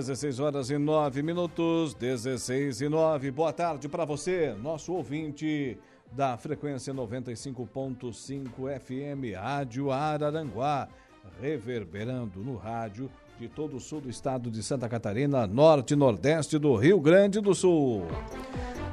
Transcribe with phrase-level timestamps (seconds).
[0.00, 3.30] 16 horas e 9 minutos, 16 e 9.
[3.32, 5.76] Boa tarde para você, nosso ouvinte
[6.10, 10.88] da frequência 95.5 FM, Rádio Araranguá,
[11.38, 16.58] reverberando no rádio de todo o sul do estado de Santa Catarina, norte e nordeste
[16.58, 18.06] do Rio Grande do Sul.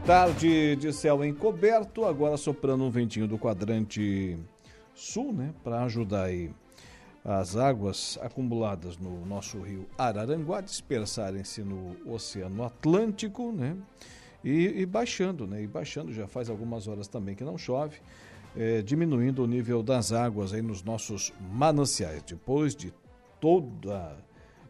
[0.05, 4.37] Tarde de céu encoberto, agora soprando um ventinho do quadrante
[4.93, 6.51] sul, né, para ajudar aí
[7.27, 13.75] as águas acumuladas no nosso rio Araranguá dispersarem-se no Oceano Atlântico, né?
[14.41, 15.61] E, e, baixando, né?
[15.61, 17.97] E baixando, já faz algumas horas também que não chove,
[18.55, 22.23] é, diminuindo o nível das águas aí nos nossos mananciais.
[22.23, 22.93] Depois de
[23.41, 24.15] toda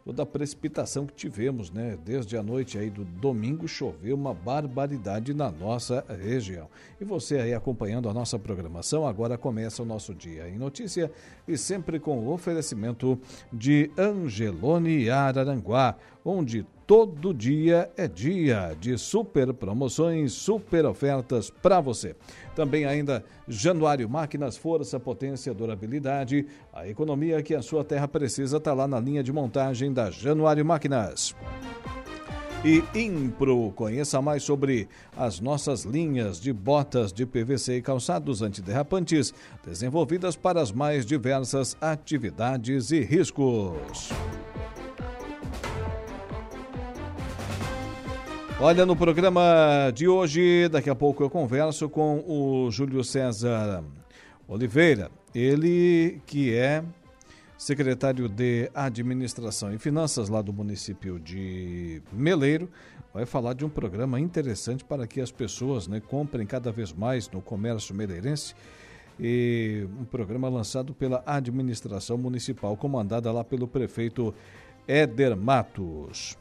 [0.07, 1.97] toda a precipitação que tivemos, né?
[2.05, 6.69] Desde a noite aí do domingo choveu uma barbaridade na nossa região.
[7.01, 11.11] E você aí acompanhando a nossa programação, agora começa o nosso dia em notícia
[11.45, 13.19] e sempre com o oferecimento
[13.51, 22.15] de Angelone Araranguá, onde todo dia é dia de super promoções, super ofertas para você.
[22.55, 26.47] Também ainda Januário Máquinas, força, potência, durabilidade.
[26.73, 30.65] A economia que a sua terra precisa está lá na linha de montagem da Januário
[30.65, 31.35] Máquinas
[32.63, 33.71] e Impro.
[33.75, 39.33] Conheça mais sobre as nossas linhas de botas de PVC e calçados antiderrapantes,
[39.65, 44.09] desenvolvidas para as mais diversas atividades e riscos.
[48.59, 53.83] Olha, no programa de hoje, daqui a pouco eu converso com o Júlio César
[54.47, 56.83] Oliveira, ele que é
[57.55, 62.67] secretário de Administração e Finanças lá do município de Meleiro,
[63.13, 67.29] vai falar de um programa interessante para que as pessoas né, comprem cada vez mais
[67.29, 68.55] no comércio meleirense.
[69.19, 74.33] E um programa lançado pela administração municipal, comandada lá pelo prefeito
[74.87, 76.35] Éder Matos.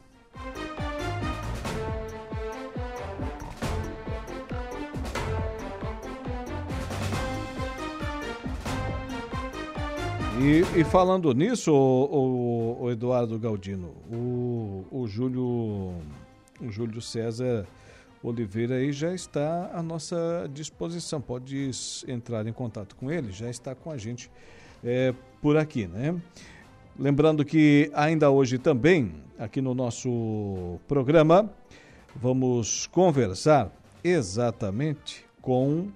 [10.39, 15.95] E, e, falando nisso, o, o, o, Eduardo Galdino, o, o Júlio
[16.61, 17.65] o Júlio César
[18.21, 21.19] Oliveira aí já está à nossa disposição.
[21.19, 21.71] Pode
[22.07, 24.29] entrar em contato com ele, já está com a gente
[24.83, 25.11] é,
[25.41, 26.15] por aqui, né?
[26.99, 31.49] Lembrando que ainda hoje também, aqui no nosso programa,
[32.15, 33.71] vamos conversar
[34.03, 35.87] exatamente com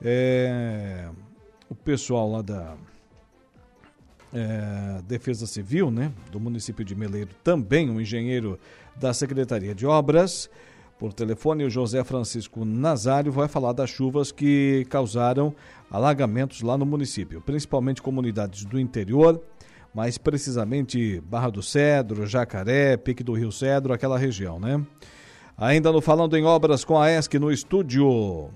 [0.00, 1.08] é,
[1.68, 2.76] o pessoal lá da
[4.32, 8.58] é, Defesa Civil, né, do município de Meleiro, também um engenheiro
[8.96, 10.50] da Secretaria de Obras.
[10.98, 15.54] Por telefone, o José Francisco Nazário vai falar das chuvas que causaram
[15.90, 19.40] alagamentos lá no município, principalmente comunidades do interior,
[19.94, 24.84] mais precisamente Barra do Cedro, Jacaré, Pique do Rio Cedro, aquela região, né?
[25.56, 28.50] Ainda no Falando em Obras com a ESC no estúdio,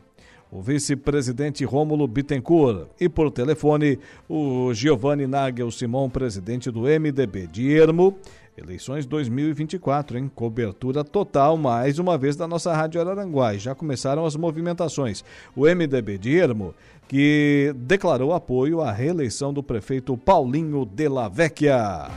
[0.54, 3.98] o vice-presidente Rômulo Bittencourt e por telefone
[4.28, 8.16] o Giovanni Nagel Simão, presidente do MDB de Ermo.
[8.56, 13.56] Eleições 2024, em cobertura total, mais uma vez, da nossa Rádio Araranguá.
[13.56, 15.24] Já começaram as movimentações.
[15.56, 16.72] O MDB de Ermo,
[17.08, 22.08] que declarou apoio à reeleição do prefeito Paulinho de la Vecchia.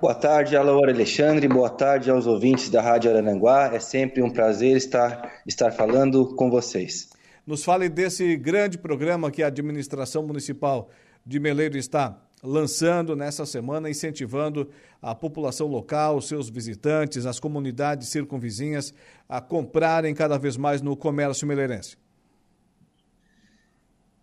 [0.00, 1.46] Boa tarde, Alaor Alexandre.
[1.46, 3.70] Boa tarde aos ouvintes da Rádio Arananguá.
[3.72, 7.08] É sempre um prazer estar, estar falando com vocês.
[7.46, 10.90] nos fale desse grande programa que a administração municipal
[11.24, 14.68] de Meleiro está lançando nessa semana, incentivando
[15.00, 18.92] a população local, seus visitantes, as comunidades circunvizinhas
[19.28, 21.96] a comprarem cada vez mais no comércio meleirense.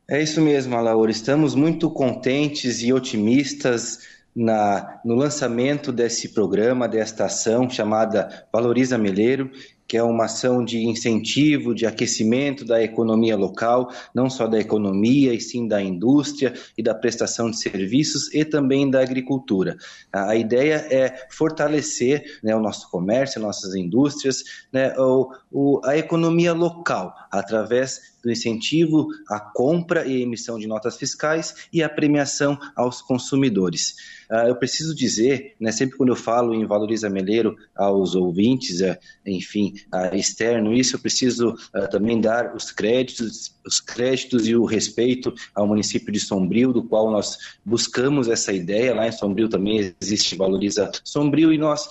[0.10, 1.10] É isso mesmo, Alaor.
[1.10, 4.00] Estamos muito contentes e otimistas
[4.36, 9.52] na, no lançamento desse programa, desta ação chamada Valoriza Meleiro,
[9.90, 15.34] que é uma ação de incentivo, de aquecimento da economia local, não só da economia,
[15.34, 19.76] e sim da indústria e da prestação de serviços e também da agricultura.
[20.14, 26.54] A ideia é fortalecer né, o nosso comércio, nossas indústrias, né, o, o, a economia
[26.54, 33.02] local, através do incentivo à compra e emissão de notas fiscais e à premiação aos
[33.02, 34.19] consumidores.
[34.30, 38.96] Uh, eu preciso dizer, né, sempre quando eu falo em Valoriza Meleiro aos ouvintes, uh,
[39.26, 41.56] enfim, uh, externo, isso eu preciso
[41.92, 47.12] também dar os créditos, os créditos e o respeito ao município de Sombrio, do qual
[47.12, 48.94] nós buscamos essa ideia.
[48.94, 51.88] Lá em Sombrio também existe Valoriza Sombrio e nós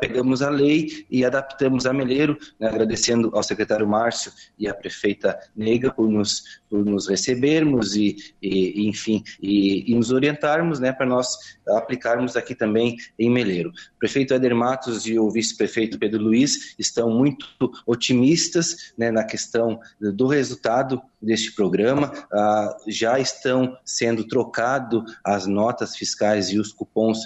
[0.00, 5.38] pegamos a lei e adaptamos a Meleiro, né, agradecendo ao secretário Márcio e à prefeita
[5.54, 11.06] Nega por nos, por nos recebermos e, e enfim, e, e, nos orientarmos né, para
[11.06, 11.36] nós
[11.68, 13.70] aplicarmos aqui também em Meleiro.
[13.70, 17.46] O prefeito Éder Matos e o vice-prefeito Pedro Luiz estão muito
[17.86, 22.12] otimistas né, na questão do resultado deste programa.
[22.32, 27.20] Ah, já estão sendo trocados as notas fiscais e os cupons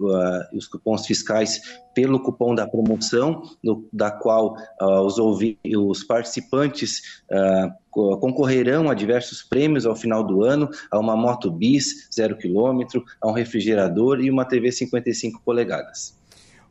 [0.00, 1.60] uh, os cupons fiscais
[1.94, 9.42] pelo cupom da promoção, no, da qual uh, os, os, participantes uh, concorrerão a diversos
[9.42, 14.30] prêmios ao final do ano, a uma moto bis zero quilômetro, a um refrigerador e
[14.30, 16.18] uma TV 55 polegadas.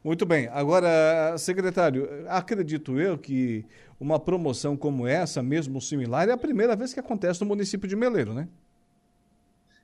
[0.03, 0.47] Muito bem.
[0.47, 3.65] Agora, secretário, acredito eu que
[3.99, 7.95] uma promoção como essa, mesmo similar, é a primeira vez que acontece no município de
[7.97, 8.47] Meleiro, né?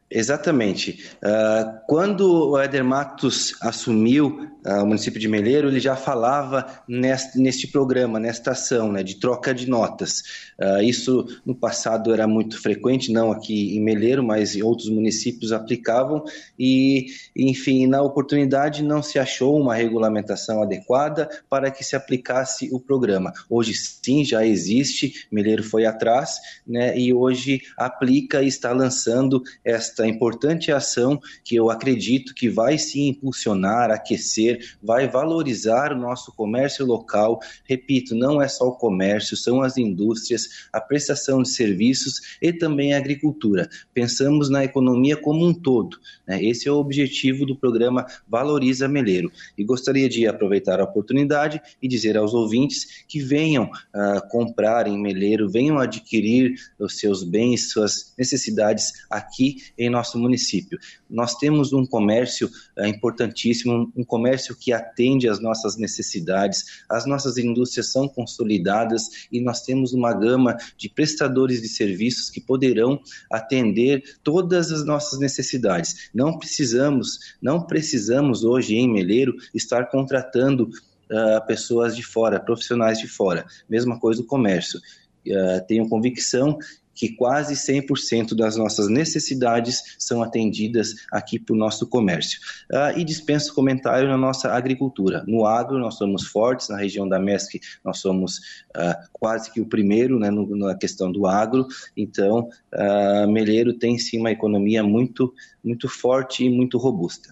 [0.10, 1.04] Exatamente.
[1.16, 7.40] Uh, quando o Éder Matos assumiu uh, o município de Meleiro, ele já falava neste,
[7.40, 10.22] neste programa, nesta ação né, de troca de notas.
[10.62, 15.52] Uh, isso no passado era muito frequente, não aqui em Meleiro, mas em outros municípios
[15.52, 16.24] aplicavam,
[16.57, 22.80] e, enfim, na oportunidade não se achou uma regulamentação adequada para que se aplicasse o
[22.80, 23.34] programa.
[23.50, 29.94] Hoje sim, já existe, Meleiro foi atrás, né, e hoje aplica e está lançando esta
[29.95, 36.33] esta importante ação que eu acredito que vai se impulsionar, aquecer, vai valorizar o nosso
[36.33, 37.39] comércio local.
[37.63, 42.94] Repito, não é só o comércio, são as indústrias, a prestação de serviços e também
[42.94, 43.69] a agricultura.
[43.94, 45.97] Pensamos na economia como um todo.
[46.27, 46.44] Né?
[46.44, 49.31] Esse é o objetivo do programa Valoriza Meleiro.
[49.57, 55.00] E gostaria de aproveitar a oportunidade e dizer aos ouvintes que venham uh, comprar em
[55.00, 60.80] Meleiro, venham adquirir os seus bens, suas necessidades aqui em em nosso município.
[61.10, 67.38] Nós temos um comércio é, importantíssimo, um comércio que atende às nossas necessidades, as nossas
[67.38, 73.00] indústrias são consolidadas e nós temos uma gama de prestadores de serviços que poderão
[73.32, 76.10] atender todas as nossas necessidades.
[76.14, 80.70] Não precisamos, não precisamos hoje em Meleiro estar contratando
[81.12, 83.46] uh, pessoas de fora, profissionais de fora.
[83.70, 84.80] Mesma coisa o comércio.
[85.28, 86.57] Uh, tenho convicção
[86.95, 92.40] que quase 100% das nossas necessidades são atendidas aqui por nosso comércio.
[92.71, 95.23] Uh, e dispenso comentário na nossa agricultura.
[95.28, 98.37] No agro, nós somos fortes, na região da MESC, nós somos
[98.75, 103.97] uh, quase que o primeiro né, no, na questão do agro, então, uh, Meleiro tem
[103.97, 105.33] sim uma economia muito,
[105.64, 107.31] muito forte e muito robusta.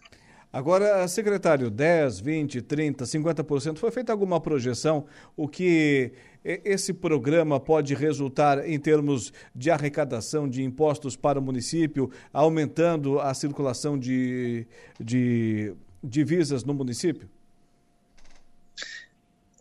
[0.53, 5.05] Agora, secretário, 10, 20, 30, 50%, foi feita alguma projeção
[5.35, 6.11] o que
[6.43, 13.33] esse programa pode resultar em termos de arrecadação de impostos para o município, aumentando a
[13.33, 14.67] circulação de,
[14.99, 15.73] de
[16.03, 17.29] divisas no município?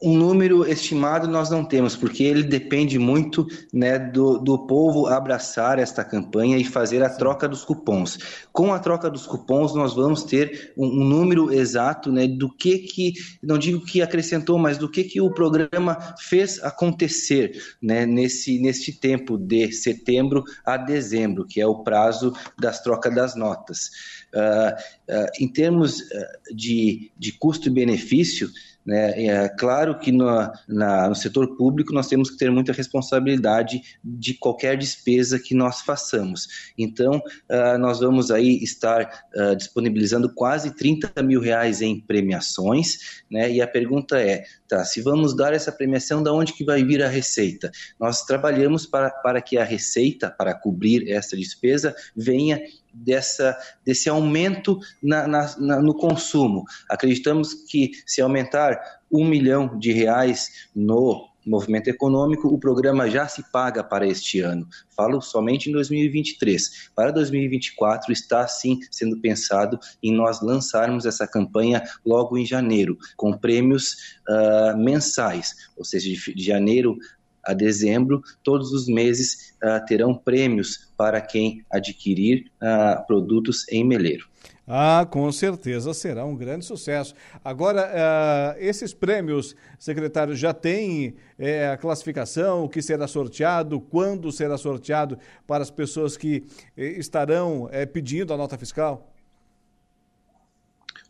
[0.02, 5.78] Um número estimado nós não temos, porque ele depende muito né, do, do povo abraçar
[5.78, 8.18] esta campanha e fazer a troca dos cupons.
[8.52, 12.78] Com a troca dos cupons, nós vamos ter um, um, número exato né, do que
[12.78, 18.58] que, não digo que acrescentou, mas do que que o programa fez acontecer né, nesse,
[18.58, 23.90] nesse tempo de setembro a dezembro, que é o prazo das trocas das notas.
[24.34, 28.48] Uh, uh, em termos uh, de, de custo e benefício,
[28.84, 29.26] Né?
[29.26, 30.26] É claro que no,
[30.68, 35.80] na, no setor público nós temos que ter muita responsabilidade de qualquer despesa que nós
[35.80, 36.72] façamos.
[36.76, 43.50] Então, uh, nós vamos aí estar uh, disponibilizando quase 30 mil reais em premiações, né?
[43.50, 47.02] e a pergunta é, tá, se vamos dar essa premiação, da onde que vai vir
[47.02, 47.70] a receita?
[48.00, 52.60] Nós trabalhamos para, para que a receita, para cobrir essa despesa, venha
[52.92, 56.64] dessa, desse aumento na, na, na, no consumo.
[56.88, 58.80] Acreditamos que se aumentar
[59.10, 64.66] um milhão de reais no movimento econômico, o programa já se paga para este ano.
[64.96, 66.90] Falo somente em 2023.
[66.94, 73.32] Para 2024 está sim sendo pensado em nós lançarmos essa campanha logo em janeiro, com
[73.32, 76.96] prêmios uh, mensais, ou seja, de, de janeiro
[77.44, 84.32] a dezembro, todos os meses uh, terão prêmios para quem adquirir uh, produtos em Meleiro.
[84.66, 87.14] Ah, com certeza será um grande sucesso.
[87.44, 94.30] Agora, uh, esses prêmios, secretário, já tem é, a classificação, o que será sorteado, quando
[94.30, 96.46] será sorteado para as pessoas que
[96.76, 99.11] eh, estarão é, pedindo a nota fiscal?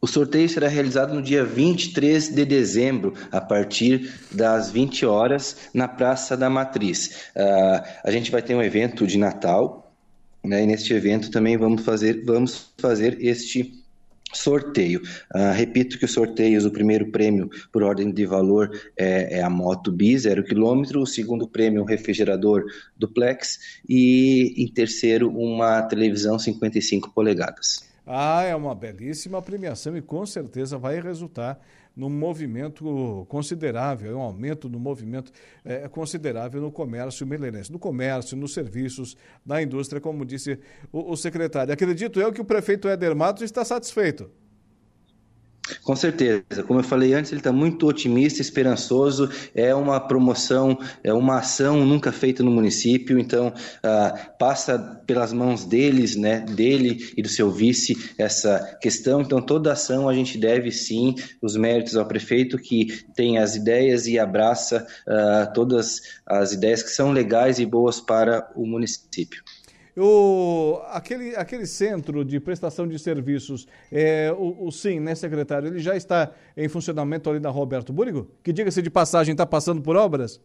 [0.04, 5.86] O sorteio será realizado no dia 23 de dezembro, a partir das 20 horas, na
[5.86, 7.30] Praça da Matriz.
[7.36, 9.94] Uh, a gente vai ter um evento de Natal,
[10.44, 13.80] né, e neste evento também vamos fazer, vamos fazer este
[14.34, 15.02] sorteio.
[15.32, 19.48] Uh, repito que os sorteios, o primeiro prêmio por ordem de valor é, é a
[19.48, 22.64] moto Bi, zero quilômetro, o segundo prêmio o refrigerador
[22.98, 27.91] duplex e em terceiro uma televisão 55 polegadas.
[28.06, 31.60] Ah, é uma belíssima premiação e com certeza vai resultar
[31.94, 35.30] num movimento considerável, um aumento do movimento
[35.64, 40.58] é, considerável no comércio meleirense, no comércio, nos serviços, na indústria, como disse
[40.90, 41.72] o, o secretário.
[41.72, 44.30] Acredito eu que o prefeito Éder Matos está satisfeito.
[45.84, 46.62] Com certeza.
[46.66, 49.30] Como eu falei antes, ele está muito otimista, esperançoso.
[49.54, 53.18] É uma promoção, é uma ação nunca feita no município.
[53.18, 59.22] Então, uh, passa pelas mãos deles, né, dele e do seu vice essa questão.
[59.22, 64.06] Então, toda ação a gente deve sim os méritos ao prefeito que tem as ideias
[64.06, 69.42] e abraça uh, todas as ideias que são legais e boas para o município.
[69.96, 75.80] O, aquele, aquele centro de prestação de serviços, é, o, o SIM, né, secretário, ele
[75.80, 78.30] já está em funcionamento ali na Roberto Búrigo?
[78.42, 80.40] Que diga-se de passagem, está passando por obras?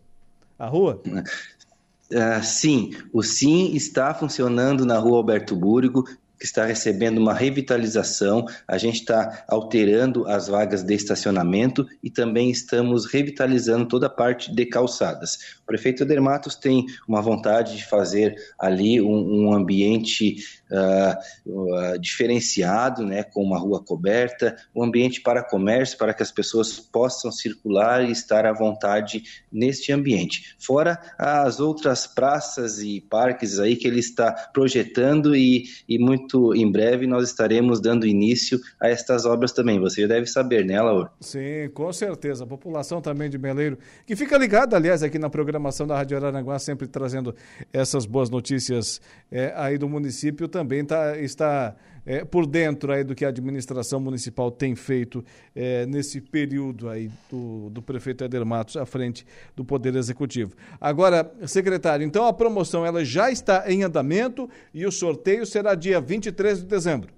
[0.60, 1.02] A rua?
[1.06, 6.04] Uh, sim, o SIM está funcionando na rua Alberto Búrigo,
[6.40, 12.52] que está recebendo uma revitalização, a gente está alterando as vagas de estacionamento e também
[12.52, 15.57] estamos revitalizando toda a parte de calçadas.
[15.68, 20.38] O prefeito Edermatos tem uma vontade de fazer ali um, um ambiente
[20.72, 26.32] uh, uh, diferenciado, né, com uma rua coberta, um ambiente para comércio, para que as
[26.32, 30.56] pessoas possam circular e estar à vontade neste ambiente.
[30.58, 36.72] Fora as outras praças e parques aí que ele está projetando e, e muito em
[36.72, 39.82] breve nós estaremos dando início a estas obras também.
[39.82, 41.12] Você já deve saber, né, Laura?
[41.20, 42.46] Sim, com certeza.
[42.46, 46.18] A população também de Meleiro, que fica ligada, aliás, aqui na programação programação da Rádio
[46.18, 47.36] Araranguá, sempre trazendo
[47.74, 53.16] essas boas notícias é, aí do município, também tá, está é, por dentro aí do
[53.16, 58.78] que a administração municipal tem feito é, nesse período aí do, do prefeito Eder Matos
[58.78, 60.54] à frente do Poder Executivo.
[60.80, 66.00] Agora, secretário, então a promoção ela já está em andamento e o sorteio será dia
[66.00, 67.17] 23 de dezembro.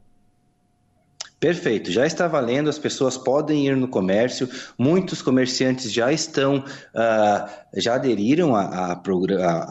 [1.39, 7.49] Perfeito, já está valendo, as pessoas podem ir no comércio, muitos comerciantes já estão, uh,
[7.75, 8.99] já aderiram à,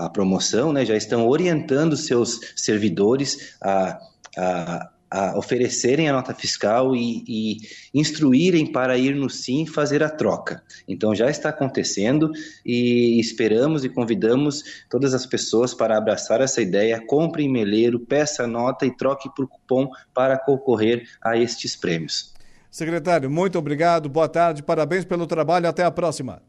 [0.09, 3.99] promoção, né, já estão orientando seus servidores a,
[4.39, 7.57] a a oferecerem a nota fiscal e, e,
[7.95, 10.63] instruírem para ir no SIM fazer a troca.
[10.87, 12.31] Então já está acontecendo
[12.65, 17.01] e esperamos e convidamos todas as pessoas para abraçar essa ideia.
[17.07, 22.35] Compre em meleiro, peça a nota e troque por cupom para concorrer a estes prêmios.
[22.71, 26.43] Secretário, muito obrigado, boa tarde, parabéns pelo trabalho, até a próxima.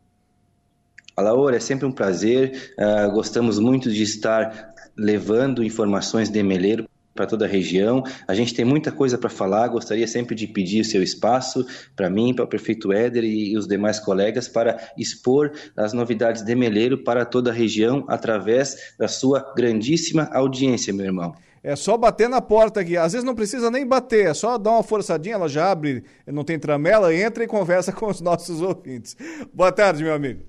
[1.17, 6.87] Laura, é sempre um prazer, uh, gostamos muito de estar levando informações de Meleiro
[7.19, 8.01] para toda a região.
[8.25, 12.09] A gente tem muita coisa para falar, gostaria sempre de pedir o seu espaço para
[12.09, 17.03] mim, para o prefeito Éder e os demais colegas para expor as novidades de Meleiro
[17.03, 21.35] para toda a região através da sua grandíssima audiência, meu irmão.
[21.61, 22.95] É só bater na porta aqui.
[22.95, 26.45] Às vezes não precisa nem bater, é só dar uma forçadinha, ela já abre, não
[26.45, 29.17] tem tramela, entra e conversa com os nossos ouvintes.
[29.53, 30.45] Boa tarde, meu amigo.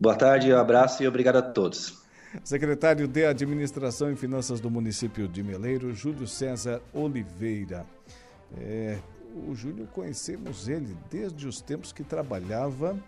[0.00, 2.05] Boa tarde, um abraço e obrigado a todos.
[2.44, 7.86] Secretário de Administração e Finanças do município de Meleiro, Júlio César Oliveira.
[8.58, 8.98] É,
[9.48, 12.98] o Júlio conhecemos ele desde os tempos que trabalhava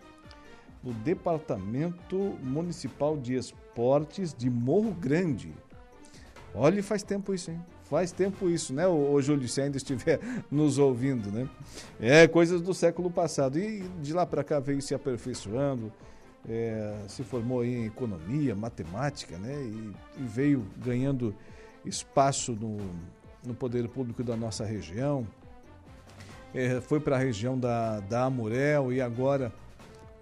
[0.83, 5.53] no Departamento Municipal de Esportes de Morro Grande.
[6.55, 7.61] Olha, faz tempo isso, hein?
[7.85, 10.21] Faz tempo isso, né, o, Júlio, se ainda estiver
[10.51, 11.49] nos ouvindo, né?
[11.99, 13.59] É coisas do século passado.
[13.59, 15.91] E de lá para cá veio se aperfeiçoando,
[16.49, 19.55] é, se formou em economia, matemática, né?
[19.55, 21.35] E, e veio ganhando
[21.85, 22.79] espaço no,
[23.45, 25.27] no poder público da nossa região.
[26.55, 29.53] É, foi para a região da, da Amurel e agora,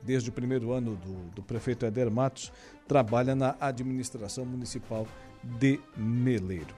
[0.02, 2.52] desde o primeiro ano do, do prefeito Eder Matos,
[2.88, 5.06] trabalha na administração municipal
[5.42, 6.75] de Meleiro.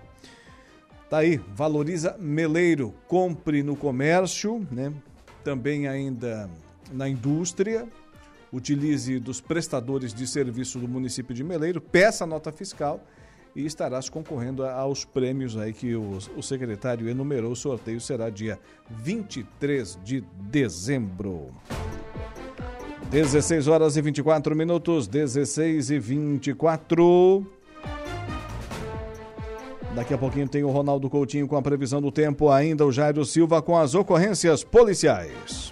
[1.09, 4.93] Tá aí, valoriza Meleiro, compre no comércio, né?
[5.43, 6.51] Também ainda
[6.93, 7.89] na indústria,
[8.53, 13.05] utilize dos prestadores de serviço do município de Meleiro, peça nota fiscal
[13.55, 17.53] e estarás concorrendo aos prêmios aí que o, o secretário enumerou.
[17.53, 18.59] O sorteio será dia
[18.91, 21.49] 23 de dezembro.
[23.11, 27.47] 16 horas e 24 minutos, 16 e 24.
[29.95, 33.25] Daqui a pouquinho tem o Ronaldo Coutinho com a previsão do tempo, ainda o Jairo
[33.25, 35.71] Silva com as ocorrências policiais.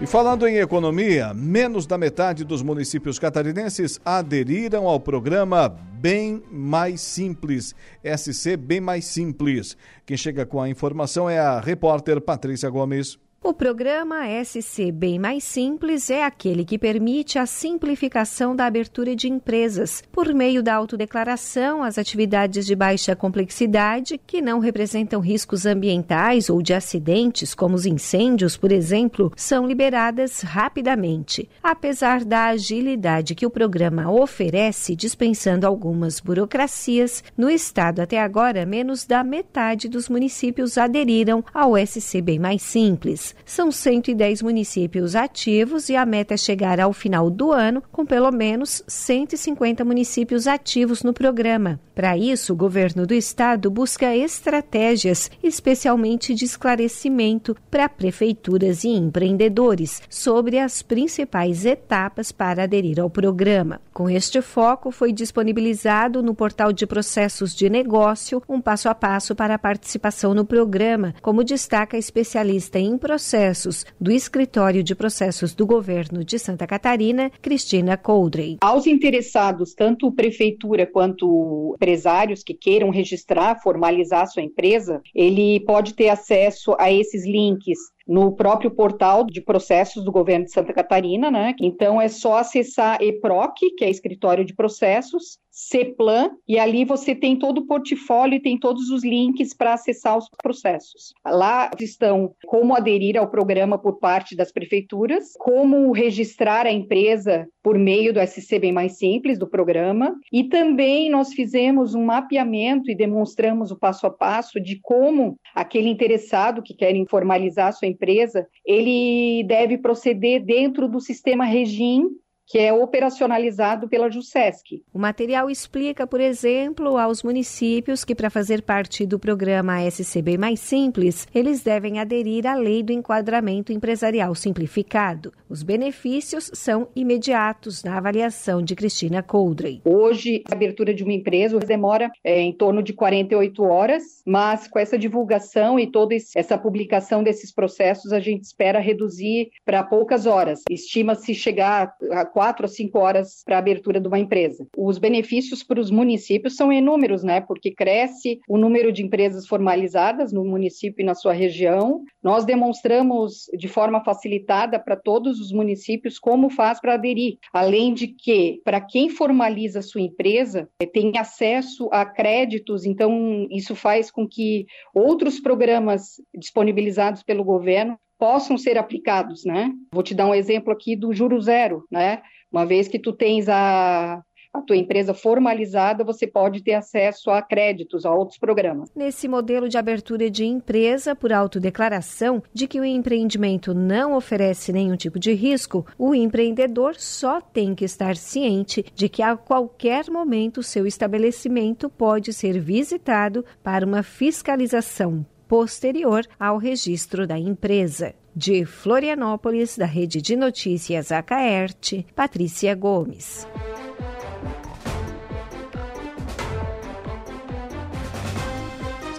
[0.00, 7.00] E falando em economia, menos da metade dos municípios catarinenses aderiram ao programa Bem Mais
[7.00, 7.74] Simples,
[8.04, 9.76] SC Bem Mais Simples.
[10.04, 13.18] Quem chega com a informação é a repórter Patrícia Gomes.
[13.46, 19.28] O programa SC Bem Mais Simples é aquele que permite a simplificação da abertura de
[19.28, 26.48] empresas por meio da autodeclaração as atividades de baixa complexidade que não representam riscos ambientais
[26.48, 31.46] ou de acidentes, como os incêndios, por exemplo, são liberadas rapidamente.
[31.62, 39.04] Apesar da agilidade que o programa oferece, dispensando algumas burocracias, no estado até agora menos
[39.04, 43.33] da metade dos municípios aderiram ao SC Bem Mais Simples.
[43.44, 48.30] São 110 municípios ativos e a meta é chegar ao final do ano com pelo
[48.30, 51.80] menos 150 municípios ativos no programa.
[51.94, 60.02] Para isso, o governo do estado busca estratégias, especialmente de esclarecimento para prefeituras e empreendedores
[60.08, 63.80] sobre as principais etapas para aderir ao programa.
[63.92, 69.34] Com este foco, foi disponibilizado no portal de processos de negócio um passo a passo
[69.34, 74.94] para a participação no programa, como destaca a especialista em processos processos do Escritório de
[74.94, 78.58] Processos do Governo de Santa Catarina, Cristina Coldrey.
[78.60, 86.10] Aos interessados, tanto prefeitura quanto empresários que queiram registrar, formalizar sua empresa, ele pode ter
[86.10, 91.54] acesso a esses links no próprio portal de processos do governo de Santa Catarina, né?
[91.60, 97.38] Então é só acessar EPROC, que é escritório de processos, CEPLAN, e ali você tem
[97.38, 101.14] todo o portfólio e tem todos os links para acessar os processos.
[101.24, 107.78] Lá estão como aderir ao programa por parte das prefeituras, como registrar a empresa por
[107.78, 112.94] meio do SC Bem Mais Simples, do programa, e também nós fizemos um mapeamento e
[112.94, 119.42] demonstramos o passo a passo de como aquele interessado que quer formalizar sua empresa, ele
[119.44, 122.10] deve proceder dentro do sistema Regim
[122.46, 124.82] que é operacionalizado pela JUSESC.
[124.92, 130.60] O material explica, por exemplo, aos municípios que, para fazer parte do programa SCB Mais
[130.60, 135.32] Simples, eles devem aderir à Lei do Enquadramento Empresarial Simplificado.
[135.48, 139.80] Os benefícios são imediatos na avaliação de Cristina Coldrey.
[139.84, 144.78] Hoje, a abertura de uma empresa demora é, em torno de 48 horas, mas com
[144.78, 150.62] essa divulgação e toda essa publicação desses processos, a gente espera reduzir para poucas horas.
[150.70, 154.66] Estima-se chegar a quatro a cinco horas para a abertura de uma empresa.
[154.76, 157.40] Os benefícios para os municípios são inúmeros, né?
[157.40, 162.02] Porque cresce o número de empresas formalizadas no município e na sua região.
[162.20, 167.38] Nós demonstramos de forma facilitada para todos os municípios como faz para aderir.
[167.52, 173.76] Além de que, para quem formaliza sua empresa, eh, tem acesso a créditos, então isso
[173.76, 179.70] faz com que outros programas disponibilizados pelo governo possam ser aplicados, né?
[179.92, 182.22] Vou te dar um exemplo aqui do juro zero, né?
[182.50, 187.42] Uma vez que tu tens a, a tua empresa formalizada, você pode ter acesso a
[187.42, 188.88] créditos, a outros programas.
[188.96, 194.96] Nesse modelo de abertura de empresa por autodeclaração de que o empreendimento não oferece nenhum
[194.96, 200.62] tipo de risco, o empreendedor só tem que estar ciente de que a qualquer momento
[200.62, 208.12] seu estabelecimento pode ser visitado para uma fiscalização posterior ao registro da empresa.
[208.34, 213.46] De Florianópolis, da Rede de Notícias Acaerte, Patrícia Gomes.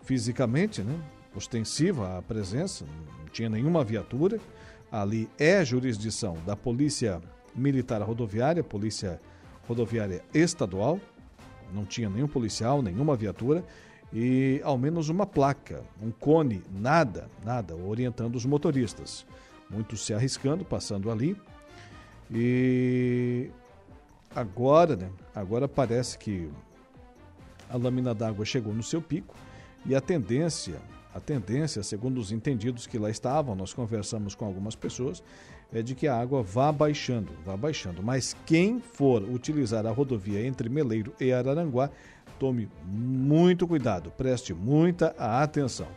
[0.09, 0.99] fisicamente, né?
[1.35, 2.83] ostensiva a presença,
[3.19, 4.39] não tinha nenhuma viatura.
[4.91, 7.21] Ali é jurisdição da Polícia
[7.53, 9.21] Militar Rodoviária, Polícia
[9.67, 10.99] Rodoviária Estadual,
[11.71, 13.63] não tinha nenhum policial, nenhuma viatura
[14.11, 19.27] e ao menos uma placa, um cone, nada, nada, orientando os motoristas.
[19.69, 21.37] Muitos se arriscando, passando ali.
[22.31, 23.51] E
[24.35, 25.11] agora, né?
[25.35, 26.49] Agora parece que
[27.69, 29.35] a lâmina d'água chegou no seu pico
[29.85, 30.77] e a tendência,
[31.13, 35.23] a tendência, segundo os entendidos que lá estavam, nós conversamos com algumas pessoas,
[35.71, 38.01] é de que a água vá baixando, vá baixando.
[38.01, 41.89] Mas quem for utilizar a rodovia entre Meleiro e Araranguá,
[42.39, 45.87] tome muito cuidado, preste muita atenção.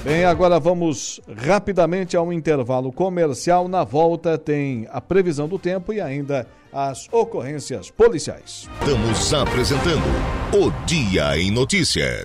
[0.02, 3.68] Bem, agora vamos rapidamente a um intervalo comercial.
[3.68, 8.66] Na volta tem a previsão do tempo e ainda as ocorrências policiais.
[8.80, 10.06] Estamos apresentando
[10.54, 12.24] o Dia em Notícia.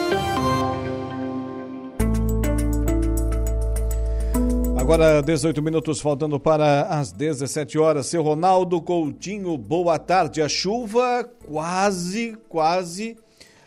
[4.93, 8.07] Agora, 18 minutos faltando para as 17 horas.
[8.07, 10.41] Seu Ronaldo Coutinho, boa tarde.
[10.41, 13.15] A chuva quase, quase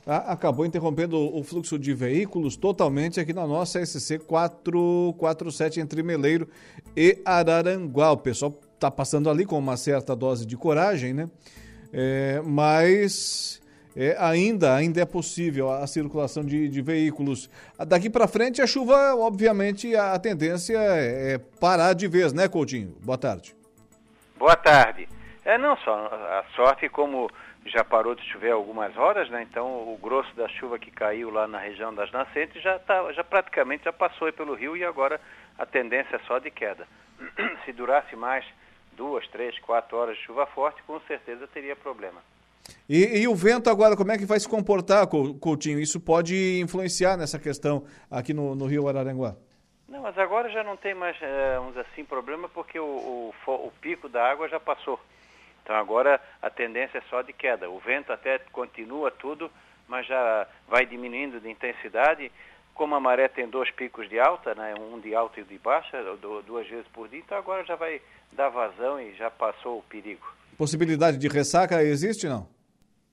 [0.04, 6.46] acabou interrompendo o fluxo de veículos totalmente aqui na nossa SC 447 entre Meleiro
[6.94, 8.12] e Araranguá.
[8.12, 11.30] O pessoal está passando ali com uma certa dose de coragem, né?
[11.90, 13.62] É, mas
[13.96, 17.48] é, ainda, ainda é possível a circulação de, de veículos.
[17.86, 22.48] Daqui para frente, a chuva, obviamente, a, a tendência é, é parar de vez, né,
[22.48, 22.96] Coutinho?
[23.00, 23.54] Boa tarde.
[24.36, 25.08] Boa tarde.
[25.44, 27.30] É, não só a sorte, como
[27.66, 29.42] já parou de chover algumas horas, né?
[29.42, 33.24] Então o grosso da chuva que caiu lá na região das nascentes já tá, já
[33.24, 35.20] praticamente já passou pelo rio e agora
[35.58, 36.86] a tendência é só de queda.
[37.64, 38.44] Se durasse mais
[38.92, 42.20] duas, três, quatro horas de chuva forte, com certeza teria problema.
[42.88, 45.80] E, e, o vento agora, como é que vai se comportar, Coutinho?
[45.80, 49.36] Isso pode influenciar nessa questão aqui no, no Rio Araranguá?
[49.88, 52.84] Não, mas agora já não tem mais, é, uns assim, problema porque o,
[53.46, 54.98] o, o pico da água já passou.
[55.62, 57.70] Então agora a tendência é só de queda.
[57.70, 59.50] O vento até continua tudo,
[59.88, 62.30] mas já vai diminuindo de intensidade.
[62.74, 66.02] Como a maré tem dois picos de alta, né, um de alta e de baixa,
[66.44, 70.26] duas vezes por dia, então agora já vai dar vazão e já passou o perigo.
[70.58, 72.53] Possibilidade de ressaca existe não?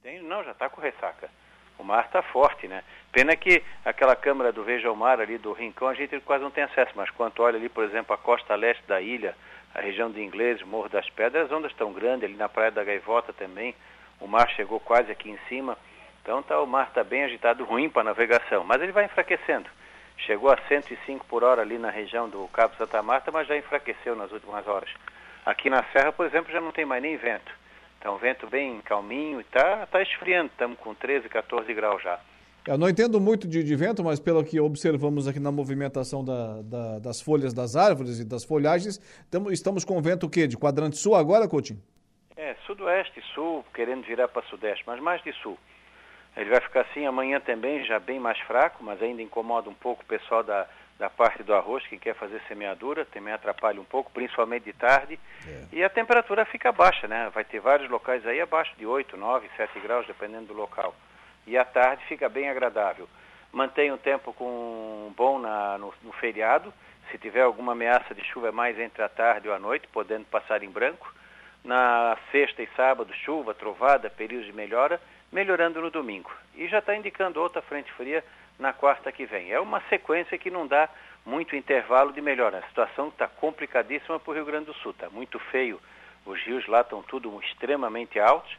[0.03, 1.29] Tem, não, já está com ressaca.
[1.77, 2.83] O mar está forte, né?
[3.11, 6.49] Pena que aquela câmara do Veja o Mar ali do Rincão a gente quase não
[6.49, 9.35] tem acesso, mas quando olha ali, por exemplo, a costa leste da ilha,
[9.75, 12.83] a região de Ingleses, Morro das Pedras, as ondas estão grandes, ali na Praia da
[12.83, 13.75] Gaivota também,
[14.19, 15.77] o mar chegou quase aqui em cima,
[16.21, 19.69] então tá, o mar está bem agitado, ruim para navegação, mas ele vai enfraquecendo.
[20.17, 24.15] Chegou a 105 por hora ali na região do Cabo Santa Marta, mas já enfraqueceu
[24.15, 24.89] nas últimas horas.
[25.45, 27.60] Aqui na Serra, por exemplo, já não tem mais nem vento.
[28.01, 32.19] Então, vento bem calminho e tá, tá esfriando, estamos com 13, 14 graus já.
[32.67, 36.63] Eu não entendo muito de, de, vento, mas pelo que observamos aqui na movimentação da,
[36.63, 38.97] da, das folhas das árvores e das folhagens,
[39.29, 40.47] tamo, estamos com vento o quê?
[40.47, 41.79] De quadrante sul agora, Coutinho?
[42.35, 45.55] É, sudoeste, sul, querendo virar para sudeste, mas mais de sul.
[46.35, 50.01] Ele vai ficar assim amanhã também, já bem mais fraco, mas ainda incomoda um pouco
[50.01, 50.67] o pessoal da,
[51.01, 55.19] da parte do arroz que quer fazer semeadura, também atrapalha um pouco, principalmente de tarde.
[55.47, 55.63] É.
[55.73, 57.29] E a temperatura fica baixa, né?
[57.33, 60.95] Vai ter vários locais aí abaixo de 8, 9, 7 graus, dependendo do local
[61.45, 63.07] e à tarde fica bem agradável.
[63.51, 66.73] Mantém o tempo com bom na, no, no, feriado.
[67.09, 70.25] Se tiver alguma ameaça de chuva é mais entre a tarde ou a noite, podendo
[70.25, 71.13] passar em branco.
[71.63, 75.01] Na sexta e sábado, chuva, trovada, períodos de melhora,
[75.31, 76.31] melhorando no domingo.
[76.55, 78.23] E já está indicando outra frente fria
[78.59, 79.51] na quarta que vem.
[79.51, 80.89] É uma sequência que não dá
[81.25, 82.59] muito intervalo de melhora.
[82.59, 84.91] A situação está complicadíssima para o Rio Grande do Sul.
[84.91, 85.79] Está muito feio.
[86.25, 88.55] Os rios lá estão tudo extremamente altos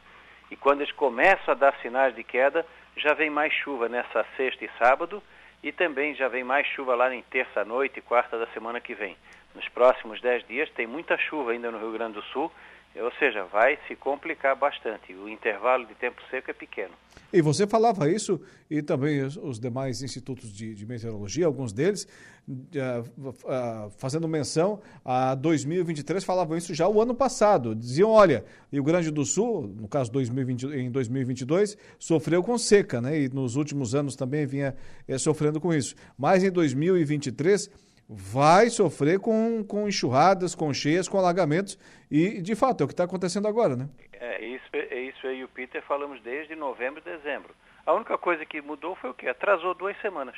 [0.50, 4.64] e quando eles começam a dar sinais de queda, já vem mais chuva nessa sexta
[4.64, 5.22] e sábado
[5.62, 9.16] e também já vem mais chuva lá em terça-noite e quarta da semana que vem.
[9.54, 12.52] Nos próximos dez dias tem muita chuva ainda no Rio Grande do Sul
[13.00, 15.14] ou seja, vai se complicar bastante.
[15.14, 16.92] O intervalo de tempo seco é pequeno.
[17.32, 22.06] E você falava isso, e também os, demais institutos de, de meteorologia, alguns deles,
[22.46, 27.74] uh, uh, fazendo menção a 2023, falavam isso já o ano passado.
[27.74, 33.22] Diziam: olha, Rio Grande do Sul, no caso 2020, em 2022, sofreu com seca, né?
[33.22, 34.76] e nos últimos anos também vinha
[35.08, 35.94] eh, sofrendo com isso.
[36.18, 37.70] Mas em 2023
[38.08, 41.78] vai sofrer com, com enxurradas, com cheias, com alagamentos,
[42.10, 43.88] e de fato é o que está acontecendo agora, né?
[44.12, 47.54] É isso, é isso aí o Peter falamos desde novembro e dezembro.
[47.84, 49.28] A única coisa que mudou foi o que?
[49.28, 50.36] Atrasou duas semanas.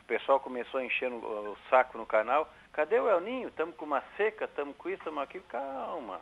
[0.00, 2.50] O pessoal começou a encher no, o saco no canal.
[2.72, 3.48] Cadê o El Ninho?
[3.48, 5.44] Estamos com uma seca, estamos com isso, estamos aquilo.
[5.48, 6.20] Calma.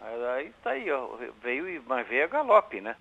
[0.00, 1.16] Aí está aí, ó.
[1.42, 2.94] Veio, mas veio a galope, né?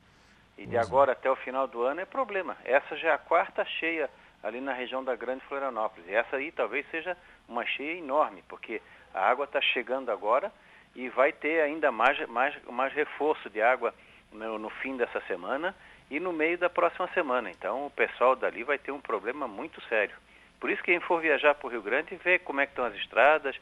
[0.58, 2.56] E de agora até o final do ano é problema.
[2.64, 4.10] Essa já é a quarta cheia
[4.44, 6.08] ali na região da Grande Florianópolis.
[6.08, 8.82] E essa aí talvez seja uma cheia enorme, porque
[9.14, 10.52] a água está chegando agora
[10.96, 13.94] e vai ter ainda mais, mais, mais reforço de água
[14.32, 15.76] no, no, fim dessa semana
[16.12, 17.50] e no meio da próxima semana.
[17.50, 20.16] Então o pessoal dali vai ter um problema muito sério.
[20.60, 22.96] Por isso quem for viajar para o Rio Grande vê como é que estão as
[22.96, 23.56] estradas,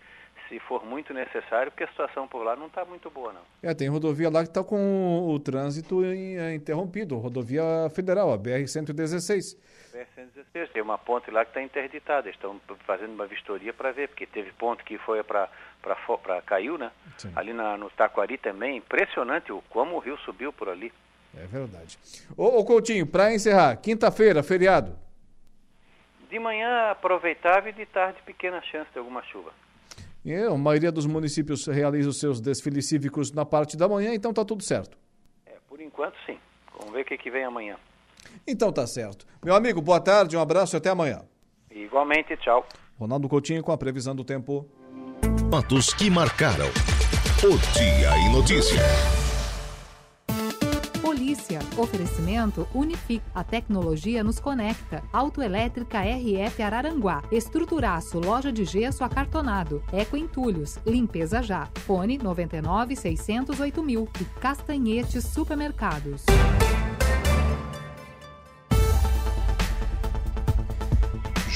[0.51, 3.41] se for muito necessário, porque a situação por lá não está muito boa, não.
[3.63, 7.63] É, tem rodovia lá que está com o trânsito é, interrompido, rodovia
[7.95, 9.57] federal, a BR-116.
[9.93, 14.25] BR-116, tem uma ponte lá que está interditada, estão fazendo uma vistoria para ver, porque
[14.25, 15.47] teve ponto que foi para
[16.45, 16.91] caiu, né?
[17.17, 17.31] Sim.
[17.33, 20.91] Ali na, no Taquari também, impressionante o como o rio subiu por ali.
[21.33, 21.97] É verdade.
[22.35, 24.99] Ô, ô Coutinho, para encerrar, quinta-feira, feriado.
[26.29, 29.53] De manhã aproveitável e de tarde pequena chance de alguma chuva.
[30.23, 34.31] E a maioria dos municípios realiza os seus desfiles cívicos na parte da manhã, então
[34.31, 34.97] tá tudo certo.
[35.45, 36.37] É, por enquanto sim.
[36.77, 37.75] Vamos ver o que, que vem amanhã.
[38.47, 39.25] Então tá certo.
[39.43, 41.23] Meu amigo, boa tarde, um abraço e até amanhã.
[41.71, 42.65] Igualmente, tchau.
[42.99, 44.67] Ronaldo Coutinho com a previsão do tempo.
[45.49, 46.67] Fatos que marcaram
[47.43, 49.20] o Dia em
[51.77, 53.21] Oferecimento Unific.
[53.33, 55.03] A tecnologia nos conecta.
[55.13, 57.23] Autoelétrica RF Araranguá.
[57.31, 58.19] Estruturaço.
[58.19, 59.83] Loja de gesso acartonado.
[59.91, 60.77] Eco Entulhos.
[60.85, 61.67] Limpeza já.
[61.85, 64.09] Fone 99 608 mil.
[64.19, 66.25] E Castanhetes Supermercados.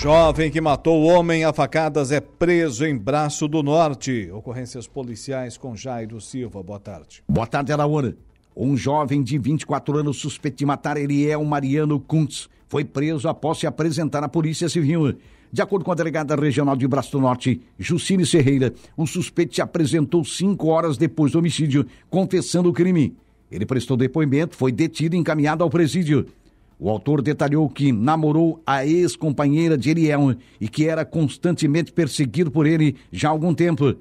[0.06, 4.30] Jovem que matou homem a facadas é preso em Braço do Norte.
[4.32, 6.62] Ocorrências policiais com Jairo Silva.
[6.62, 7.24] Boa tarde.
[7.28, 8.16] Boa tarde, Araújo.
[8.56, 13.68] Um jovem de 24 anos suspeito de matar Eliel Mariano Kuntz foi preso após se
[13.68, 15.18] apresentar à Polícia Civil.
[15.52, 19.62] De acordo com a delegada regional de Braço do Norte, Jucine Serreira, o suspeito se
[19.62, 23.13] apresentou cinco horas depois do homicídio, confessando o crime.
[23.52, 26.26] Ele prestou depoimento, foi detido e encaminhado ao presídio.
[26.80, 32.65] O autor detalhou que namorou a ex-companheira de Eliel e que era constantemente perseguido por
[32.65, 33.96] ele já há algum tempo.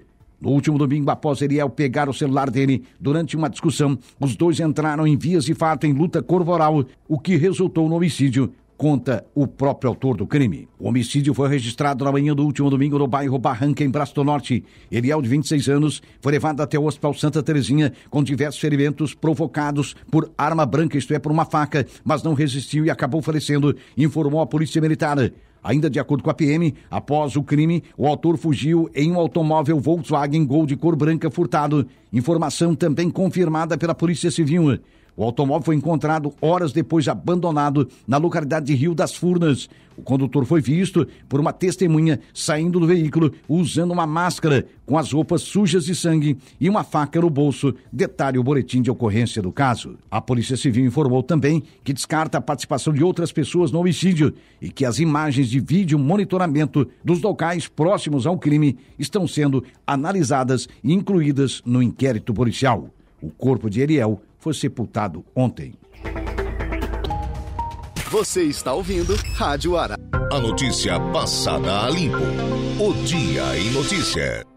[0.44, 5.06] No último domingo, após Eliel pegar o celular dele durante uma discussão, os dois entraram
[5.06, 9.88] em vias de fato em luta corporal, o que resultou no homicídio conta o próprio
[9.88, 10.68] autor do crime.
[10.78, 14.22] O homicídio foi registrado na manhã do último domingo no bairro Barranca, em Braço do
[14.22, 14.62] Norte.
[14.92, 19.96] Eliel, de 26 anos, foi levado até o Hospital Santa Terezinha com diversos ferimentos provocados
[20.10, 24.42] por arma branca, isto é, por uma faca, mas não resistiu e acabou falecendo, informou
[24.42, 25.32] a Polícia Militar.
[25.64, 29.80] Ainda de acordo com a PM, após o crime, o autor fugiu em um automóvel
[29.80, 31.86] Volkswagen Gol de cor branca furtado.
[32.12, 34.78] Informação também confirmada pela Polícia Civil.
[35.16, 39.68] O automóvel foi encontrado horas depois abandonado na localidade de Rio das Furnas.
[39.96, 45.12] O condutor foi visto por uma testemunha saindo do veículo usando uma máscara com as
[45.12, 49.52] roupas sujas de sangue e uma faca no bolso, detalhe o boletim de ocorrência do
[49.52, 49.96] caso.
[50.10, 54.68] A Polícia Civil informou também que descarta a participação de outras pessoas no homicídio e
[54.68, 60.92] que as imagens de vídeo monitoramento dos locais próximos ao crime estão sendo analisadas e
[60.92, 62.88] incluídas no inquérito policial.
[63.22, 65.72] O corpo de Ariel foi sepultado ontem.
[68.10, 69.96] Você está ouvindo Rádio Ara.
[70.30, 72.18] A notícia passada a limpo.
[72.78, 74.53] O Dia em Notícia.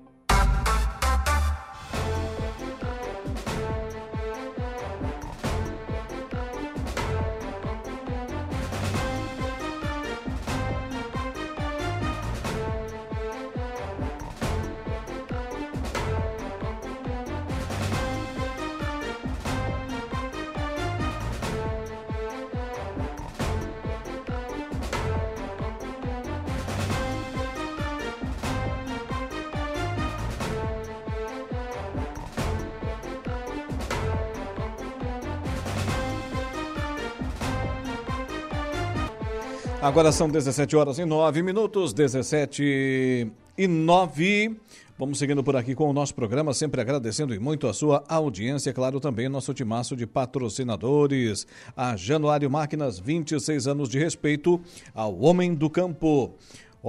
[39.88, 44.58] Agora são 17 horas e 9 minutos, 17 e 9.
[45.00, 48.74] Vamos seguindo por aqui com o nosso programa, sempre agradecendo e muito a sua audiência,
[48.74, 51.48] claro, também nosso timaço de patrocinadores.
[51.74, 54.60] A Januário Máquinas, 26 anos de respeito
[54.94, 56.36] ao homem do campo.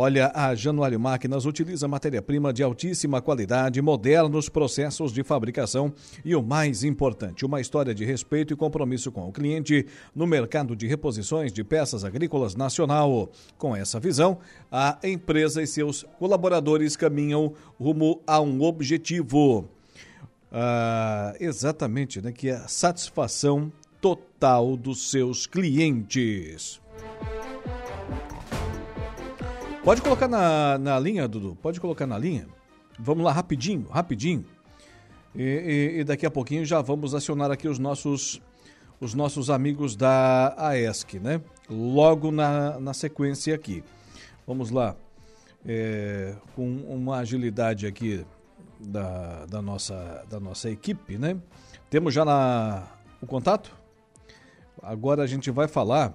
[0.00, 5.92] Olha, a Januário Máquinas utiliza matéria-prima de altíssima qualidade, modernos processos de fabricação
[6.24, 9.84] e o mais importante, uma história de respeito e compromisso com o cliente
[10.14, 13.28] no mercado de reposições de peças agrícolas nacional.
[13.56, 14.38] Com essa visão,
[14.70, 19.68] a empresa e seus colaboradores caminham rumo a um objetivo.
[20.52, 22.30] Ah, exatamente, né?
[22.30, 26.80] Que é a satisfação total dos seus clientes.
[29.84, 31.56] Pode colocar na, na linha, Dudu.
[31.62, 32.46] Pode colocar na linha.
[32.98, 34.44] Vamos lá, rapidinho, rapidinho.
[35.34, 38.40] E, e, e, daqui a pouquinho já vamos acionar aqui os nossos,
[39.00, 41.40] os nossos amigos da AESC, né?
[41.70, 43.84] Logo na, na sequência aqui.
[44.46, 44.96] Vamos lá.
[45.64, 48.24] É, com uma agilidade aqui
[48.80, 51.36] da, da, nossa, da nossa equipe, né?
[51.88, 52.84] Temos já na,
[53.22, 53.74] o contato?
[54.82, 56.14] Agora a gente vai falar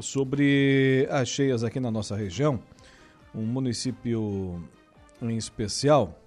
[0.00, 2.60] sobre as cheias aqui na nossa região
[3.34, 4.62] um município
[5.20, 6.18] em especial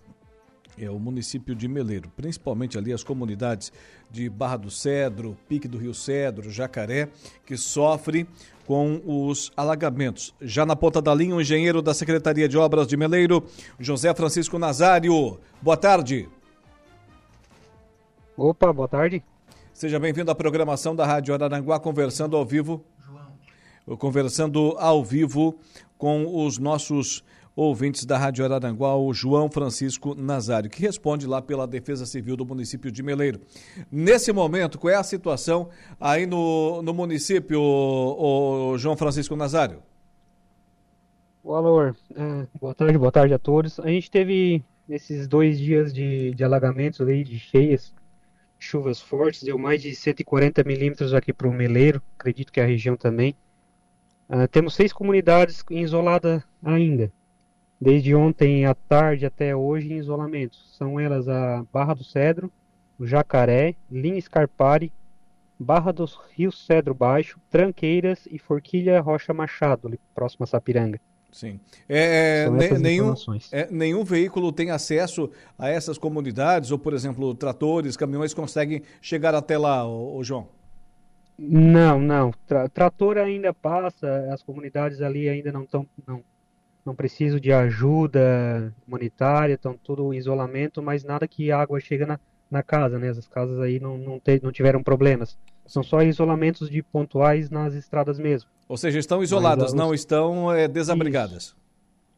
[0.80, 3.72] é o município de Meleiro, principalmente ali as comunidades
[4.12, 7.10] de Barra do Cedro, Pique do Rio Cedro, Jacaré,
[7.46, 8.28] que sofre
[8.66, 10.36] com os alagamentos.
[10.40, 13.44] Já na ponta da linha, o engenheiro da Secretaria de Obras de Meleiro,
[13.80, 15.40] José Francisco Nazário.
[15.62, 16.30] Boa tarde.
[18.36, 19.24] Opa, boa tarde.
[19.74, 22.84] Seja bem-vindo à programação da Rádio Araranguá, conversando ao vivo.
[23.04, 23.98] João.
[23.98, 25.58] Conversando ao vivo
[25.98, 27.24] com os nossos
[27.56, 32.46] ouvintes da Rádio Araranguá, o João Francisco Nazário, que responde lá pela Defesa Civil do
[32.46, 33.42] município de Meleiro.
[33.92, 39.82] Nesse momento, qual é a situação aí no, no município, o, o João Francisco Nazário?
[41.44, 43.80] Olá, é, boa tarde, boa tarde a todos.
[43.80, 47.92] A gente teve esses dois dias de, de alagamentos aí, de cheias,
[48.60, 52.96] chuvas fortes, deu mais de 140 milímetros aqui para o Meleiro, acredito que a região
[52.96, 53.36] também.
[54.30, 57.12] Uh, temos seis comunidades isoladas ainda,
[57.80, 60.58] desde ontem à tarde até hoje em isolamento.
[60.78, 62.52] São elas a Barra do Cedro,
[63.00, 64.92] o Jacaré, Linha Escarpari,
[65.60, 71.00] Barra dos Rios Cedro Baixo, Tranqueiras e Forquilha Rocha Machado, ali próximo a Sapiranga.
[71.32, 71.60] Sim.
[71.88, 73.14] É, ne, nenhum,
[73.52, 79.36] é, nenhum veículo tem acesso a essas comunidades, ou, por exemplo, tratores, caminhões conseguem chegar
[79.36, 80.48] até lá, ô, ô João?
[81.38, 82.32] Não, não.
[82.48, 85.88] Tra trator ainda passa, as comunidades ali ainda não estão.
[86.06, 86.24] Não,
[86.86, 92.20] não precisam de ajuda humanitária, estão tudo em isolamento, mas nada que água chega na,
[92.50, 93.10] na casa, né?
[93.10, 95.38] As casas aí não, não, te, não tiveram problemas.
[95.66, 98.50] São só isolamentos de pontuais nas estradas mesmo.
[98.70, 101.44] Ou seja, estão isoladas, não estão é, desabrigadas?
[101.44, 101.58] Isso.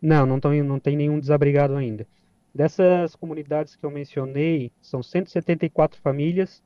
[0.01, 2.07] Não, não, tão, não tem nenhum desabrigado ainda.
[2.53, 6.63] Dessas comunidades que eu mencionei, são 174 famílias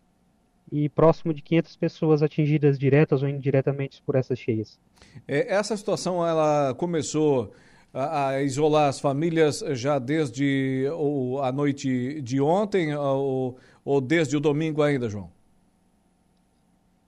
[0.74, 4.80] e próximo de 500 pessoas atingidas diretas ou indiretamente por essas cheias.
[5.28, 7.54] É, essa situação ela começou
[7.94, 13.56] a, a, isolar as famílias já desde ou, a noite de ontem ou,
[13.86, 15.30] ou desde o domingo ainda, João?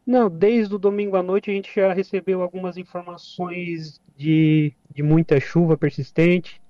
[0.05, 5.39] Não, desde o domingo à noite a gente já recebeu algumas informações de, de muita
[5.39, 6.61] chuva persistente,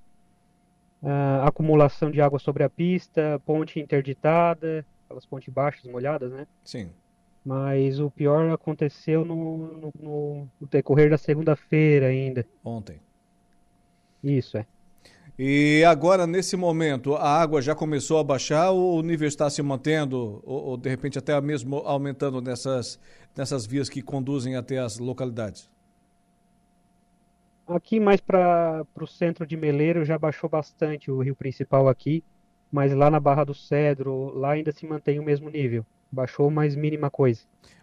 [1.04, 6.48] uh, acumulação de água sobre a pista, ponte interditada, aquelas pontes baixas molhadas, né?
[6.64, 6.90] Sim.
[7.44, 12.46] Mas o pior aconteceu no, no, no decorrer da segunda-feira ainda.
[12.64, 13.00] Ontem.
[14.24, 14.66] Isso, é.
[15.38, 19.62] E agora, nesse momento, a água já começou a baixar ou o nível está se
[19.62, 22.98] mantendo, ou, ou de repente até mesmo aumentando nessas,
[23.36, 25.70] nessas vias que conduzem até as localidades?
[27.68, 32.24] Aqui mais para o centro de Meleiro já baixou bastante o rio principal aqui,
[32.76, 35.86] mas lá na Barra do Cedro, lá ainda se mantém o mesmo nível.
[36.12, 37.40] Baixou mais mínima coisa.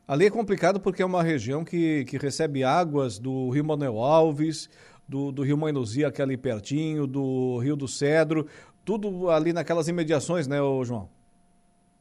[0.06, 4.68] Ali é complicado porque é uma região que, que recebe águas do Rio Manuel Alves,
[5.08, 8.46] do, do Rio Mãe Luzia, que é ali pertinho, do Rio do Cedro,
[8.84, 11.08] tudo ali naquelas imediações, né, João?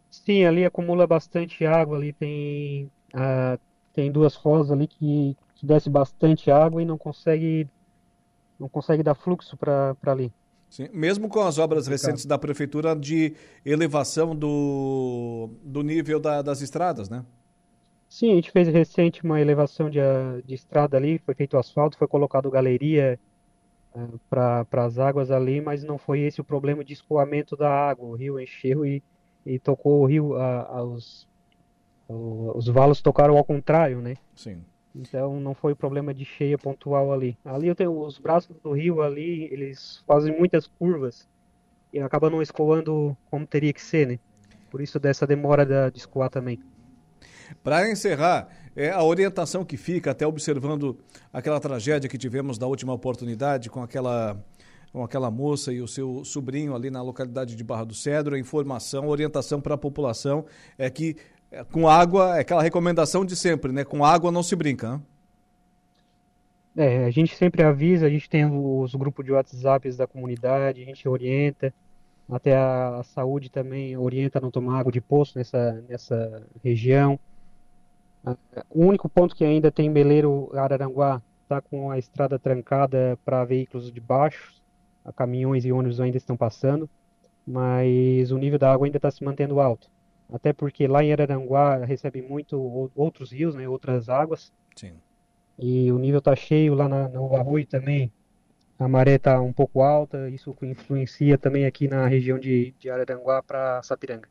[0.10, 3.58] Sim, ali acumula bastante água, ali tem, ah,
[3.94, 7.70] tem duas rosas ali que, que desce bastante água e não consegue,
[8.60, 10.30] não consegue dar fluxo para ali.
[10.72, 16.62] Sim, mesmo com as obras recentes da prefeitura de elevação do, do nível da, das
[16.62, 17.26] estradas, né?
[18.08, 20.00] Sim, a gente fez recente uma elevação de,
[20.46, 23.20] de estrada ali, foi feito asfalto, foi colocado galeria
[23.94, 28.08] uh, para as águas ali, mas não foi esse o problema de escoamento da água.
[28.08, 29.04] O rio encheu e,
[29.46, 30.36] e tocou o rio,
[30.96, 31.28] os,
[32.08, 34.16] uh, os valos tocaram ao contrário, né?
[34.34, 34.64] Sim.
[34.94, 37.38] Então não foi problema de cheia pontual ali.
[37.46, 41.28] Ali eu tenho os braços do rio ali, eles fazem muitas curvas
[41.94, 44.20] e acaba não escoando como teria que ser, né?
[44.70, 46.60] Por isso dessa demora de escoar também.
[47.64, 50.98] Para encerrar, é a orientação que fica, até observando
[51.34, 54.42] aquela tragédia que tivemos da última oportunidade com aquela
[54.92, 58.40] com aquela moça e o seu sobrinho ali na localidade de Barra do Cedro, a
[58.40, 60.46] informação, a orientação para a população
[60.78, 61.16] é que
[61.52, 63.84] é, com água, é aquela recomendação de sempre, né?
[63.84, 64.94] Com água não se brinca.
[64.94, 65.02] Hein?
[66.78, 70.86] É, a gente sempre avisa, a gente tem os grupos de WhatsApp da comunidade, a
[70.86, 71.74] gente orienta,
[72.30, 77.20] até a, a saúde também orienta a não tomar água de poço nessa, nessa região.
[78.70, 83.92] O único ponto que ainda tem Meleiro Araranguá está com a estrada trancada para veículos
[83.92, 84.54] de baixo,
[85.16, 86.90] caminhões e ônibus ainda estão passando,
[87.46, 89.90] mas o nível da água ainda está se mantendo alto.
[90.32, 92.58] Até porque lá em Araranguá recebe muito
[92.96, 94.54] outros rios, né, outras águas.
[94.76, 94.94] Sim.
[95.60, 98.12] E o nível está cheio lá na, no Arroio também.
[98.80, 103.44] A maré está um pouco alta, isso influencia também aqui na região de, de Araranguá
[103.44, 104.28] para Sapiranga.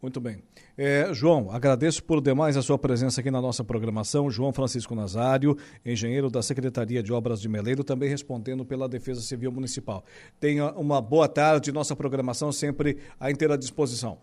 [0.00, 0.42] Muito bem.
[0.76, 4.28] É, João, agradeço por demais a sua presença aqui na nossa programação.
[4.28, 5.56] João Francisco Nazário,
[5.86, 10.04] engenheiro da Secretaria de Obras de Meleiro, também respondendo pela Defesa Civil Municipal.
[10.40, 14.18] Tenha uma boa tarde, nossa programação sempre à inteira disposição.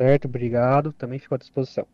[0.00, 0.94] Certo, obrigado.
[0.94, 1.86] Também fico à disposição.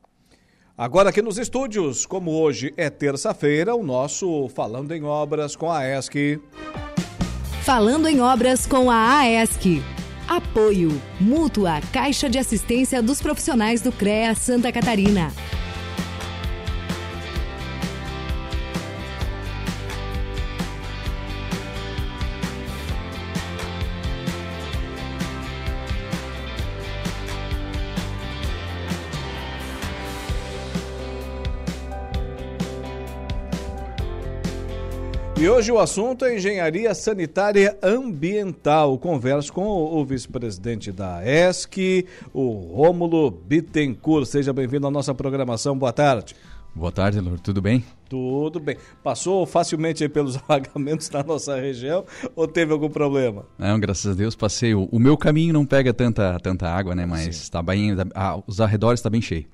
[0.78, 5.84] Agora aqui nos estúdios, como hoje é terça-feira, o nosso Falando em Obras com a
[5.84, 6.40] ESC.
[7.64, 9.82] Falando em Obras com a AESC.
[10.28, 10.90] Apoio.
[11.20, 15.32] Mútua Caixa de Assistência dos Profissionais do CREA Santa Catarina.
[35.47, 38.99] E hoje o assunto é engenharia sanitária ambiental.
[38.99, 44.26] Converso com o vice-presidente da ESC, o Rômulo Bittencourt.
[44.26, 45.78] Seja bem-vindo à nossa programação.
[45.78, 46.34] Boa tarde.
[46.74, 47.38] Boa tarde, Lur.
[47.38, 47.84] Tudo bem?
[48.09, 48.76] Tudo bem.
[49.05, 53.47] Passou facilmente pelos alagamentos na nossa região ou teve algum problema?
[53.57, 54.74] Não, graças a Deus passei.
[54.74, 57.07] O, o meu caminho não pega tanta, tanta água, né?
[57.07, 59.47] Mas está bem, ah, os arredores estão tá bem cheios.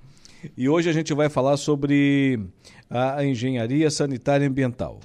[0.56, 2.40] E hoje a gente vai falar sobre
[2.88, 4.98] a engenharia sanitária ambiental.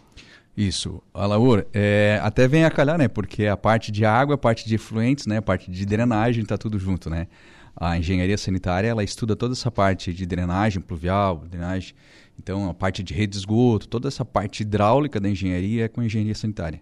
[0.57, 1.03] Isso.
[1.13, 3.07] Alaur, é, até vem a calhar, né?
[3.07, 5.37] Porque a parte de água, a parte de efluentes, né?
[5.37, 7.27] A parte de drenagem, tá tudo junto, né?
[7.75, 11.93] A engenharia sanitária, ela estuda toda essa parte de drenagem pluvial, drenagem,
[12.39, 16.01] então a parte de rede de esgoto, toda essa parte hidráulica da engenharia é com
[16.01, 16.81] a engenharia sanitária.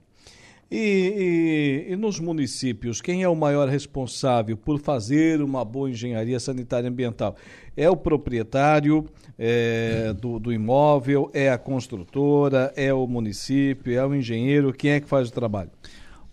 [0.69, 6.39] E, e, e, nos municípios, quem é o maior responsável por fazer uma boa engenharia
[6.39, 7.35] sanitária ambiental?
[7.77, 9.05] É o proprietário
[9.37, 14.73] é, do, do, imóvel, é a construtora, é o município, é o engenheiro?
[14.73, 15.69] Quem é que faz o trabalho?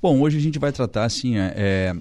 [0.00, 1.96] Bom, hoje a gente vai tratar assim, é, é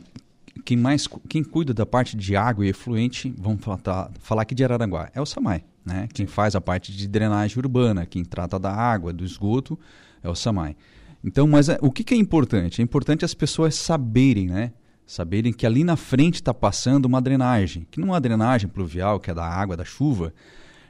[0.63, 4.63] quem mais quem cuida da parte de água e efluente, vamos falar, falar aqui de
[4.63, 5.63] Araranguá, é o SAMAI.
[5.85, 6.07] Né?
[6.13, 9.77] Quem faz a parte de drenagem urbana, quem trata da água, do esgoto,
[10.23, 10.75] é o SAMAI.
[11.23, 12.81] Então, mas é, o que, que, é importante?
[12.81, 14.73] É importante as pessoas saberem, né?
[15.05, 19.19] Saberem que ali na frente está passando uma drenagem, que não é uma drenagem pluvial,
[19.19, 20.33] que é da água, da chuva,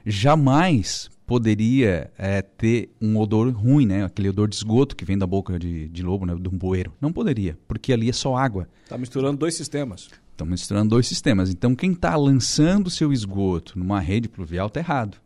[0.05, 4.05] jamais poderia é, ter um odor ruim, né?
[4.05, 6.35] Aquele odor de esgoto que vem da boca de, de lobo, né?
[6.39, 6.93] de um bueiro.
[7.01, 8.67] Não poderia, porque ali é só água.
[8.83, 10.09] Está misturando dois sistemas.
[10.31, 11.49] Estão misturando dois sistemas.
[11.49, 15.17] Então, quem está lançando seu esgoto numa rede pluvial está errado.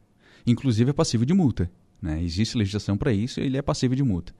[0.47, 1.69] Inclusive é passível de multa.
[2.01, 2.21] Né?
[2.23, 4.33] Existe legislação para isso e ele é passível de multa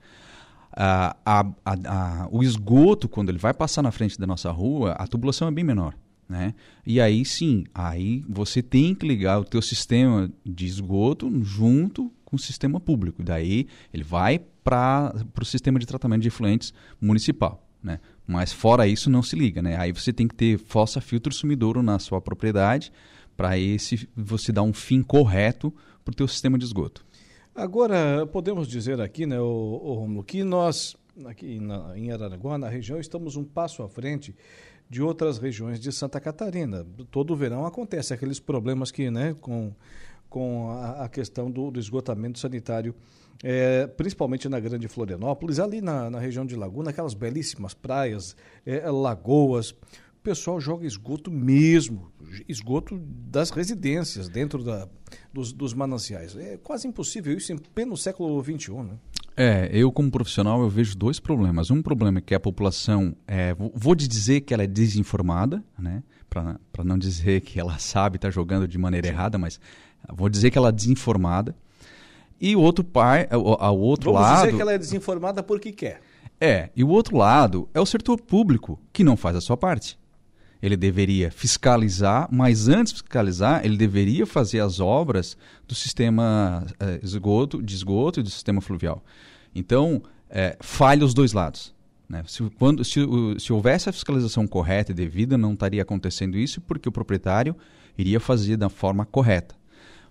[0.76, 5.06] a, a, a, o esgoto, quando ele vai passar na frente da nossa rua, a
[5.06, 5.94] tubulação é bem menor.
[6.28, 6.54] Né?
[6.84, 12.36] E aí sim, aí você tem que ligar o teu sistema de esgoto junto com
[12.36, 13.22] o sistema público.
[13.22, 17.64] Daí ele vai para o sistema de tratamento de efluentes municipal.
[17.82, 18.00] Né?
[18.26, 19.62] Mas fora isso não se liga.
[19.62, 19.76] Né?
[19.78, 22.92] Aí você tem que ter fossa filtro sumidouro na sua propriedade
[23.36, 25.72] para esse você dar um fim correto
[26.04, 27.06] para o teu sistema de esgoto.
[27.56, 30.94] Agora, podemos dizer aqui, né, o, o Romulo, que nós,
[31.24, 34.36] aqui na, em Araranguá, na região, estamos um passo à frente
[34.90, 36.86] de outras regiões de Santa Catarina.
[37.10, 39.72] Todo verão acontece aqueles problemas que, né, com,
[40.28, 42.94] com a, a questão do, do, esgotamento sanitário,
[43.42, 48.36] é, principalmente na Grande Florianópolis, ali na, na região de Laguna, aquelas belíssimas praias,
[48.66, 49.74] é, lagoas
[50.26, 52.10] pessoal joga esgoto mesmo,
[52.48, 54.88] esgoto das residências, dentro da,
[55.32, 56.36] dos, dos mananciais.
[56.36, 58.98] É quase impossível isso em pleno século XXI, né?
[59.36, 61.70] É, eu como profissional eu vejo dois problemas.
[61.70, 66.02] Um problema é que a população, é, vou dizer que ela é desinformada, né?
[66.28, 69.12] Para não dizer que ela sabe estar tá jogando de maneira Sim.
[69.12, 69.60] errada, mas
[70.12, 71.54] vou dizer que ela é desinformada.
[72.40, 74.34] E o outro pai, ao outro Vamos lado.
[74.34, 76.00] Vamos dizer que ela é desinformada porque quer.
[76.40, 79.96] É, e o outro lado é o setor público que não faz a sua parte
[80.62, 85.36] ele deveria fiscalizar, mas antes de fiscalizar, ele deveria fazer as obras
[85.66, 89.04] do sistema eh, esgoto, de esgoto e do sistema fluvial.
[89.54, 91.74] Então, é, falha os dois lados.
[92.08, 92.22] Né?
[92.26, 93.00] Se, quando, se,
[93.38, 97.56] se houvesse a fiscalização correta e devida, não estaria acontecendo isso, porque o proprietário
[97.96, 99.54] iria fazer da forma correta.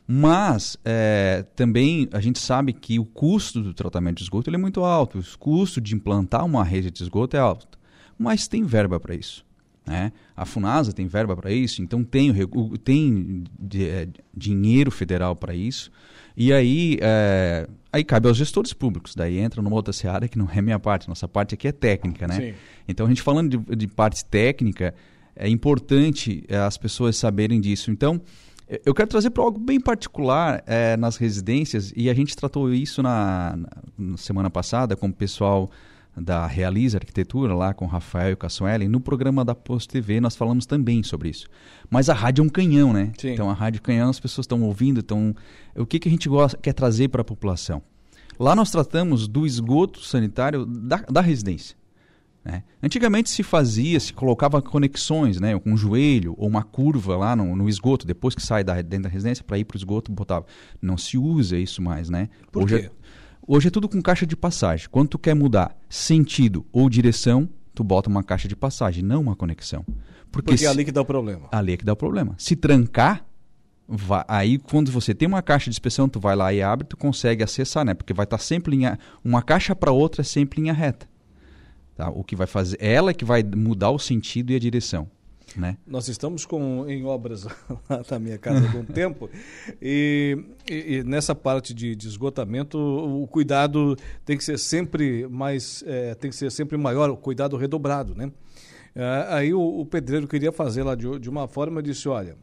[0.08, 4.84] Mas é, também a gente sabe que o custo do tratamento de esgoto é muito
[4.84, 7.68] alto, o custo de implantar uma rede de esgoto é alto.
[8.18, 9.44] Mas tem verba para isso.
[9.86, 10.12] Né?
[10.36, 12.34] A FUNASA tem verba para isso, então tem,
[12.84, 13.44] tem
[13.76, 15.92] é, dinheiro federal para isso.
[16.36, 19.16] E aí, é, aí cabe aos gestores públicos.
[19.16, 21.08] Daí entra numa outra seara que não é minha parte.
[21.08, 22.36] Nossa parte aqui é técnica, né?
[22.36, 22.54] Sim.
[22.88, 24.94] Então, a gente falando de, de parte técnica,
[25.36, 27.92] é importante é, as pessoas saberem disso.
[27.92, 28.22] Então,
[28.84, 33.04] eu quero trazer para algo bem particular é, nas residências, e a gente tratou isso
[33.04, 33.58] na,
[33.98, 35.70] na semana passada com o pessoal
[36.18, 40.66] da Realiza Arquitetura, lá com Rafael e Cassuelen, no programa da Post TV nós falamos
[40.66, 41.48] também sobre isso.
[41.90, 43.12] Mas a rádio é um canhão, né?
[43.18, 43.34] Sim.
[43.34, 45.36] Então a rádio é canhão, as pessoas estão ouvindo, então
[45.76, 47.82] o que, que a gente gosta, quer trazer para a população?
[48.40, 51.76] Lá nós tratamos do esgoto sanitário da, da residência.
[52.46, 52.64] Né?
[52.82, 57.56] Antigamente se fazia, se colocava conexões, né, com um joelho ou uma curva lá no,
[57.56, 60.46] no esgoto, depois que sai da, dentro da residência para ir para o esgoto, botava.
[60.80, 62.30] Não se usa isso mais, né?
[62.52, 62.92] Por Hoje, quê?
[63.48, 64.88] Hoje é tudo com caixa de passagem.
[64.90, 69.36] Quando tu quer mudar sentido ou direção, tu bota uma caixa de passagem, não uma
[69.36, 69.86] conexão.
[70.32, 71.48] Porque, Porque é ali que dá o problema.
[71.52, 72.34] Ali é que dá o problema.
[72.40, 73.24] Se trancar,
[73.88, 76.98] vai, aí quando você tem uma caixa de inspeção, tu vai lá e abre, tu
[76.98, 77.94] consegue acessar, né?
[77.94, 80.74] Porque vai estar tá sempre em linha, uma caixa para outra é sempre em linha
[80.74, 81.08] reta.
[81.96, 82.10] Tá?
[82.10, 85.08] O que vai fazer, ela é que vai mudar o sentido e a direção.
[85.58, 85.78] Né?
[85.88, 87.46] Nós estamos com, em obras
[87.90, 89.30] lá na minha casa há algum tempo
[89.82, 90.38] e,
[90.70, 93.96] e, e, nessa parte de, de, esgotamento o cuidado
[94.26, 98.32] tem que ser sempre mais é, tem que ser sempre maior o cuidado redobrado né
[98.94, 102.36] é, aí o, o, pedreiro queria fazer lá de, de uma forma disse olha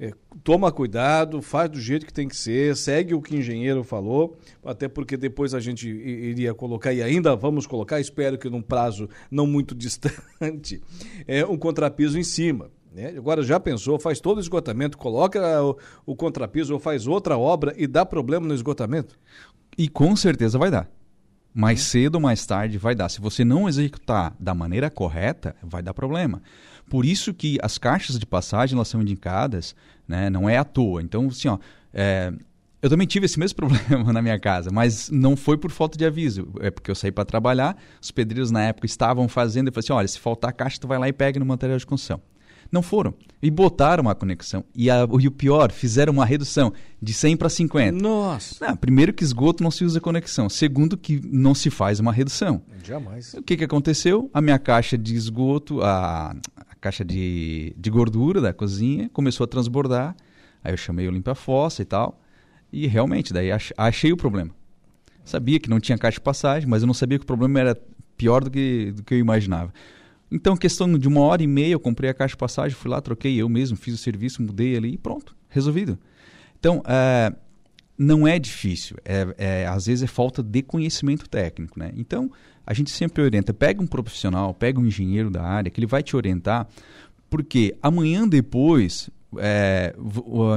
[0.00, 0.12] é,
[0.42, 4.36] toma cuidado, faz do jeito que tem que ser, segue o que o engenheiro falou,
[4.64, 9.08] até porque depois a gente iria colocar, e ainda vamos colocar, espero que num prazo
[9.30, 10.82] não muito distante,
[11.26, 12.70] é, um contrapiso em cima.
[12.92, 13.14] Né?
[13.16, 17.74] Agora já pensou, faz todo o esgotamento, coloca o, o contrapiso ou faz outra obra
[17.76, 19.18] e dá problema no esgotamento?
[19.78, 20.90] E com certeza vai dar.
[21.54, 21.86] Mais uhum.
[21.86, 23.08] cedo ou mais tarde vai dar.
[23.08, 26.42] Se você não executar da maneira correta, vai dar problema.
[26.92, 29.74] Por isso que as caixas de passagem elas são indicadas,
[30.06, 30.28] né?
[30.28, 31.00] não é à toa.
[31.00, 31.58] Então, assim, ó,
[31.90, 32.30] é,
[32.82, 36.04] eu também tive esse mesmo problema na minha casa, mas não foi por falta de
[36.04, 36.50] aviso.
[36.60, 39.92] É porque eu saí para trabalhar, os pedreiros na época estavam fazendo, eu falei assim,
[39.94, 42.20] olha, se faltar caixa, tu vai lá e pega no material de construção.
[42.72, 43.12] Não foram.
[43.42, 44.64] E botaram uma conexão.
[44.74, 47.92] E, a, e o pior, fizeram uma redução de 100 para 50.
[47.92, 48.66] Nossa!
[48.66, 50.48] Não, primeiro que esgoto não se usa conexão.
[50.48, 52.62] Segundo que não se faz uma redução.
[52.82, 53.34] Jamais.
[53.34, 54.30] O que, que aconteceu?
[54.32, 59.46] A minha caixa de esgoto, a, a caixa de, de gordura da cozinha, começou a
[59.46, 60.14] transbordar.
[60.62, 62.20] Aí eu chamei o limpa-fossa e tal.
[62.72, 64.50] E realmente, daí achei o problema.
[65.24, 67.80] Sabia que não tinha caixa de passagem, mas eu não sabia que o problema era
[68.16, 69.72] pior do que, do que eu imaginava.
[70.30, 73.00] Então, questão de uma hora e meia, eu comprei a caixa de passagem, fui lá,
[73.00, 75.98] troquei eu mesmo, fiz o serviço, mudei ali e pronto, resolvido.
[76.58, 77.32] Então, é,
[77.96, 81.78] não é difícil, é, é, às vezes é falta de conhecimento técnico.
[81.78, 81.92] Né?
[81.96, 82.30] Então,
[82.66, 86.02] a gente sempre orienta, pega um profissional, pega um engenheiro da área, que ele vai
[86.02, 86.66] te orientar,
[87.28, 89.94] porque amanhã depois, é,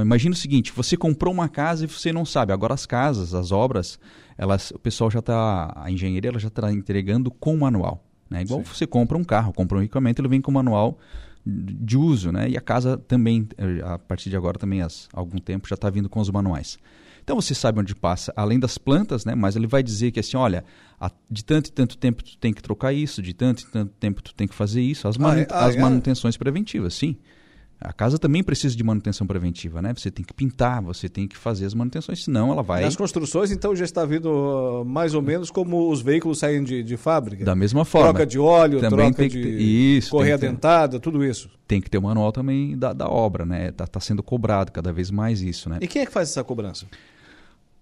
[0.02, 3.50] imagina o seguinte, você comprou uma casa e você não sabe, agora as casas, as
[3.50, 3.98] obras,
[4.38, 8.04] elas, o pessoal já está, a engenharia ela já está entregando com manual.
[8.28, 8.42] Né?
[8.42, 8.66] Igual Sim.
[8.66, 10.98] você compra um carro, compra um equipamento, ele vem com manual
[11.46, 12.50] de uso, né?
[12.50, 15.88] E a casa também, eh, a partir de agora também, há algum tempo, já está
[15.88, 16.76] vindo com os manuais.
[17.26, 19.34] Então você sabe onde passa, além das plantas, né?
[19.34, 20.64] Mas ele vai dizer que assim, olha,
[21.28, 24.22] de tanto e tanto tempo tu tem que trocar isso, de tanto e tanto tempo
[24.22, 25.44] tu tem que fazer isso, as, ah, é?
[25.50, 27.16] ah, as manutenções preventivas, sim.
[27.80, 29.92] A casa também precisa de manutenção preventiva, né?
[29.92, 32.82] Você tem que pintar, você tem que fazer as manutenções, senão ela vai.
[32.82, 36.84] Nas construções, então, já está vindo uh, mais ou menos como os veículos saem de,
[36.84, 37.44] de fábrica.
[37.44, 38.10] Da mesma forma.
[38.10, 39.60] Troca de óleo, também troca de ter...
[39.60, 40.48] isso, correia ter...
[40.48, 41.50] dentada, tudo isso.
[41.66, 43.68] Tem que ter o manual também da, da obra, né?
[43.68, 45.78] Está tá sendo cobrado cada vez mais isso, né?
[45.80, 46.86] E quem é que faz essa cobrança?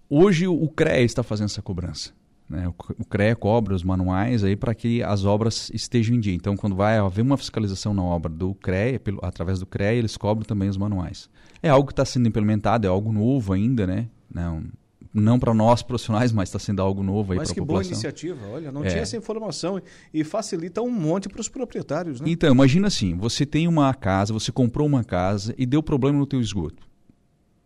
[0.09, 2.11] Hoje o CREA está fazendo essa cobrança.
[2.47, 2.67] Né?
[2.67, 6.35] O CREA cobra os manuais aí para que as obras estejam em dia.
[6.35, 10.15] Então, quando vai haver uma fiscalização na obra do CREA, pelo, através do CREA, eles
[10.15, 11.29] cobram também os manuais.
[11.61, 14.07] É algo que está sendo implementado, é algo novo ainda, né?
[14.31, 14.63] Não,
[15.11, 17.65] não para nós profissionais, mas está sendo algo novo aí para a população.
[17.75, 18.89] Mas que boa iniciativa, olha, não é.
[18.89, 19.81] tinha essa informação
[20.13, 22.29] e facilita um monte para os proprietários, né?
[22.29, 26.27] Então, imagina assim, você tem uma casa, você comprou uma casa e deu problema no
[26.27, 26.85] teu esgoto.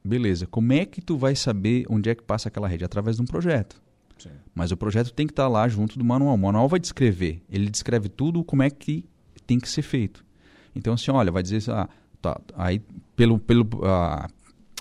[0.03, 2.85] Beleza, como é que tu vai saber onde é que passa aquela rede?
[2.85, 3.81] Através de um projeto.
[4.17, 4.29] Sim.
[4.53, 6.35] Mas o projeto tem que estar lá junto do manual.
[6.35, 7.41] O manual vai descrever.
[7.49, 9.05] Ele descreve tudo como é que
[9.45, 10.25] tem que ser feito.
[10.75, 11.89] Então, assim, olha, vai dizer assim, ah,
[12.21, 12.81] tá, aí
[13.15, 14.29] pelo, pelo, ah,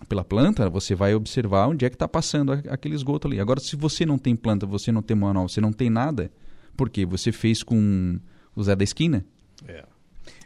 [0.09, 3.41] pela planta, você vai observar onde é que está passando aquele esgoto ali.
[3.41, 6.31] Agora, se você não tem planta, você não tem manual, você não tem nada,
[6.77, 8.19] porque você fez com
[8.55, 9.25] o Zé da Esquina.
[9.66, 9.85] É.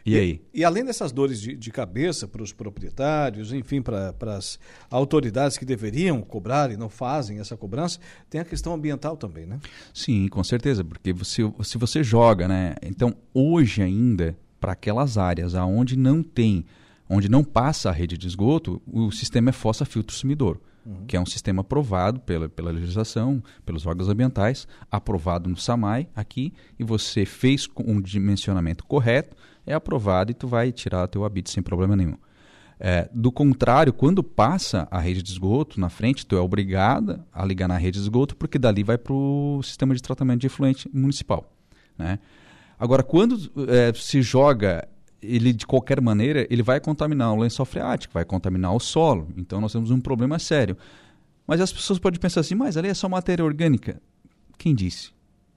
[0.05, 0.41] E, aí?
[0.53, 5.63] E além dessas dores de, de cabeça para os proprietários, enfim, para as autoridades que
[5.63, 7.99] deveriam cobrar e não fazem essa cobrança,
[8.29, 9.59] tem a questão ambiental também, né?
[9.93, 12.75] Sim, com certeza, porque você, se você joga, né?
[12.81, 16.65] Então, hoje ainda, para aquelas áreas aonde não tem,
[17.09, 20.59] onde não passa a rede de esgoto, o sistema é fossa filtro sumidor.
[20.85, 21.05] Uhum.
[21.07, 26.51] que é um sistema aprovado pela, pela legislação, pelos órgãos ambientais, aprovado no SAMAI aqui,
[26.77, 29.33] e você fez um dimensionamento correto,
[29.65, 32.17] é aprovado e tu vai tirar teu habite sem problema nenhum.
[32.79, 37.45] É, do contrário, quando passa a rede de esgoto na frente, tu é obrigada a
[37.45, 40.89] ligar na rede de esgoto, porque dali vai para o sistema de tratamento de efluente
[40.93, 41.49] municipal.
[41.97, 42.19] Né?
[42.77, 43.37] Agora, quando
[43.69, 44.87] é, se joga
[45.21, 49.29] ele de qualquer maneira, ele vai contaminar o lençol freático, vai contaminar o solo.
[49.37, 50.77] Então nós temos um problema sério.
[51.47, 54.01] Mas as pessoas podem pensar assim, mas ali é só matéria orgânica.
[54.57, 55.11] Quem disse?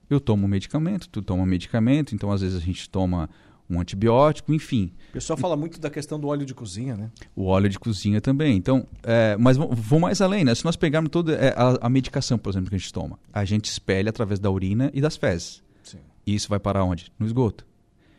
[0.09, 3.29] Eu tomo medicamento, tu toma medicamento, então às vezes a gente toma
[3.69, 4.93] um antibiótico, enfim.
[5.09, 7.11] O pessoal fala muito da questão do óleo de cozinha, né?
[7.35, 8.55] O óleo de cozinha também.
[8.55, 10.55] Então, é, mas vou mais além, né?
[10.55, 13.43] Se nós pegarmos toda é, a, a, medicação, por exemplo, que a gente toma, a
[13.43, 15.61] gente espelha através da urina e das fezes.
[15.83, 15.99] Sim.
[16.25, 17.11] E isso vai para onde?
[17.19, 17.65] No esgoto.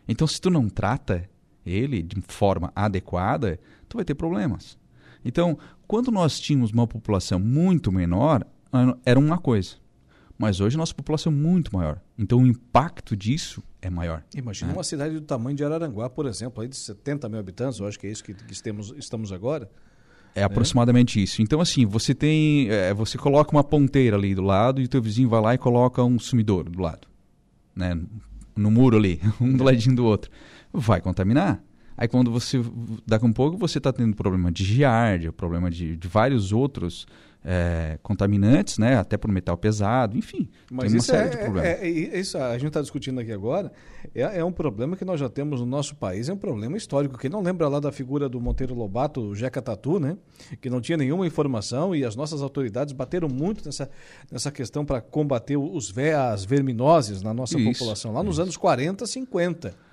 [0.06, 1.28] Então, se tu não trata
[1.64, 4.78] ele de forma adequada, tu vai ter problemas.
[5.24, 8.46] Então, quando nós tínhamos uma população muito menor,
[9.04, 9.76] era uma coisa.
[10.38, 12.00] Mas hoje a nossa população é muito maior.
[12.18, 14.24] Então o impacto disso é maior.
[14.34, 14.76] Imagina né?
[14.76, 17.98] uma cidade do tamanho de Araranguá, por exemplo, aí de 70 mil habitantes, eu acho
[17.98, 19.70] que é isso que, que estamos, estamos agora.
[20.34, 21.42] É aproximadamente isso.
[21.42, 22.68] Então, assim, você tem.
[22.70, 25.58] É, você coloca uma ponteira ali do lado e o teu vizinho vai lá e
[25.58, 27.08] coloca um sumidor do lado.
[27.74, 27.98] Né?
[28.54, 30.30] No muro ali, um do ladinho do outro.
[30.72, 31.62] Vai contaminar.
[31.96, 32.62] Aí quando você,
[33.04, 37.06] daqui a um pouco, você está tendo problema de giardia, problema de, de vários outros
[37.44, 38.96] é, contaminantes, né?
[38.96, 40.48] Até por metal pesado, enfim.
[40.70, 41.30] Mas isso é,
[41.62, 43.72] é, é, isso a gente está discutindo aqui agora
[44.14, 47.18] é, é, um problema que nós já temos no nosso país, é um problema histórico.
[47.18, 50.16] Quem não lembra lá da figura do Monteiro Lobato, o Jeca Tatu, né?
[50.60, 53.88] Que não tinha nenhuma informação e as nossas autoridades bateram muito nessa,
[54.30, 58.42] nessa questão para combater os, as verminoses na nossa isso, população, lá nos isso.
[58.42, 59.87] anos 40, 50.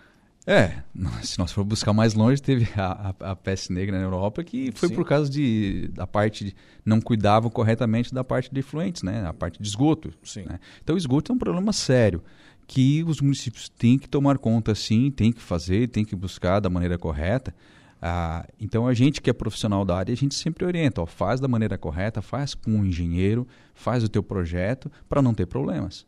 [0.48, 0.84] É,
[1.24, 4.72] se nós for buscar mais longe, teve a, a, a peste negra na Europa que
[4.74, 4.96] foi Sim.
[4.96, 9.34] por causa de da parte de, não cuidavam corretamente da parte de efluentes, né, a
[9.34, 10.14] parte de esgoto.
[10.46, 10.60] Né?
[10.84, 12.22] Então, o esgoto é um problema sério
[12.68, 16.70] que os municípios têm que tomar conta, sim, têm que fazer, têm que buscar da
[16.70, 17.54] maneira correta.
[18.02, 21.40] Ah, então, a gente que é profissional da área, a gente sempre orienta, ó, faz
[21.40, 26.06] da maneira correta, faz com um engenheiro, faz o teu projeto para não ter problemas.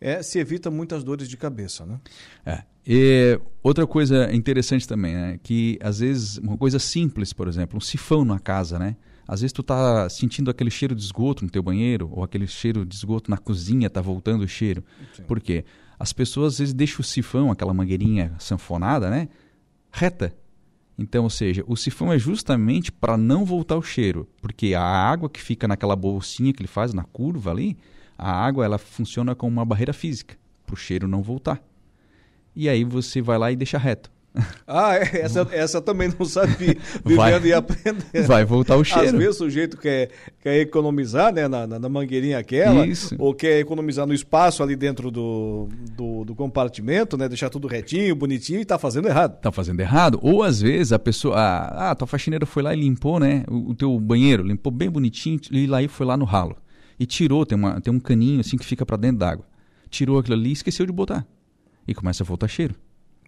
[0.00, 2.00] É, se evita muitas dores de cabeça, né?
[2.44, 2.62] É.
[2.86, 5.40] E outra coisa interessante também, né?
[5.42, 8.96] Que às vezes, uma coisa simples, por exemplo, um sifão na casa, né?
[9.26, 12.86] Às vezes tu tá sentindo aquele cheiro de esgoto no teu banheiro, ou aquele cheiro
[12.86, 14.82] de esgoto na cozinha, tá voltando o cheiro.
[15.12, 15.22] Sim.
[15.24, 15.66] Por quê?
[15.98, 19.28] As pessoas às vezes deixam o sifão, aquela mangueirinha sanfonada, né?
[19.92, 20.34] Reta.
[20.98, 25.28] Então, ou seja, o sifão é justamente para não voltar o cheiro, porque a água
[25.28, 27.76] que fica naquela bolsinha que ele faz na curva ali,
[28.18, 31.62] a água ela funciona como uma barreira física, para o cheiro não voltar
[32.58, 34.10] e aí você vai lá e deixa reto.
[34.70, 36.76] Ah, é, essa, essa também não sabia.
[37.02, 38.26] Vivendo vai, e aprendendo.
[38.26, 39.08] Vai voltar o cheiro.
[39.08, 40.10] Às vezes o sujeito quer,
[40.40, 43.16] quer economizar né, na, na, mangueirinha aquela, Isso.
[43.18, 47.26] ou quer economizar no espaço ali dentro do, do, do, compartimento, né?
[47.28, 49.36] Deixar tudo retinho, bonitinho e está fazendo errado.
[49.36, 50.20] Está fazendo errado.
[50.22, 51.34] Ou às vezes a pessoa.
[51.38, 53.44] Ah, tua faxineira foi lá e limpou, né?
[53.48, 56.54] O, o teu banheiro, limpou bem bonitinho, e lá e foi lá no ralo.
[56.98, 59.46] E tirou, tem, uma, tem um caninho assim que fica para dentro d'água.
[59.88, 61.26] Tirou aquilo ali e esqueceu de botar
[61.86, 62.74] e começa a voltar cheiro.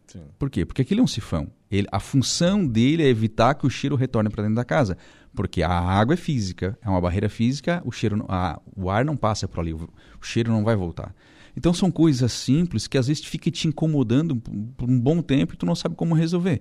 [0.06, 0.22] Sim.
[0.38, 0.66] Por quê?
[0.66, 1.48] Porque aquilo é um sifão.
[1.70, 4.98] Ele, a função dele é evitar que o cheiro retorne para dentro da casa.
[5.32, 9.16] Porque a água é física, é uma barreira física, o, cheiro, a, o ar não
[9.16, 9.88] passa por ali, o,
[10.20, 11.14] o cheiro não vai voltar.
[11.56, 14.34] Então são coisas simples que às vezes fica te incomodando
[14.76, 16.60] por um bom tempo e tu não sabe como resolver.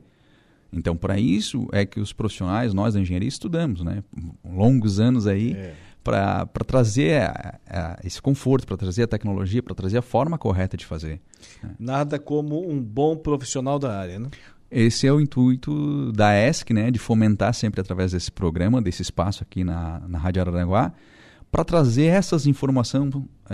[0.71, 4.03] Então, para isso é que os profissionais, nós da engenharia, estudamos, né?
[4.45, 5.53] Longos anos aí.
[5.53, 5.73] É
[6.03, 10.77] para trazer a, a, esse conforto, para trazer a tecnologia, para trazer a forma correta
[10.77, 11.21] de fazer.
[11.61, 11.75] Né?
[11.79, 14.29] Nada como um bom profissional da área, né?
[14.71, 19.41] Esse é o intuito da ESC, né, de fomentar sempre através desse programa, desse espaço
[19.41, 20.93] aqui na, na Rádio Araranguá,
[21.51, 23.09] para trazer essas informação,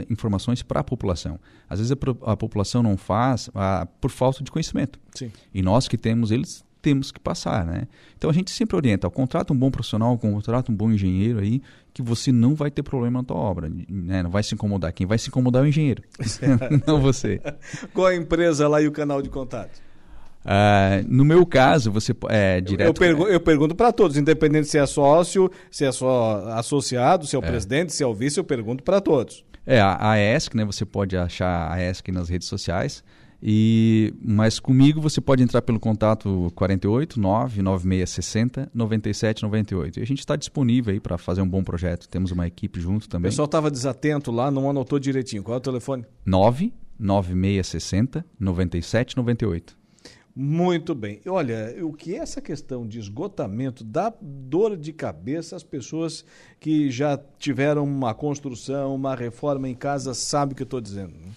[0.09, 1.39] informações para a população.
[1.69, 4.99] Às vezes a, a população não faz a, por falta de conhecimento.
[5.13, 5.31] Sim.
[5.53, 7.87] E nós que temos eles, temos que passar, né?
[8.15, 12.03] Então a gente sempre orienta, contrata um bom profissional, contrata um bom engenheiro aí, que
[12.03, 14.21] você não vai ter problema na tua obra, né?
[14.21, 14.93] Não vai se incomodar.
[14.93, 16.03] Quem vai se incomodar é o engenheiro,
[16.85, 17.41] não você.
[17.91, 19.81] Qual a empresa lá e o canal de contato?
[20.45, 22.87] Uh, no meu caso, você é direto.
[22.87, 27.35] Eu, pergu eu pergunto para todos, independente se é sócio, se é só associado, se
[27.35, 27.47] é o é.
[27.47, 29.43] presidente, se é o vice, eu pergunto para todos.
[29.65, 30.63] É, a, a ESC, né?
[30.63, 33.03] Você pode achar a ESC nas redes sociais.
[33.47, 39.99] E, mas comigo você pode entrar pelo contato 48 99660 9798.
[39.99, 42.09] E a gente está disponível aí para fazer um bom projeto.
[42.09, 43.29] Temos uma equipe junto também.
[43.29, 45.43] O pessoal estava desatento lá, não anotou direitinho.
[45.43, 46.03] Qual é o telefone?
[46.25, 49.77] 99660 9798.
[50.35, 51.21] Muito bem.
[51.27, 56.25] Olha, o que é essa questão de esgotamento dá dor de cabeça às pessoas
[56.59, 61.13] que já tiveram uma construção, uma reforma em casa, sabem o que eu estou dizendo.
[61.13, 61.29] Né?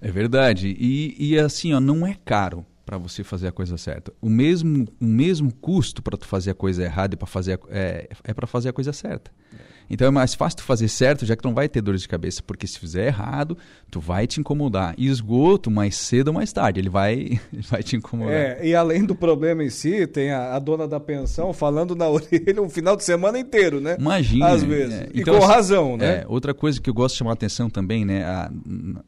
[0.00, 0.68] É verdade.
[0.78, 4.12] E, e assim, ó, não é caro para você fazer a coisa certa.
[4.20, 7.58] O mesmo, o mesmo custo para tu fazer a coisa errada e para fazer a,
[7.70, 9.30] é, é para fazer a coisa certa.
[9.52, 9.56] É.
[9.88, 12.08] Então é mais fácil tu fazer certo, já que tu não vai ter dores de
[12.08, 13.56] cabeça, porque se fizer errado,
[13.90, 14.94] tu vai te incomodar.
[14.98, 17.14] E esgoto, mais cedo ou mais tarde, ele vai,
[17.52, 18.34] ele vai te incomodar.
[18.34, 22.08] É, e além do problema em si, tem a, a, dona da pensão falando na
[22.10, 23.96] orelha um final de semana inteiro, né?
[23.98, 24.48] Imagina.
[24.48, 24.94] Às vezes.
[24.94, 25.08] É.
[25.14, 26.22] Então, e com assim, razão, né?
[26.22, 28.24] É, outra coisa que eu gosto de chamar a atenção também, né?
[28.24, 28.50] A,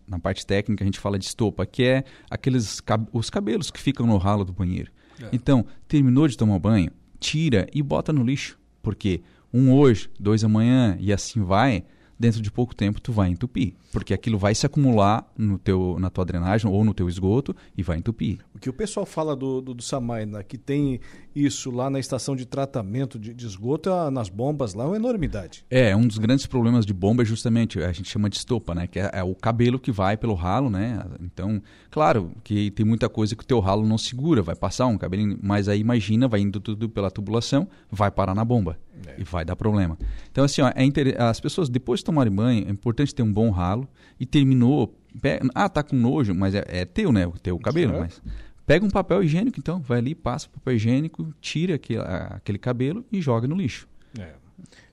[0.07, 4.07] na parte técnica a gente fala de estopa, que é aqueles os cabelos que ficam
[4.07, 4.91] no ralo do banheiro.
[5.23, 5.29] É.
[5.33, 8.59] Então, terminou de tomar banho, tira e bota no lixo.
[8.83, 9.21] Porque
[9.53, 11.85] um hoje, dois amanhã e assim vai,
[12.19, 16.11] dentro de pouco tempo tu vai entupir, porque aquilo vai se acumular no teu, na
[16.11, 18.39] tua drenagem ou no teu esgoto e vai entupir.
[18.55, 21.01] O que o pessoal fala do, do, do Samaina, que tem
[21.35, 24.97] isso lá na estação de tratamento de, de esgoto, é, nas bombas lá, é uma
[24.97, 25.65] enormidade.
[25.71, 28.87] É, um dos grandes problemas de bomba é justamente, a gente chama de estopa, né?
[28.87, 31.03] Que é, é, o cabelo que vai pelo ralo, né?
[31.21, 34.99] Então, claro que tem muita coisa que o teu ralo não segura, vai passar um
[34.99, 38.79] cabelinho, mas aí imagina, vai indo tudo pela tubulação, vai parar na bomba.
[39.07, 39.21] É.
[39.21, 39.97] E vai dar problema.
[40.31, 41.15] Então, assim, ó, é inter...
[41.21, 43.88] as pessoas, depois de tomarem banho, é importante ter um bom ralo
[44.19, 44.95] e terminou.
[45.21, 45.41] Pe...
[45.55, 47.27] Ah, tá com nojo, mas é, é teu, né?
[47.27, 48.23] O teu cabelo, certo.
[48.25, 48.49] mas.
[48.69, 53.03] Pega um papel higiênico, então, vai ali, passa o papel higiênico, tira aquele, aquele cabelo
[53.11, 53.89] e joga no lixo.
[54.19, 54.35] É.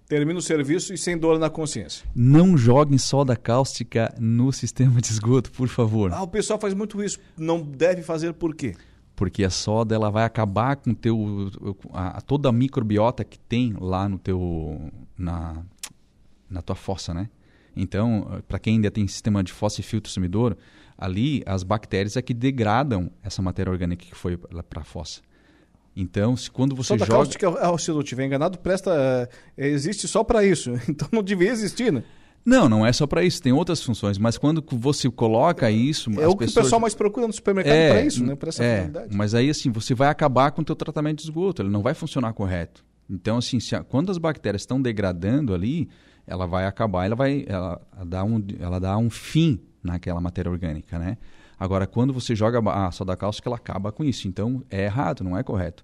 [0.08, 2.08] termina o serviço e sem dor na consciência.
[2.16, 6.14] Não joguem soda cáustica no sistema de esgoto, por favor.
[6.14, 7.20] Ah, o pessoal faz muito isso.
[7.38, 8.76] Não deve fazer por quê?
[9.14, 11.52] Porque a soda ela vai acabar com teu
[11.91, 15.64] a, toda a microbiota que tem lá no teu na,
[16.50, 17.30] na tua fossa, né?
[17.76, 20.55] Então, para quem ainda tem sistema de fossa e filtro sumidor,
[20.97, 25.21] ali as bactérias é que degradam essa matéria orgânica que foi para a fossa.
[25.95, 27.17] Então, se quando você Soda joga...
[27.17, 30.73] cáustica, ah, se eu estiver enganado, presta, é, existe só para isso.
[30.89, 32.03] Então não devia existir, né?
[32.45, 36.28] Não, não é só para isso, tem outras funções, mas quando você coloca isso, é
[36.28, 36.57] o que pessoas...
[36.57, 38.36] o pessoal mais procura no supermercado é, para isso, né?
[38.36, 41.63] Para essa é, Mas aí assim, você vai acabar com o teu tratamento de esgoto,
[41.63, 42.86] ele não vai funcionar correto.
[43.09, 45.89] Então assim, se a, quando as bactérias estão degradando ali,
[46.28, 50.97] ela vai acabar, ela vai ela, dá um ela dá um fim naquela matéria orgânica,
[50.97, 51.17] né?
[51.57, 54.28] Agora, quando você joga a soda cáustica, ela acaba com isso.
[54.28, 55.84] Então, é errado, não é correto.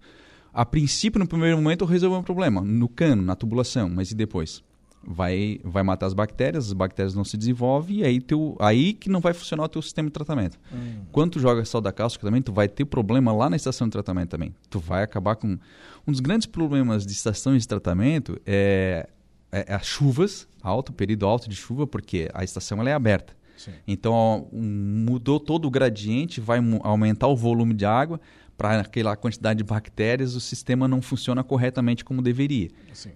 [0.53, 4.61] A princípio, no primeiro momento, resolveu um problema, no cano, na tubulação, mas e depois?
[5.03, 9.09] Vai, vai matar as bactérias, as bactérias não se desenvolvem e aí, teu, aí que
[9.09, 10.59] não vai funcionar o teu sistema de tratamento.
[10.71, 11.05] Hum.
[11.11, 14.29] Quando tu joga soda cáustica também, tu vai ter problema lá na estação de tratamento
[14.29, 14.53] também.
[14.69, 15.57] Tu vai acabar com...
[16.05, 19.07] Um dos grandes problemas de estações de tratamento é,
[19.51, 23.35] é, é as chuvas, alto, período alto de chuva, porque a estação ela é aberta.
[23.57, 23.71] Sim.
[23.87, 28.19] Então, mudou todo o gradiente, vai aumentar o volume de água
[28.57, 32.69] para aquela quantidade de bactérias, o sistema não funciona corretamente como deveria.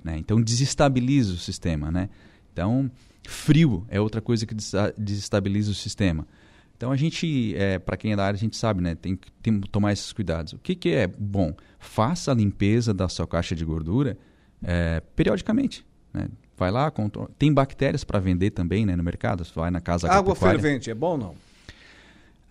[0.04, 0.18] Né?
[0.18, 1.92] Então, desestabiliza o sistema.
[1.92, 2.10] Né?
[2.52, 2.90] Então,
[3.28, 4.56] frio é outra coisa que
[4.98, 6.28] desestabiliza o sistema.
[6.76, 8.96] Então, a gente, é, para quem é da área, a gente sabe, né?
[8.96, 10.54] tem que tem, tomar esses cuidados.
[10.54, 11.54] O que, que é bom?
[11.80, 14.18] Faça a limpeza da sua caixa de gordura
[14.64, 15.86] é, periodicamente.
[16.16, 16.30] Né?
[16.58, 17.30] Vai lá, controla.
[17.38, 19.44] tem bactérias para vender também né, no mercado.
[19.44, 21.36] Você vai na casa Água fervente, é bom ou não?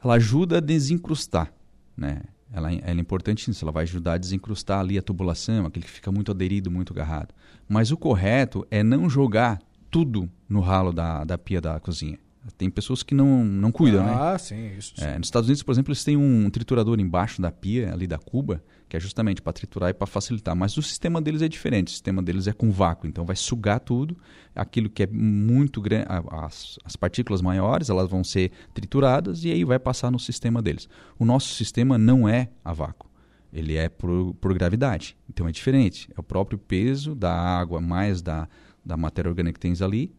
[0.04, 1.50] Ela ajuda a desencrustar.
[1.96, 2.20] Né?
[2.52, 5.90] Ela, ela é importante nisso, ela vai ajudar a desencrustar ali a tubulação, aquele que
[5.90, 7.34] fica muito aderido, muito agarrado.
[7.66, 9.58] Mas o correto é não jogar
[9.90, 12.18] tudo no ralo da, da pia da cozinha.
[12.58, 14.14] Tem pessoas que não, não cuidam, ah, né?
[14.14, 14.94] Ah, sim, isso.
[14.96, 15.04] Sim.
[15.04, 18.18] É, nos Estados Unidos, por exemplo, eles têm um triturador embaixo da pia, ali da
[18.18, 20.54] cuba, que é justamente para triturar e para facilitar.
[20.54, 21.88] Mas o sistema deles é diferente.
[21.88, 24.16] O sistema deles é com vácuo, então vai sugar tudo.
[24.54, 29.64] Aquilo que é muito grande, as, as partículas maiores, elas vão ser trituradas e aí
[29.64, 30.86] vai passar no sistema deles.
[31.18, 33.10] O nosso sistema não é a vácuo.
[33.52, 35.16] Ele é por, por gravidade.
[35.30, 36.10] Então é diferente.
[36.14, 38.48] É o próprio peso da água mais da,
[38.84, 40.12] da matéria orgânica que tens ali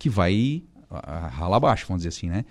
[0.00, 2.44] que vai ralar abaixo, vamos dizer assim, né?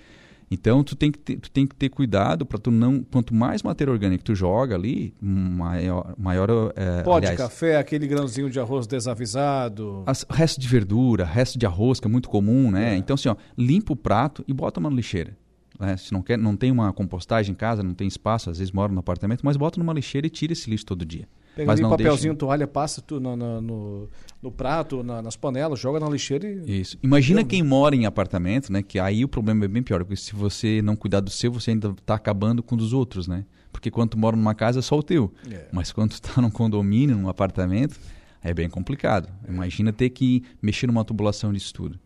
[0.51, 3.61] Então tu tem que ter, tu tem que ter cuidado para tu não quanto mais
[3.61, 8.87] matéria orgânica tu joga ali, maior maior é, Pó de café, aquele grãozinho de arroz
[8.87, 12.95] desavisado, as, resto de verdura, resto de arroz que é muito comum, né?
[12.95, 12.97] É.
[12.97, 15.37] Então assim, ó, limpa o prato e bota uma lixeira.
[15.79, 15.95] Né?
[15.97, 18.91] Se não quer, não tem uma compostagem em casa, não tem espaço, às vezes mora
[18.91, 21.27] no apartamento, mas bota numa lixeira e tira esse lixo todo dia.
[21.59, 22.39] Pega mas ali um papelzinho, deixa...
[22.39, 24.09] toalha, passa tu no, no, no,
[24.41, 26.79] no prato, na, nas panelas, joga na lixeira e.
[26.79, 26.97] Isso.
[27.03, 28.81] Imagina quem mora em apartamento, né?
[28.81, 31.71] Que aí o problema é bem pior, porque se você não cuidar do seu, você
[31.71, 33.43] ainda está acabando com dos outros, né?
[33.73, 35.33] Porque quando tu mora numa casa é só o teu.
[35.51, 35.67] É.
[35.69, 37.99] Mas quando tu tá num condomínio, num apartamento,
[38.41, 39.29] é bem complicado.
[39.45, 41.99] Imagina ter que mexer numa tubulação disso tudo.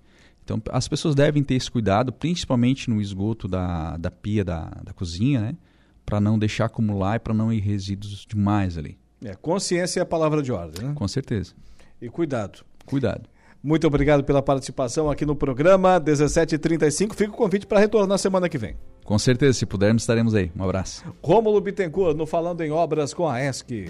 [0.44, 4.94] Então as pessoas devem ter esse cuidado, principalmente no esgoto da, da pia da, da
[4.94, 5.56] cozinha, né?
[6.04, 8.98] Para não deixar acumular e para não ir resíduos demais ali.
[9.24, 10.94] É, consciência é a palavra de ordem, né?
[10.96, 11.54] Com certeza.
[12.02, 12.64] E cuidado.
[12.86, 13.30] Cuidado.
[13.64, 17.16] Muito obrigado pela participação aqui no programa 1735.
[17.16, 18.76] Fica o convite para retornar na semana que vem.
[19.06, 20.52] Com certeza, se pudermos, estaremos aí.
[20.54, 21.04] Um abraço.
[21.24, 23.90] Rômulo Bittencourt, no Falando em Obras com a ESC.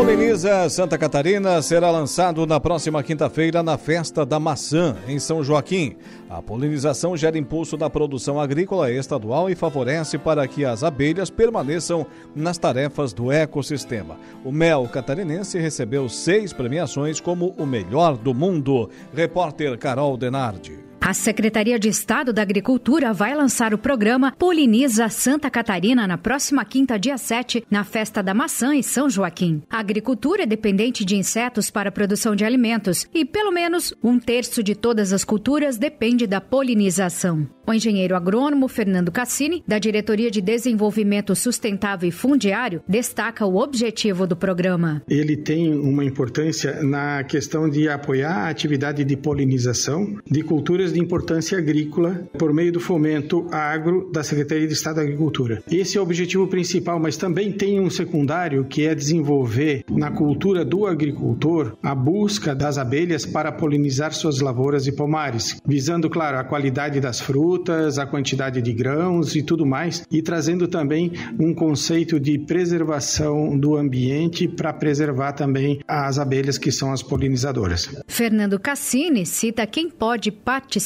[0.00, 5.94] Poliniza Santa Catarina será lançado na próxima quinta-feira na Festa da Maçã, em São Joaquim.
[6.30, 12.06] A polinização gera impulso na produção agrícola estadual e favorece para que as abelhas permaneçam
[12.34, 14.16] nas tarefas do ecossistema.
[14.42, 18.88] O mel catarinense recebeu seis premiações como o melhor do mundo.
[19.14, 20.89] Repórter Carol Denardi.
[21.00, 26.62] A Secretaria de Estado da Agricultura vai lançar o programa Poliniza Santa Catarina na próxima
[26.62, 29.62] quinta, dia 7, na Festa da Maçã em São Joaquim.
[29.70, 34.18] A agricultura é dependente de insetos para a produção de alimentos e, pelo menos, um
[34.18, 37.48] terço de todas as culturas depende da polinização.
[37.66, 44.26] O engenheiro agrônomo Fernando Cassini, da Diretoria de Desenvolvimento Sustentável e Fundiário, destaca o objetivo
[44.26, 45.02] do programa.
[45.08, 51.00] Ele tem uma importância na questão de apoiar a atividade de polinização de culturas de
[51.00, 55.62] importância agrícola por meio do fomento agro da Secretaria de Estado da Agricultura.
[55.70, 60.64] Esse é o objetivo principal, mas também tem um secundário que é desenvolver na cultura
[60.64, 66.44] do agricultor a busca das abelhas para polinizar suas lavouras e pomares, visando, claro, a
[66.44, 72.18] qualidade das frutas a quantidade de grãos e tudo mais, e trazendo também um conceito
[72.18, 77.88] de preservação do ambiente para preservar também as abelhas que são as polinizadoras.
[78.06, 80.79] Fernando Cassini cita quem pode participar.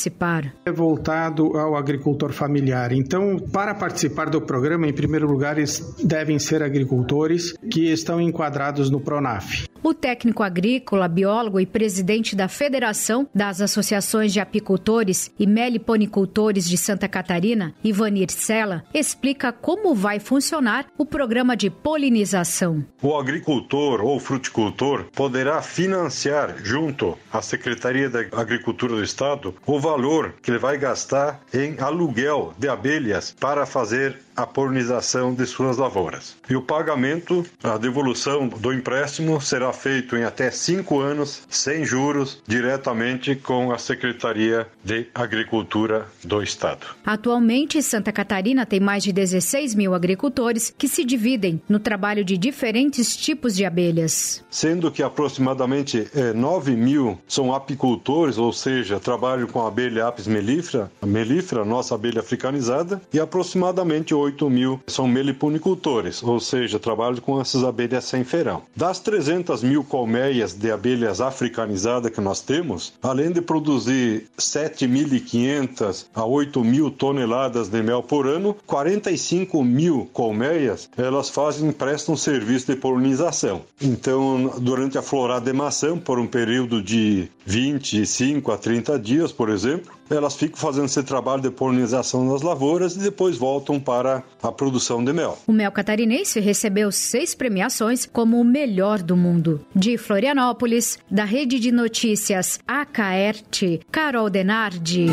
[0.64, 2.92] É voltado ao agricultor familiar.
[2.92, 5.56] Então, para participar do programa, em primeiro lugar,
[6.02, 9.68] devem ser agricultores que estão enquadrados no PRONAF.
[9.82, 16.78] O técnico agrícola, biólogo e presidente da Federação das Associações de Apicultores e Meliponicultores de
[16.78, 22.82] Santa Catarina, Ivanir Sela, explica como vai funcionar o programa de polinização.
[23.02, 30.32] O agricultor ou fruticultor poderá financiar junto à Secretaria da Agricultura do Estado o valor
[30.40, 36.36] que ele vai gastar em aluguel de abelhas para fazer a polinização de suas lavouras.
[36.48, 42.42] E o pagamento, a devolução do empréstimo será feito em até cinco anos, sem juros,
[42.46, 46.86] diretamente com a Secretaria de Agricultura do Estado.
[47.04, 52.36] Atualmente, Santa Catarina tem mais de 16 mil agricultores que se dividem no trabalho de
[52.36, 54.44] diferentes tipos de abelhas.
[54.50, 60.26] Sendo que aproximadamente é, 9 mil são apicultores, ou seja, trabalham com a abelha Apis
[60.26, 67.16] mellifera, a mellifera, nossa abelha africanizada, e aproximadamente 8 mil são meliponicultores, ou seja, trabalham
[67.16, 68.62] com essas abelhas sem ferão.
[68.76, 76.24] Das 300 mil colmeias de abelhas africanizadas que nós temos, além de produzir 7.500 a
[76.24, 82.76] 8 mil toneladas de mel por ano, 45 mil colmeias elas fazem prestam serviço de
[82.76, 83.62] polinização.
[83.80, 89.48] Então, durante a florada de maçã, por um período de 25 a 30 dias, por
[89.50, 94.52] exemplo, elas ficam fazendo esse trabalho de polinização nas lavouras e depois voltam para a
[94.52, 95.38] produção de mel.
[95.46, 99.64] O mel catarinense recebeu seis premiações como o melhor do mundo.
[99.74, 105.06] De Florianópolis, da rede de notícias Acaerte, Carol Denardi.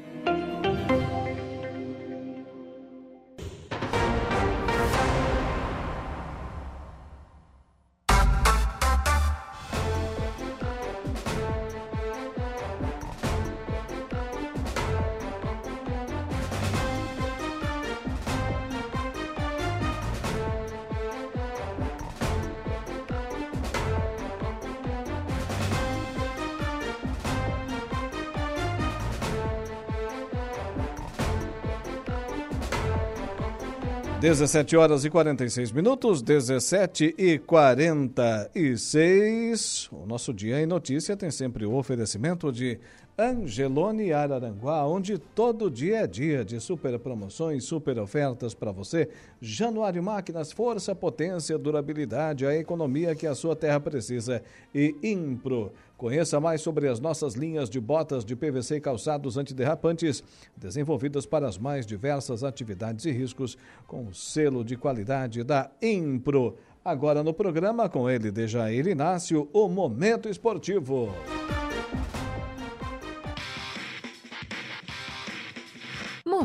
[34.28, 39.88] 17 horas e 46 minutos, 17 e 46.
[39.90, 42.78] O nosso Dia em Notícia tem sempre o oferecimento de
[43.18, 49.08] Angelone Araranguá, onde todo dia é dia de super promoções, super ofertas para você.
[49.42, 54.44] Januário Máquinas, força, potência, durabilidade, a economia que a sua terra precisa.
[54.76, 55.72] E Impro.
[55.98, 60.24] Conheça mais sobre as nossas linhas de botas de PVC e calçados antiderrapantes,
[60.56, 66.56] desenvolvidas para as mais diversas atividades e riscos, com o selo de qualidade da Impro.
[66.86, 71.12] Agora no programa com ele, Dejair Inácio, o Momento Esportivo.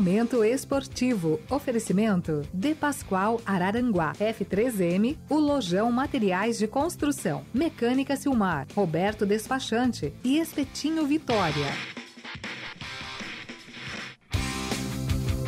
[0.03, 1.39] Momento esportivo.
[1.49, 4.11] Oferecimento De Pascoal Araranguá.
[4.19, 7.45] F3M, o Lojão Materiais de Construção.
[7.53, 8.67] Mecânica Silmar.
[8.75, 12.02] Roberto Despachante e Espetinho Vitória.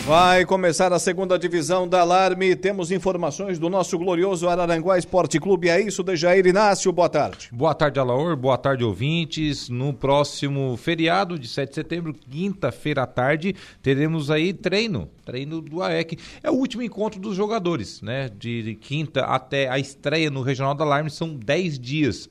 [0.05, 2.55] Vai começar a segunda divisão da Alarme.
[2.55, 5.67] Temos informações do nosso glorioso Araranguá Esporte Clube.
[5.67, 6.91] É isso, Dejair Inácio.
[6.91, 7.49] Boa tarde.
[7.51, 8.35] Boa tarde, Alaor.
[8.35, 9.67] Boa tarde, ouvintes.
[9.67, 15.09] No próximo feriado de 7 de setembro, quinta-feira à tarde, teremos aí treino.
[15.25, 16.19] Treino do AEC.
[16.43, 18.29] É o último encontro dos jogadores, né?
[18.29, 22.29] De quinta até a estreia no Regional da Alarme são 10 dias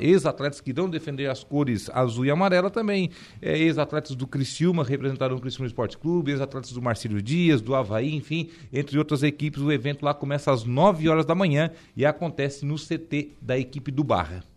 [0.00, 3.10] ex-atletas que irão defender as cores azul e amarela também,
[3.40, 8.14] é, ex-atletas do Criciúma representaram o Criciúma Esporte Clube, ex-atletas do Marcílio Dias, do Havaí,
[8.14, 9.62] enfim, entre outras equipes.
[9.62, 13.90] O evento lá começa às 9 horas da manhã e acontece no CT da equipe
[13.90, 14.53] do Barra.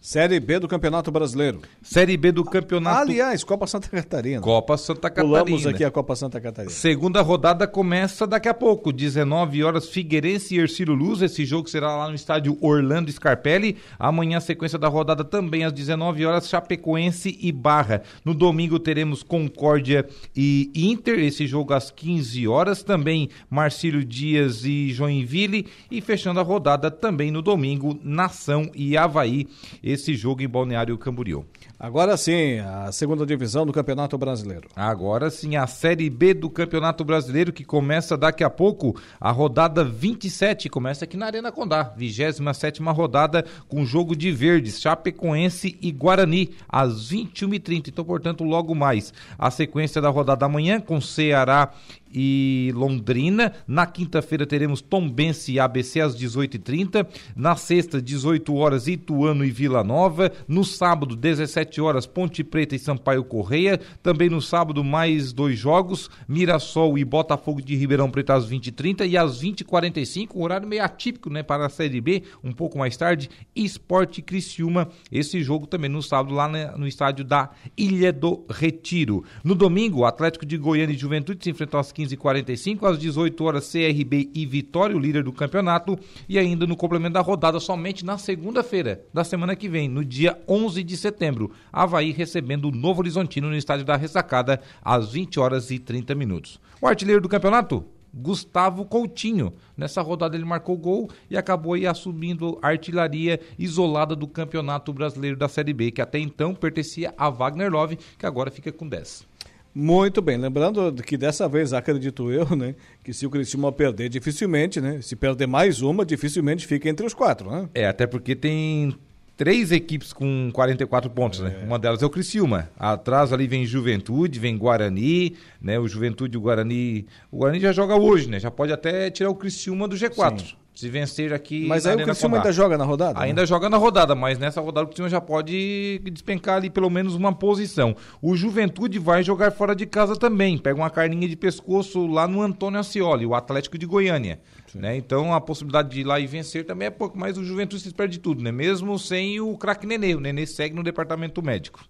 [0.00, 1.60] Série B do Campeonato Brasileiro.
[1.82, 3.00] Série B do Campeonato.
[3.00, 4.40] Aliás, Copa Santa Catarina.
[4.40, 5.44] Copa Santa Catarina.
[5.44, 6.72] Pulamos aqui a Copa Santa Catarina.
[6.72, 11.20] Segunda rodada começa daqui a pouco, 19 horas, Figueirense e Ercílio Luz.
[11.20, 13.76] Esse jogo será lá no estádio Orlando Scarpelli.
[13.98, 18.02] Amanhã, sequência da rodada também às 19 horas, Chapecoense e Barra.
[18.24, 22.84] No domingo teremos Concórdia e Inter, esse jogo às 15 horas.
[22.84, 25.66] Também Marcílio Dias e Joinville.
[25.90, 29.48] E fechando a rodada também no domingo, Nação e Havaí
[29.92, 31.44] esse jogo em Balneário Camboriú.
[31.80, 34.68] Agora sim, a segunda divisão do Campeonato Brasileiro.
[34.74, 39.84] Agora sim, a Série B do Campeonato Brasileiro que começa daqui a pouco, a rodada
[39.84, 46.50] 27, começa aqui na Arena Condá, 27 rodada com jogo de verdes, Chapecoense e Guarani,
[46.68, 47.90] às 21h30.
[47.90, 49.14] Então, portanto, logo mais.
[49.38, 51.70] A sequência da rodada amanhã com Ceará
[52.12, 53.52] e Londrina.
[53.66, 57.06] Na quinta-feira teremos Tombense e ABC às 18h30.
[57.36, 60.32] Na sexta, 18 horas, Ituano e Vila Nova.
[60.46, 63.78] No sábado, 17 horas, Ponte Preta e Sampaio Correia.
[64.02, 69.16] Também no sábado, mais dois jogos: Mirassol e Botafogo de Ribeirão Preto às 20h30 e
[69.16, 70.30] às 20h45.
[70.34, 73.28] Um horário meio atípico né, para a Série B, um pouco mais tarde.
[73.54, 74.88] Esporte Criciúma.
[75.12, 79.24] Esse jogo também no sábado, lá no estádio da Ilha do Retiro.
[79.44, 84.30] No domingo, Atlético de Goiânia e Juventude se enfrentam às 15h45, às 18 horas CRB
[84.34, 85.98] e Vitória, o líder do campeonato,
[86.28, 90.38] e ainda no complemento da rodada somente na segunda-feira da semana que vem, no dia
[90.48, 95.70] 11 de setembro, Havaí recebendo o Novo Horizontino no estádio da Ressacada às 20 horas
[95.70, 96.60] e 30 minutos.
[96.80, 99.52] O artilheiro do campeonato, Gustavo Coutinho.
[99.76, 105.36] Nessa rodada ele marcou gol e acabou aí assumindo a artilharia isolada do Campeonato Brasileiro
[105.36, 109.26] da Série B, que até então pertencia a Wagner Love, que agora fica com 10.
[109.74, 114.80] Muito bem, lembrando que dessa vez, acredito eu, né, que se o Criciúma perder, dificilmente,
[114.80, 117.68] né, se perder mais uma, dificilmente fica entre os quatro, né?
[117.74, 118.96] É, até porque tem
[119.38, 121.56] três equipes com 44 pontos, né?
[121.62, 121.64] é.
[121.64, 122.68] Uma delas é o Criciúma.
[122.76, 125.78] Atrás ali vem Juventude, vem Guarani, né?
[125.78, 128.40] O Juventude e o Guarani, o Guarani já joga hoje, né?
[128.40, 130.40] Já pode até tirar o Criciúma do G4.
[130.40, 130.56] Sim.
[130.78, 131.66] Se vencer aqui.
[131.66, 133.18] Mas aí o Criciúma ainda joga na rodada?
[133.20, 133.46] Ainda né?
[133.48, 137.34] joga na rodada, mas nessa rodada o Criciúma já pode despencar ali pelo menos uma
[137.34, 137.96] posição.
[138.22, 140.56] O Juventude vai jogar fora de casa também.
[140.56, 144.38] Pega uma carninha de pescoço lá no Antônio Ascioli, o Atlético de Goiânia.
[144.72, 144.96] Né?
[144.96, 147.92] Então a possibilidade de ir lá e vencer também é pouco, mas o Juventude se
[147.92, 148.52] perde tudo, né?
[148.52, 150.14] Mesmo sem o craque Nenê.
[150.14, 151.84] O Nenê segue no departamento médico.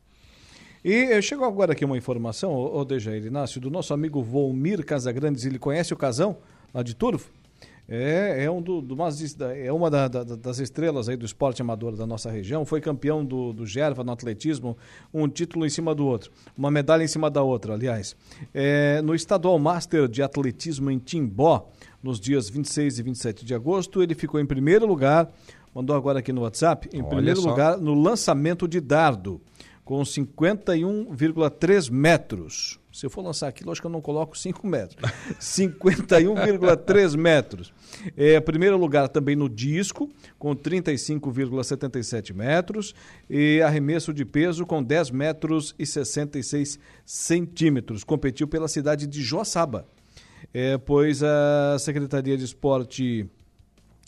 [0.82, 5.44] E chegou agora aqui uma informação, ô, ô Dejair Inácio, do nosso amigo Volmir Casagrandes.
[5.44, 6.38] Ele conhece o Casão,
[6.72, 7.36] lá de Turvo?
[7.90, 8.94] É, é, um do, do
[9.56, 12.66] é uma da, da, das estrelas aí do esporte amador da nossa região.
[12.66, 14.76] Foi campeão do, do Gerva no atletismo,
[15.12, 18.14] um título em cima do outro, uma medalha em cima da outra, aliás.
[18.52, 21.70] É, no Estadual Master de Atletismo em Timbó,
[22.02, 25.32] nos dias 26 e 27 de agosto, ele ficou em primeiro lugar,
[25.74, 27.48] mandou agora aqui no WhatsApp, em Olha primeiro só.
[27.48, 29.40] lugar no lançamento de dardo,
[29.82, 32.77] com 51,3 metros.
[32.98, 35.12] Se eu for lançar aquilo, acho que eu não coloco 5 metros.
[35.38, 37.72] 51,3 metros.
[38.16, 42.96] É, primeiro lugar também no disco, com 35,77 metros.
[43.30, 46.76] E arremesso de peso com 10 metros e 66
[47.06, 48.02] centímetros.
[48.02, 49.86] Competiu pela cidade de Joaçaba.
[50.52, 53.30] É, pois a Secretaria de Esporte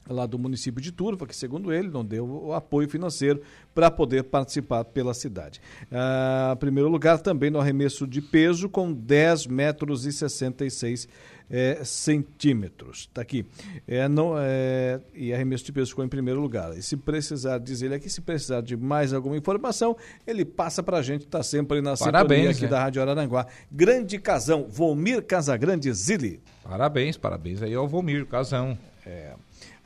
[0.09, 3.41] lá do município de Turva, que segundo ele não deu o apoio financeiro
[3.75, 5.61] para poder participar pela cidade.
[5.91, 11.09] Ah, primeiro lugar também no arremesso de peso com 10 metros e 66
[11.51, 13.01] é, centímetros.
[13.01, 13.45] Está aqui.
[13.87, 16.77] É, não, é, e arremesso de peso ficou em primeiro lugar.
[16.79, 19.97] E se precisar, diz ele aqui, se precisar de mais alguma informação,
[20.27, 22.69] ele passa para a gente, está sempre na parabéns, sintonia aqui né?
[22.69, 23.47] da Rádio Araranguá.
[23.71, 26.41] Grande casão, Volmir Casagrande Zili.
[26.63, 28.79] Parabéns, parabéns aí ao Volmir Casão.
[29.05, 29.35] É.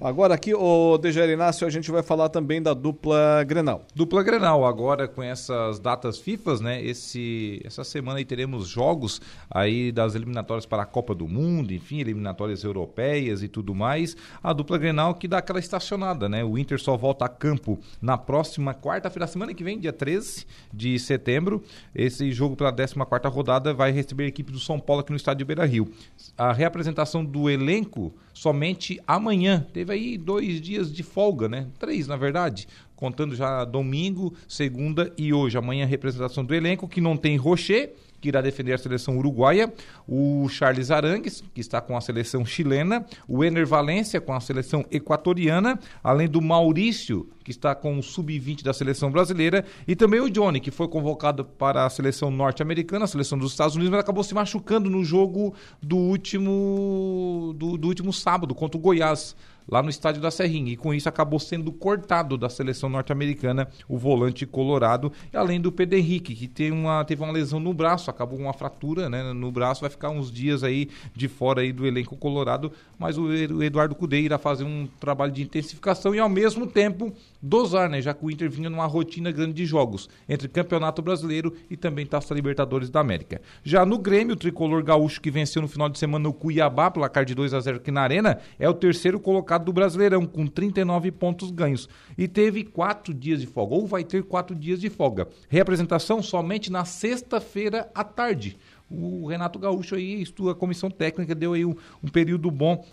[0.05, 3.87] Agora aqui, o Dejair Inácio, a gente vai falar também da dupla Grenal.
[3.95, 6.85] Dupla Grenal, agora com essas datas FIFAs, né?
[6.85, 9.19] Esse, essa semana aí teremos jogos
[9.51, 14.15] aí das eliminatórias para a Copa do Mundo, enfim, eliminatórias europeias e tudo mais.
[14.43, 16.45] A dupla Grenal que dá aquela estacionada, né?
[16.45, 20.99] O Inter só volta a campo na próxima quarta-feira, semana que vem, dia 13 de
[20.99, 21.63] setembro.
[21.95, 25.17] Esse jogo pela 14 quarta rodada vai receber a equipe do São Paulo aqui no
[25.17, 25.91] estádio Beira Rio.
[26.37, 29.65] A reapresentação do elenco somente amanhã.
[29.73, 31.67] Teve aí dois dias de folga, né?
[31.79, 32.69] Três, na verdade.
[32.95, 35.57] Contando já domingo, segunda e hoje.
[35.57, 37.95] Amanhã, representação do elenco, que não tem Rocher
[38.25, 39.71] que irá defender a seleção uruguaia,
[40.09, 44.83] o Charles Arangues, que está com a seleção chilena, o Ener Valência com a seleção
[44.91, 50.31] equatoriana, além do Maurício, que está com o sub-20 da seleção brasileira, e também o
[50.31, 54.25] Johnny, que foi convocado para a seleção norte-americana, a seleção dos Estados Unidos, mas acabou
[54.25, 59.37] se machucando no jogo do último do, do último sábado contra o Goiás
[59.69, 60.73] lá no estádio da Serrinha.
[60.73, 65.99] E com isso acabou sendo cortado da seleção norte-americana o volante colorado, além do Pedro
[65.99, 69.51] Henrique, que tem uma, teve uma lesão no braço, acabou com uma fratura né, no
[69.51, 73.33] braço, vai ficar uns dias aí de fora aí do elenco colorado, mas o
[73.63, 77.13] Eduardo Cudê irá fazer um trabalho de intensificação e ao mesmo tempo
[77.45, 81.55] dosar, né, já que o Inter vinha numa rotina grande de jogos, entre Campeonato Brasileiro
[81.71, 83.41] e também Taça Libertadores da América.
[83.63, 87.25] Já no Grêmio, o tricolor gaúcho que venceu no final de semana no Cuiabá, placar
[87.25, 90.47] de 2 a 0 aqui na Arena, é o terceiro colocado colocado do Brasileirão, com
[90.47, 91.89] 39 pontos ganhos.
[92.17, 95.29] E teve quatro dias de folga, ou vai ter quatro dias de folga.
[95.49, 98.57] Reapresentação somente na sexta-feira à tarde.
[98.91, 102.85] O Renato Gaúcho aí, a comissão técnica, deu aí um, um período bom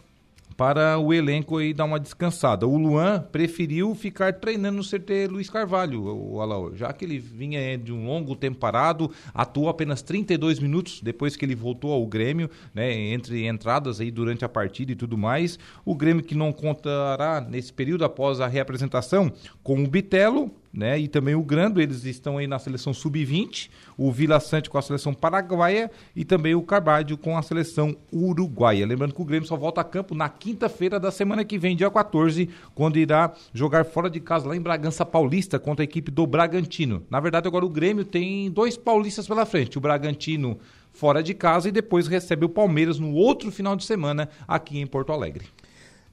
[0.56, 2.68] para o elenco aí dar uma descansada.
[2.68, 7.78] O Luan preferiu ficar treinando no CT Luiz Carvalho, o Alaor, já que ele vinha
[7.78, 12.49] de um longo tempo parado, atuou apenas 32 minutos depois que ele voltou ao Grêmio,
[12.73, 15.57] né, entre entradas aí durante a partida e tudo mais.
[15.86, 19.32] O Grêmio que não contará nesse período após a reapresentação
[19.64, 20.98] com o Bitelo, né?
[20.99, 24.81] E também o Grando, eles estão aí na seleção sub-20, o Vila Sante com a
[24.81, 28.85] seleção paraguaia e também o Carvalho com a seleção uruguaia.
[28.85, 31.89] Lembrando que o Grêmio só volta a campo na quinta-feira da semana que vem, dia
[31.89, 36.26] 14, quando irá jogar fora de casa lá em Bragança Paulista contra a equipe do
[36.26, 37.03] Bragantino.
[37.10, 40.57] Na verdade, agora o Grêmio tem dois paulistas pela frente, o Bragantino
[40.93, 44.88] fora de casa e depois recebe o Palmeiras no outro final de semana aqui em
[44.88, 45.45] Porto Alegre.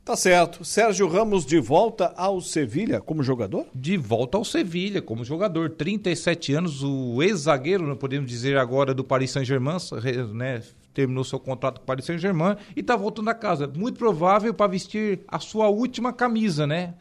[0.09, 0.64] Tá certo.
[0.64, 3.66] Sérgio Ramos de volta ao Sevilha como jogador?
[3.74, 5.68] De volta ao Sevilha como jogador.
[5.68, 9.76] 37 anos, o ex-zagueiro, não podemos dizer agora, do Paris Saint-Germain,
[10.32, 10.62] né?
[10.94, 13.68] Terminou seu contrato com o Paris Saint-Germain e está voltando a casa.
[13.68, 16.94] Muito provável para vestir a sua última camisa, né?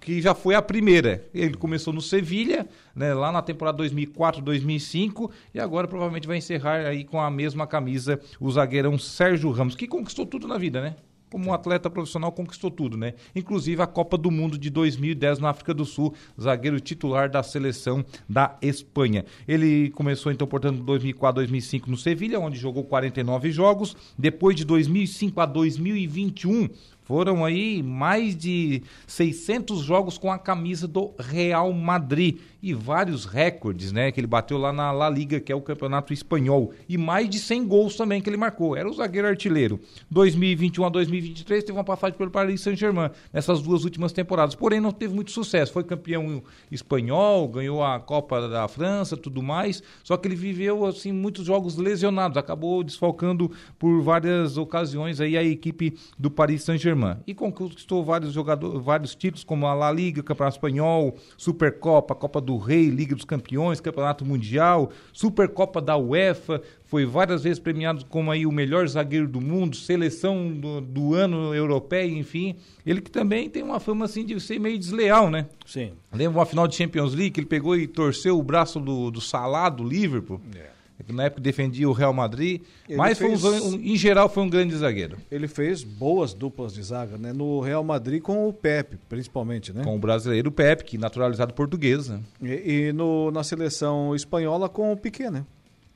[0.00, 1.22] que já foi a primeira.
[1.34, 2.66] Ele começou no Sevilha,
[2.96, 8.18] né, lá na temporada 2004-2005 e agora provavelmente vai encerrar aí com a mesma camisa
[8.40, 10.96] o zagueirão Sérgio Ramos, que conquistou tudo na vida, né?
[11.34, 13.14] Como um atleta profissional conquistou tudo, né?
[13.34, 18.04] Inclusive a Copa do Mundo de 2010 na África do Sul, zagueiro titular da seleção
[18.28, 19.24] da Espanha.
[19.48, 23.96] Ele começou então, portanto, 2004 2005 no Sevilha, onde jogou 49 jogos.
[24.16, 26.68] Depois de 2005 a 2021
[27.04, 33.92] Foram aí mais de 600 jogos com a camisa do Real Madrid e vários recordes,
[33.92, 37.28] né, que ele bateu lá na La Liga, que é o campeonato espanhol, e mais
[37.28, 38.74] de 100 gols também que ele marcou.
[38.74, 39.78] Era o zagueiro artilheiro.
[40.10, 44.92] 2021 a 2023 teve uma passagem pelo Paris Saint-Germain nessas duas últimas temporadas, porém não
[44.92, 45.74] teve muito sucesso.
[45.74, 51.12] Foi campeão espanhol, ganhou a Copa da França, tudo mais, só que ele viveu assim
[51.12, 56.93] muitos jogos lesionados, acabou desfalcando por várias ocasiões aí a equipe do Paris Saint-Germain.
[57.26, 62.56] E conquistou vários jogadores, vários títulos como a La Liga, Campeonato Espanhol, Supercopa, Copa do
[62.56, 68.46] Rei, Liga dos Campeões, Campeonato Mundial, Supercopa da UEFA, foi várias vezes premiado como aí
[68.46, 72.56] o melhor zagueiro do mundo, seleção do, do ano europeia, enfim.
[72.86, 75.46] Ele que também tem uma fama assim de ser meio desleal, né?
[75.66, 75.92] Sim.
[76.12, 79.20] Lembra uma final de Champions League que ele pegou e torceu o braço do, do
[79.20, 80.40] Salah, do Liverpool?
[80.54, 80.73] É
[81.08, 84.48] na época defendia o Real Madrid, ele mas fez, foi um, em geral foi um
[84.48, 85.18] grande zagueiro.
[85.30, 87.32] Ele fez boas duplas de zaga, né?
[87.32, 89.82] No Real Madrid com o Pepe, principalmente, né?
[89.82, 92.20] Com o brasileiro Pepe, que naturalizado português, né?
[92.40, 95.44] E, e no, na seleção espanhola com o Piquet, né?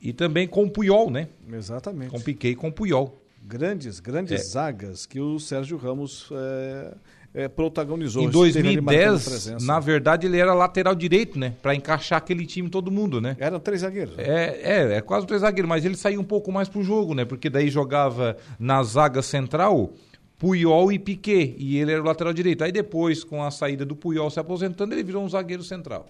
[0.01, 1.27] E também com o Puyol, né?
[1.51, 2.11] Exatamente.
[2.11, 3.21] Com Piquet e com o Puyol.
[3.41, 4.43] Grandes, grandes é.
[4.43, 6.93] zagas que o Sérgio Ramos é,
[7.33, 8.23] é, protagonizou.
[8.23, 11.53] Em 2010, na verdade, ele era lateral direito, né?
[11.61, 13.35] Para encaixar aquele time todo mundo, né?
[13.39, 14.15] Eram três zagueiros.
[14.17, 14.23] Né?
[14.23, 17.25] É, é, é quase três zagueiros, mas ele saiu um pouco mais pro jogo, né?
[17.25, 19.93] Porque daí jogava na zaga central
[20.39, 22.63] Puyol e Piquet, e ele era o lateral direito.
[22.63, 26.07] Aí depois, com a saída do Puyol se aposentando, ele virou um zagueiro central.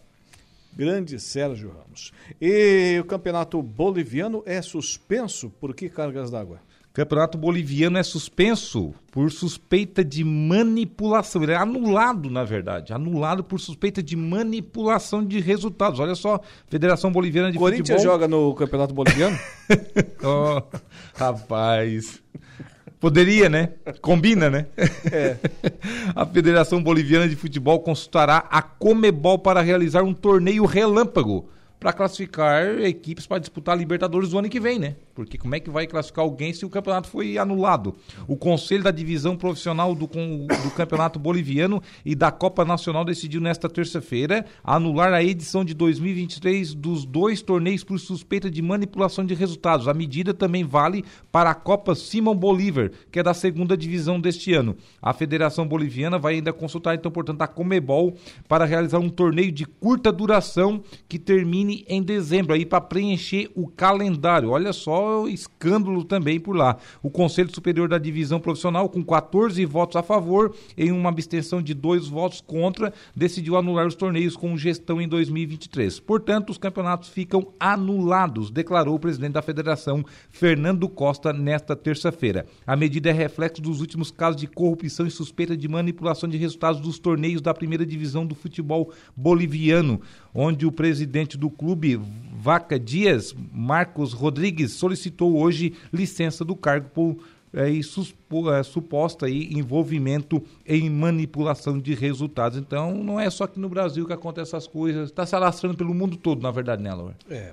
[0.72, 2.14] Grande Sérgio Ramos.
[2.40, 6.62] E o campeonato boliviano é suspenso por que cargas d'água?
[6.92, 11.44] Campeonato Boliviano é suspenso por suspeita de manipulação.
[11.44, 12.94] Ele é anulado, na verdade.
[12.94, 16.00] Anulado por suspeita de manipulação de resultados.
[16.00, 18.14] Olha só, Federação Boliviana de Corinthians Futebol...
[18.14, 19.38] joga no Campeonato Boliviano?
[20.24, 20.64] oh,
[21.16, 22.22] rapaz...
[23.00, 23.70] Poderia, né?
[24.02, 24.66] Combina, né?
[25.10, 25.38] É.
[26.14, 31.50] A Federação Boliviana de Futebol consultará a Comebol para realizar um torneio relâmpago
[31.80, 34.96] para classificar equipes para disputar a Libertadores do ano que vem, né?
[35.20, 37.94] Porque como é que vai classificar alguém se o campeonato foi anulado?
[38.26, 43.68] O Conselho da Divisão Profissional do, do Campeonato Boliviano e da Copa Nacional decidiu nesta
[43.68, 49.90] terça-feira anular a edição de 2023 dos dois torneios por suspeita de manipulação de resultados.
[49.90, 54.54] A medida também vale para a Copa Simão Bolívar, que é da segunda divisão deste
[54.54, 54.78] ano.
[55.02, 58.16] A Federação Boliviana vai ainda consultar, então, portanto, a Comebol
[58.48, 63.68] para realizar um torneio de curta duração que termine em dezembro, aí para preencher o
[63.68, 64.52] calendário.
[64.52, 66.78] Olha só escândalo também por lá.
[67.02, 71.74] O Conselho Superior da Divisão Profissional, com 14 votos a favor, em uma abstenção de
[71.74, 76.00] dois votos contra, decidiu anular os torneios com gestão em 2023.
[76.00, 82.46] Portanto, os campeonatos ficam anulados, declarou o presidente da federação, Fernando Costa, nesta terça-feira.
[82.66, 86.82] A medida é reflexo dos últimos casos de corrupção e suspeita de manipulação de resultados
[86.82, 90.02] dos torneios da primeira divisão do futebol boliviano,
[90.34, 92.00] onde o presidente do clube,
[92.34, 97.18] Vaca Dias, Marcos Rodrigues, solicitou hoje licença do cargo por
[97.54, 102.58] é, e é, suposta aí, envolvimento em manipulação de resultados.
[102.58, 105.10] Então, não é só aqui no Brasil que acontecem essas coisas.
[105.10, 107.16] Está se alastrando pelo mundo todo, na verdade, né, Laura?
[107.30, 107.52] É.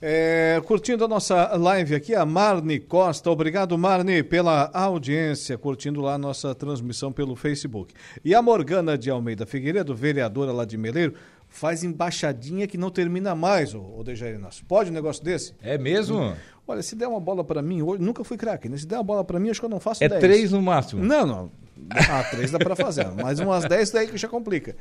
[0.00, 3.28] É, curtindo a nossa live aqui, a Marne Costa.
[3.32, 7.92] Obrigado, Marne, pela audiência, curtindo lá a nossa transmissão pelo Facebook.
[8.24, 11.14] E a Morgana de Almeida Figueiredo, vereadora lá de Meleiro,
[11.48, 14.64] faz embaixadinha que não termina mais, o, o Inácio.
[14.66, 15.54] Pode um negócio desse?
[15.62, 16.34] É mesmo?
[16.66, 18.76] Olha, se der uma bola para mim, hoje, nunca fui craque, né?
[18.76, 21.02] Se der uma bola para mim, acho que eu não faço É três no máximo?
[21.02, 21.50] Não, não.
[21.90, 24.76] Ah, três dá para fazer, mas umas dez daí que já complica.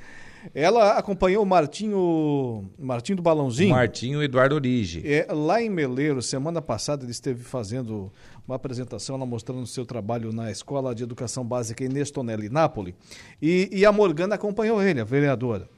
[0.53, 3.69] Ela acompanhou o Martinho, Martinho do Balãozinho.
[3.69, 5.01] Martinho Eduardo Origi.
[5.05, 8.11] É, lá em Meleiro, semana passada, ele esteve fazendo
[8.45, 12.93] uma apresentação, ela mostrando o seu trabalho na Escola de Educação Básica em Nestonelli, Nápoles.
[13.41, 15.69] E, e a Morgana acompanhou ele, a vereadora.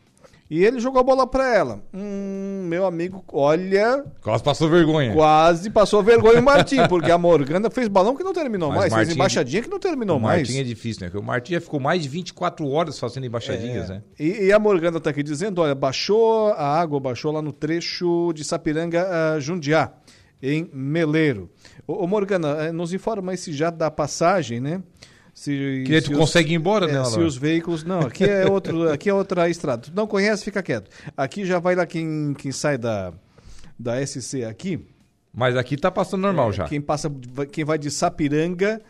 [0.49, 1.84] E ele jogou a bola para ela.
[1.93, 4.03] Hum, meu amigo, olha.
[4.19, 5.13] Quase passou vergonha.
[5.13, 8.91] Quase passou vergonha o Martim, porque a Morgana fez balão que não terminou Mas mais,
[8.91, 10.39] Martim fez é embaixadinha que não terminou o mais.
[10.39, 11.09] O Martim é difícil, né?
[11.09, 13.93] Porque o Martim já ficou mais de 24 horas fazendo embaixadinhas, é.
[13.93, 14.03] né?
[14.19, 18.34] E, e, a Morgana tá aqui dizendo: olha, baixou a água, baixou lá no trecho
[18.34, 19.91] de Sapiranga a Jundiá,
[20.41, 21.47] em Meleiro.
[21.85, 24.81] Ô, ô Morgana, eh, nos informa aí se já dá passagem, né?
[25.40, 27.06] Se, que tu os, consegue ir embora, é, né?
[27.06, 27.86] Se os veículos.
[27.86, 29.84] Não, aqui é, outro, aqui é outra estrada.
[29.84, 30.91] Tu não conhece, fica quieto.
[31.16, 33.14] Aqui já vai lá quem, quem sai da,
[33.80, 34.86] da SC aqui.
[35.34, 36.68] Mas aqui tá passando normal é, já.
[36.68, 37.10] Quem, passa,
[37.53, 38.82] quem vai de Sapiranga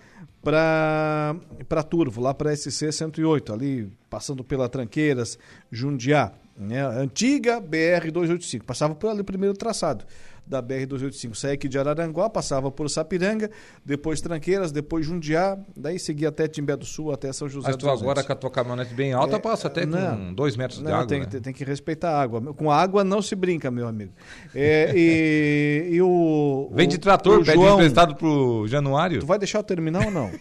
[0.42, 5.38] para Turvo, lá para SC 108, ali passando pela Tranqueiras,
[5.72, 6.32] Jundiá.
[6.58, 6.82] Né?
[6.84, 8.66] Antiga BR 285.
[8.66, 10.04] Passava por ali o primeiro traçado
[10.50, 11.36] da BR-285.
[11.36, 13.50] Saía aqui de Araranguá, passava por Sapiranga,
[13.86, 17.88] depois Tranqueiras, depois Jundiá, daí seguia até Timbé do Sul, até São José Mas tu
[17.90, 20.86] agora com a tua caminhonete bem alta, É, passa até não, com dois metros de
[20.86, 21.06] não, água.
[21.08, 21.26] tem, né?
[21.28, 22.42] tem, tem que respeitar a água.
[22.56, 24.12] Com água não se brinca, meu amigo.
[24.56, 26.70] É, e, e o.
[26.74, 29.20] Vem de trator, o pede João- emprestado pro Januário.
[29.20, 30.32] Tu vai deixar eu terminar ou não?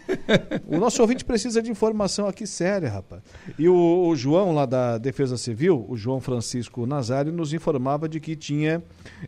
[0.67, 3.21] o nosso ouvinte precisa de informação aqui séria, rapaz.
[3.59, 8.21] E o, o João, lá da Defesa Civil, o João Francisco Nazário, nos informava de
[8.21, 8.83] que tinha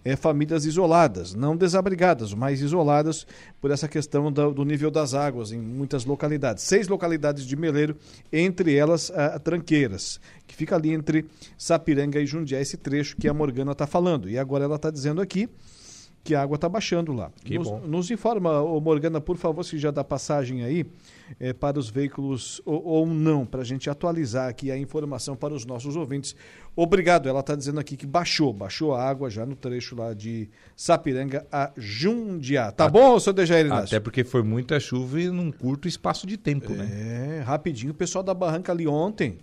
[0.05, 3.27] eh, famílias isoladas, não desabrigadas, mas isoladas
[3.61, 6.65] por essa questão da- do nível das águas em muitas localidades.
[6.65, 7.97] Seis localidades de Meleiro,
[8.33, 11.27] entre elas a Tranqueiras, que fica ali entre
[11.59, 14.29] Sapiranga e Jundiá, esse trecho que a Morgana está falando.
[14.31, 15.49] E agora ela está dizendo aqui
[16.23, 17.31] que a água está baixando lá.
[17.43, 17.81] Que nos, bom.
[17.81, 20.87] nos informa, ô Morgana, por favor, se já dá passagem aí
[21.39, 25.55] eh, para os veículos ou, ou não, para a gente atualizar aqui a informação para
[25.55, 26.37] os nossos ouvintes.
[26.77, 30.49] Obrigado, ela está dizendo aqui que baixou, baixou a água já no trecho lá de
[30.77, 32.71] Sapiranga a Jundiá.
[32.71, 33.97] Tá bom, seu Dejair Inácio?
[33.97, 37.39] Até porque foi muita chuva e num curto espaço de tempo, né?
[37.39, 39.39] É, rapidinho, o pessoal da Barranca ali ontem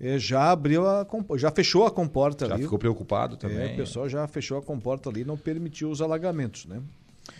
[0.00, 1.06] eh, já abriu a
[1.36, 2.62] já fechou a comporta Já ali.
[2.64, 3.70] ficou preocupado também.
[3.70, 6.80] É, o pessoal já fechou a comporta ali, não permitiu os alagamentos, né?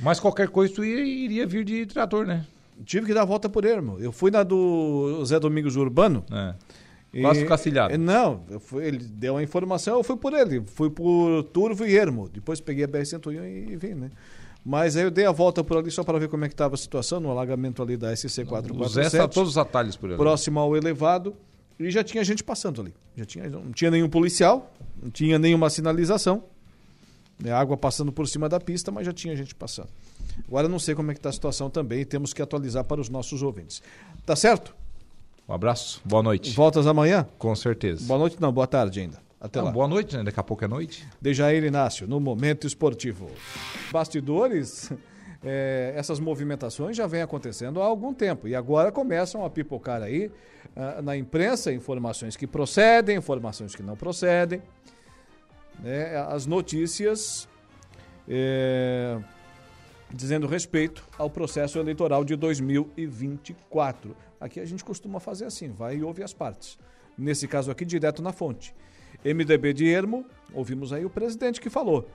[0.00, 2.44] Mas qualquer coisa tu ia- iria vir de trator, né?
[2.84, 3.98] Tive que dar a volta por ermo.
[3.98, 6.24] Eu fui na do Zé Domingos Urbano.
[6.32, 6.54] É.
[7.22, 7.92] Quase cacilhado.
[7.92, 10.62] É, Não, fui- ele deu a informação, eu fui por ele.
[10.66, 12.28] Fui por Turvo e Ermo.
[12.32, 14.10] Depois peguei a BR-101 e, e vim, né?
[14.64, 16.74] Mas aí eu dei a volta por ali só para ver como é que estava
[16.74, 18.80] a situação no alagamento ali da SC447.
[18.80, 20.16] O Zé sabe todos os atalhos por ali.
[20.18, 21.34] Próximo ao elevado.
[21.80, 22.94] E já tinha gente passando ali.
[23.16, 24.70] Já tinha, não tinha nenhum policial,
[25.02, 26.44] não tinha nenhuma sinalização.
[27.38, 29.88] né, água passando por cima da pista, mas já tinha gente passando.
[30.46, 33.08] Agora não sei como é que está a situação também, temos que atualizar para os
[33.08, 33.82] nossos ouvintes.
[34.26, 34.76] Tá certo?
[35.48, 36.54] Um abraço, boa noite.
[36.54, 37.26] Voltas amanhã?
[37.38, 38.06] Com certeza.
[38.06, 39.18] Boa noite, não, boa tarde ainda.
[39.40, 39.72] Até lá.
[39.72, 40.22] boa noite, né?
[40.22, 41.08] Daqui a pouco é noite.
[41.18, 43.30] Dejair Inácio, no Momento Esportivo.
[43.90, 44.92] Bastidores,
[45.42, 50.30] eh, essas movimentações já vêm acontecendo há algum tempo e agora começam a pipocar aí
[50.76, 54.62] ah, na imprensa informações que procedem, informações que não procedem.
[55.80, 56.16] né?
[56.28, 57.48] As notícias
[58.28, 59.18] eh,
[60.12, 64.16] dizendo respeito ao processo eleitoral de 2024.
[64.40, 66.78] Aqui a gente costuma fazer assim, vai e ouve as partes.
[67.16, 68.74] Nesse caso aqui, direto na fonte.
[69.24, 70.24] MDB de Ermo,
[70.54, 72.08] ouvimos aí o presidente que falou.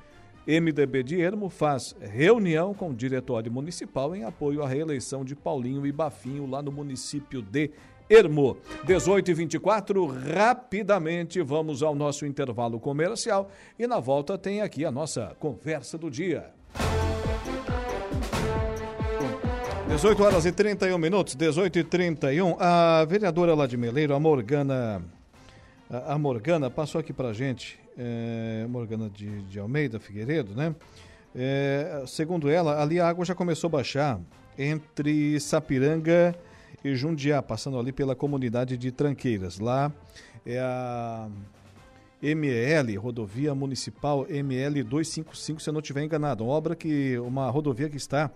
[0.47, 5.85] MDB de Ermo faz reunião com o diretório municipal em apoio à reeleição de Paulinho
[5.85, 7.71] e Bafinho lá no município de
[8.09, 8.57] Ermo.
[8.85, 13.49] 18 e 24, rapidamente vamos ao nosso intervalo comercial
[13.79, 16.51] e na volta tem aqui a nossa conversa do dia.
[19.87, 22.57] 18 horas e 31 minutos, 18 e 31.
[22.59, 25.01] A vereadora lá de Meleiro, a Morgana,
[25.89, 30.75] a Morgana passou aqui pra gente, é, Morgana de, de Almeida Figueiredo, né?
[31.35, 34.19] É, segundo ela, ali a água já começou a baixar
[34.57, 36.54] entre Sapiranga e
[36.93, 39.59] Jundiá, passando ali pela comunidade de Tranqueiras.
[39.59, 39.91] Lá
[40.45, 41.27] é a
[42.21, 46.43] MEL, rodovia municipal ML 255, se eu não estiver enganado.
[46.43, 48.29] Uma obra que, uma rodovia que está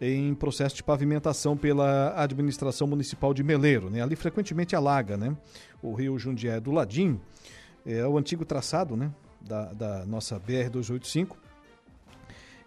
[0.00, 4.00] em processo de pavimentação pela administração municipal de Meleiro, né?
[4.00, 5.36] Ali frequentemente alaga, né?
[5.82, 7.20] O rio Jundiá é do ladinho,
[7.84, 9.10] é o antigo traçado, né?
[9.40, 11.36] Da, da nossa BR-285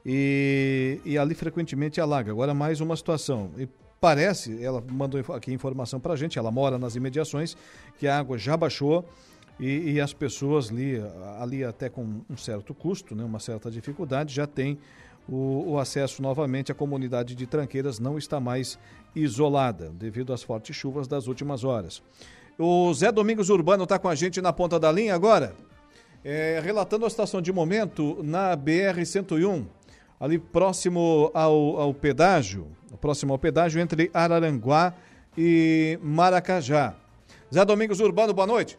[0.06, 2.32] e, e ali frequentemente alaga.
[2.32, 3.68] Agora mais uma situação, e
[4.02, 7.56] parece, ela mandou aqui informação para a gente, ela mora nas imediações,
[8.00, 9.08] que a água já baixou
[9.60, 11.00] e, e as pessoas ali,
[11.40, 13.24] ali até com um certo custo, né?
[13.24, 14.80] Uma certa dificuldade, já tem
[15.30, 18.80] o, o acesso novamente à comunidade de Tranqueiras não está mais
[19.16, 22.02] isolada devido às fortes chuvas das últimas horas.
[22.58, 25.54] O Zé Domingos Urbano está com a gente na ponta da linha agora,
[26.24, 29.66] é, relatando a situação de momento na BR-101,
[30.20, 34.94] ali próximo ao, ao pedágio, próximo ao pedágio entre Araranguá
[35.38, 36.94] e Maracajá.
[37.54, 38.78] Zé Domingos Urbano, boa noite.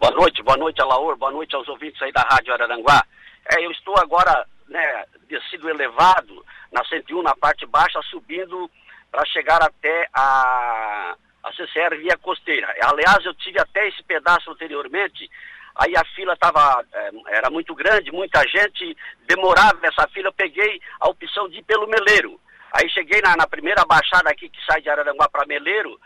[0.00, 3.02] Boa noite, boa noite, Alaor, boa noite aos ouvintes aí da Rádio Araranguá.
[3.50, 8.70] É, eu estou agora, né, descido elevado, na 101, na parte baixa, subindo
[9.10, 12.74] para chegar até a, a CCR Via Costeira.
[12.82, 15.30] Aliás, eu tive até esse pedaço anteriormente,
[15.76, 18.96] aí a fila tava, é, era muito grande, muita gente,
[19.26, 22.40] demorava essa fila, eu peguei a opção de ir pelo Meleiro.
[22.74, 25.96] Aí cheguei na, na primeira baixada aqui que sai de Araranguá para Meleiro,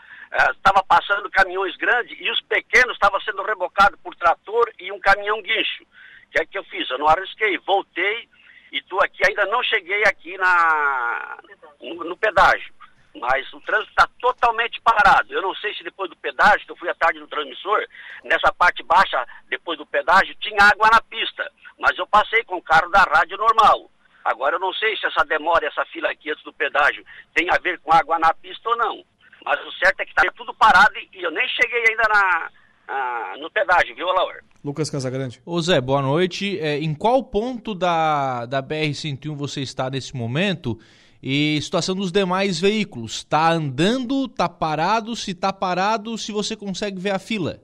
[0.51, 5.41] estava passando caminhões grandes e os pequenos estavam sendo rebocados por trator e um caminhão
[5.41, 5.83] guincho.
[5.83, 6.87] O que é que eu fiz?
[6.91, 8.29] Eu não arrisquei, voltei
[8.71, 11.39] e estou aqui, ainda não cheguei aqui na,
[11.81, 12.71] no, no pedágio.
[13.15, 15.33] Mas o trânsito está totalmente parado.
[15.33, 17.83] Eu não sei se depois do pedágio, que eu fui à tarde no transmissor,
[18.23, 21.51] nessa parte baixa, depois do pedágio, tinha água na pista.
[21.79, 23.89] mas eu passei com o carro da rádio normal.
[24.29, 27.03] Agora eu não sei se essa demora, essa fila aqui antes do pedágio
[27.33, 29.03] tem a ver com água na pista ou não.
[29.43, 33.49] Mas o certo é que está tudo parado e eu nem cheguei ainda na, no
[33.49, 34.43] pedágio, viu, Laura?
[34.63, 35.41] Lucas Casagrande.
[35.43, 36.59] Ô Zé, boa noite.
[36.59, 40.79] É, em qual ponto da, da BR-101 você está nesse momento?
[41.23, 43.17] E situação dos demais veículos?
[43.17, 45.15] Está andando, está parado?
[45.15, 47.59] Se está parado, se você consegue ver a fila?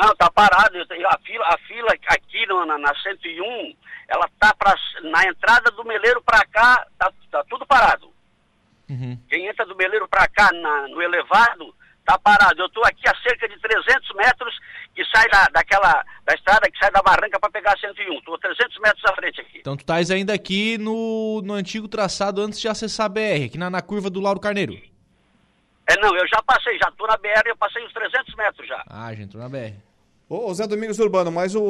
[0.00, 0.78] Não, tá parado.
[0.78, 3.76] A fila, a fila aqui na, na 101,
[4.06, 8.08] ela tá pra, na entrada do Meleiro para cá, tá, tá tudo parado.
[8.88, 9.18] Uhum.
[9.28, 12.62] Quem entra do Meleiro para cá na, no elevado, tá parado.
[12.62, 14.56] Eu estou aqui a cerca de 300 metros
[14.94, 18.18] que sai da, daquela, da estrada que sai da barranca para pegar a 101.
[18.18, 19.58] Estou 300 metros à frente aqui.
[19.58, 23.58] Então tu estás ainda aqui no, no antigo traçado antes de acessar a BR, aqui
[23.58, 24.80] na, na curva do Lauro Carneiro.
[25.88, 28.84] É, não, eu já passei, já estou na BR, eu passei uns 300 metros já.
[28.88, 29.87] Ah, já entrou na BR.
[30.30, 31.62] Ô, Zé Domingos Urbano, mas o,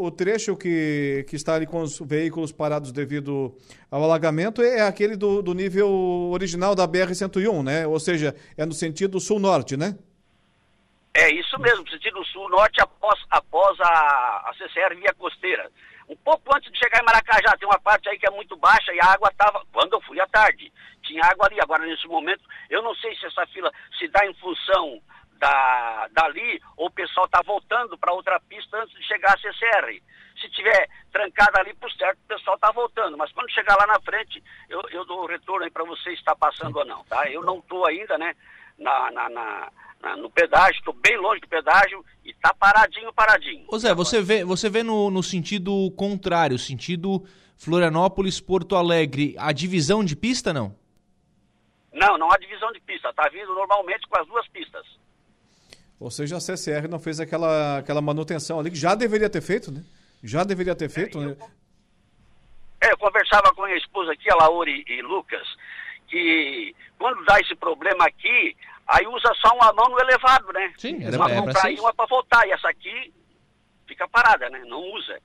[0.00, 3.52] o trecho que, que está ali com os veículos parados devido
[3.90, 5.90] ao alagamento é aquele do, do nível
[6.30, 7.86] original da BR-101, né?
[7.88, 9.98] Ou seja, é no sentido sul-norte, né?
[11.12, 15.68] É isso mesmo, sentido sul-norte após, após a, a CCR via costeira.
[16.08, 18.94] Um pouco antes de chegar em Maracajá, tem uma parte aí que é muito baixa
[18.94, 20.72] e a água estava, quando eu fui à tarde,
[21.02, 21.60] tinha água ali.
[21.60, 25.02] Agora, nesse momento, eu não sei se essa fila se dá em função
[25.44, 30.02] da, dali, ou o pessoal está voltando para outra pista antes de chegar a CCR.
[30.40, 33.18] Se tiver trancada ali por certo, o pessoal está voltando.
[33.18, 36.16] Mas quando chegar lá na frente, eu, eu dou o retorno aí para você se
[36.16, 37.28] está passando ou não, tá?
[37.30, 38.34] Eu não estou ainda, né,
[38.78, 43.66] na, na, na, no pedágio, estou bem longe do pedágio e está paradinho, paradinho.
[43.68, 47.22] Ô Zé, você vê, você vê no, no sentido contrário, sentido
[47.58, 50.74] Florianópolis, Porto Alegre, a divisão de pista, não?
[51.92, 53.10] Não, não há divisão de pista.
[53.10, 54.84] Está vindo normalmente com as duas pistas.
[56.04, 59.72] Ou seja, a CCR não fez aquela, aquela manutenção ali que já deveria ter feito,
[59.72, 59.82] né?
[60.22, 61.36] Já deveria ter feito, é, né?
[61.40, 61.46] Eu,
[62.82, 65.48] é, eu conversava com a minha esposa aqui, a Lauri e Lucas,
[66.06, 68.54] que quando dá esse problema aqui,
[68.86, 70.74] aí usa só uma mão no elevado, né?
[70.76, 72.46] Sim, era uma mão para ir, uma para voltar.
[72.46, 73.10] E essa aqui
[73.86, 74.62] fica parada, né?
[74.66, 75.18] Não usa.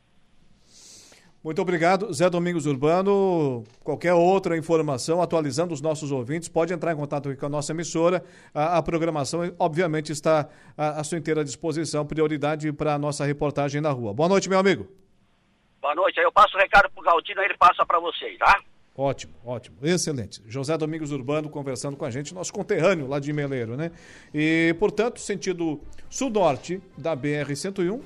[1.41, 3.63] Muito obrigado, Zé Domingos Urbano.
[3.81, 8.21] Qualquer outra informação, atualizando os nossos ouvintes, pode entrar em contato com a nossa emissora.
[8.53, 12.05] A, a programação, obviamente, está à, à, sua inteira disposição.
[12.05, 14.13] Prioridade para a nossa reportagem na rua.
[14.13, 14.85] Boa noite, meu amigo.
[15.81, 16.19] Boa noite.
[16.19, 18.59] Aí eu passo o recado para o Galdino, aí ele passa para vocês, tá?
[18.93, 20.43] Ótimo, ótimo, excelente.
[20.45, 23.93] José Domingos Urbano conversando com a gente, nosso conterrâneo lá de Meleiro, né?
[24.33, 25.79] E, portanto, sentido
[26.09, 28.01] sul-norte da BR-101,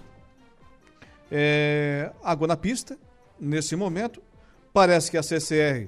[1.31, 2.95] é, água na pista,
[3.39, 4.21] nesse momento.
[4.73, 5.87] Parece que a CCR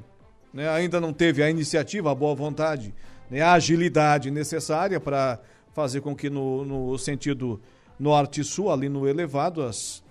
[0.54, 2.94] né, ainda não teve a iniciativa, a boa vontade,
[3.30, 5.40] né, a agilidade necessária para
[5.74, 7.60] fazer com que no, no sentido
[8.00, 10.04] norte e sul, ali no elevado, as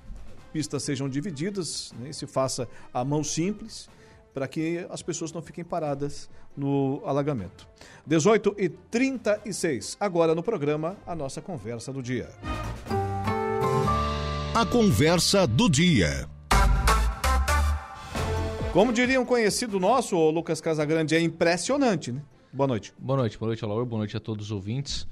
[0.52, 3.88] pistas sejam divididas né, se faça a mão simples
[4.32, 7.66] para que as pessoas não fiquem paradas no alagamento.
[8.06, 9.96] 18 e 36.
[9.98, 12.28] Agora no programa, a nossa conversa do dia.
[14.54, 16.28] A conversa do dia.
[18.74, 22.20] Como diria um conhecido nosso, o Lucas Casagrande, é impressionante, né?
[22.52, 22.92] Boa noite.
[22.98, 25.06] Boa noite, boa noite, Alaor, boa noite a todos os ouvintes.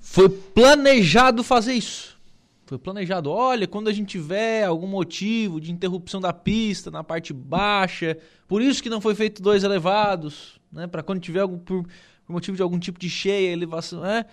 [0.00, 2.18] Foi planejado fazer isso.
[2.66, 3.30] Foi planejado.
[3.30, 8.18] Olha, quando a gente tiver algum motivo de interrupção da pista na parte baixa,
[8.48, 10.88] por isso que não foi feito dois elevados, né?
[10.88, 14.26] Para quando tiver algum por, por, motivo de algum tipo de cheia, elevação, é,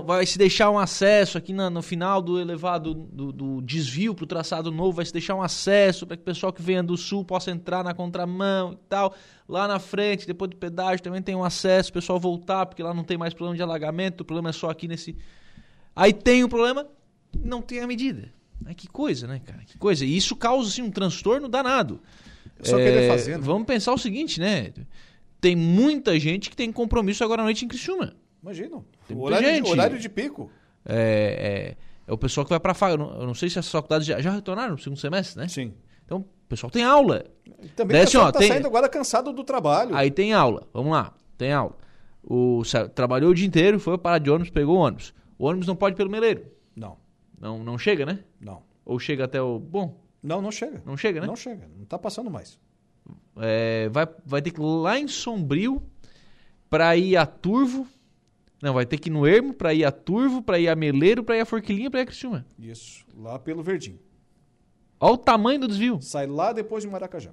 [0.00, 4.24] vai se deixar um acesso aqui no, no final do elevado do, do desvio para
[4.24, 6.96] o traçado novo, vai se deixar um acesso para que o pessoal que venha do
[6.96, 9.14] sul possa entrar na contramão e tal.
[9.48, 12.94] Lá na frente, depois do pedágio, também tem um acesso, o pessoal voltar, porque lá
[12.94, 15.16] não tem mais problema de alagamento, o problema é só aqui nesse.
[15.94, 16.86] Aí tem o um problema,
[17.44, 18.32] não tem a medida.
[18.76, 19.62] que coisa, né, cara?
[19.64, 20.04] Que coisa.
[20.04, 22.00] E isso causa assim, um transtorno danado.
[22.58, 23.32] É só é, querer fazer.
[23.32, 23.38] Né?
[23.44, 24.72] Vamos pensar o seguinte, né?
[25.40, 28.14] Tem muita gente que tem compromisso agora à noite em Criciúma.
[28.42, 28.84] Imagina.
[29.14, 29.64] Horário, gente.
[29.64, 30.50] De, horário de pico.
[30.84, 32.74] É, é, é, o pessoal que vai para.
[32.90, 35.48] Eu, eu não sei se as faculdades já, já retornaram no segundo semestre, né?
[35.48, 35.74] Sim.
[36.04, 37.24] Então, o pessoal tem aula.
[37.62, 38.48] E também Daí, o pessoal assim, ó, tá tem...
[38.48, 39.94] saindo agora cansado do trabalho.
[39.94, 40.66] Aí tem aula.
[40.72, 41.14] Vamos lá.
[41.38, 41.76] Tem aula.
[42.22, 42.62] O,
[42.94, 45.14] trabalhou o dia inteiro, foi parar de ônibus, pegou o ônibus.
[45.38, 46.44] O ônibus não pode ir pelo meleiro.
[46.74, 46.96] Não.
[47.40, 48.20] Não, não chega, né?
[48.40, 48.62] Não.
[48.84, 49.58] Ou chega até o.
[49.58, 50.00] Bom.
[50.22, 50.82] Não, não chega.
[50.84, 51.26] Não chega, né?
[51.26, 51.68] Não chega.
[51.76, 52.58] Não tá passando mais.
[53.36, 55.82] É, vai, vai ter que ir lá em Sombrio
[56.70, 57.86] para ir a Turvo
[58.62, 61.22] não, vai ter que ir no Ermo para ir a Turvo, para ir a Meleiro,
[61.24, 62.46] para ir a Forquilinha, para ir a Criciúma.
[62.58, 63.98] Isso, lá pelo Verdinho.
[65.00, 66.00] Olha o tamanho do desvio.
[66.00, 67.32] Sai lá depois de Maracajá.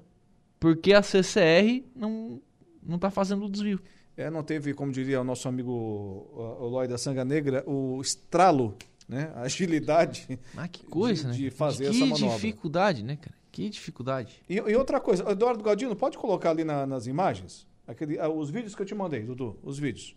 [0.60, 2.42] Porque a CCR não,
[2.84, 3.80] não tá fazendo o desvio.
[4.18, 8.76] É, não teve, como diria o nosso amigo o Lói da Sanga Negra, o estralo
[9.08, 9.32] né?
[9.36, 10.40] A agilidade.
[10.56, 11.34] Ah, que coisa, de, né?
[11.36, 12.36] de fazer que essa manobra.
[12.36, 13.36] dificuldade, né, cara?
[13.52, 14.44] Que dificuldade.
[14.48, 18.52] E, e outra coisa, Eduardo Galdino, pode colocar ali na- nas imagens aquele, ah, os
[18.52, 20.16] vídeos que eu te mandei, Dudu, os vídeos.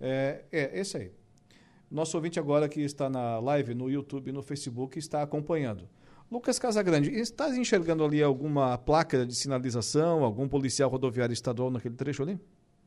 [0.00, 1.12] É, é, esse aí.
[1.90, 5.88] Nosso ouvinte agora que está na live no YouTube e no Facebook está acompanhando.
[6.30, 12.22] Lucas Casagrande, está enxergando ali alguma placa de sinalização, algum policial rodoviário estadual naquele trecho
[12.22, 12.38] ali?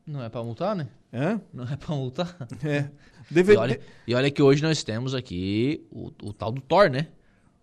[0.06, 0.88] Não é pra multar, né?
[1.12, 1.40] Hã?
[1.52, 2.36] Não é pra multar?
[2.64, 2.90] É.
[3.30, 6.90] Deve- E, olha, e olha que hoje nós temos aqui o, o tal do Thor,
[6.90, 7.08] né?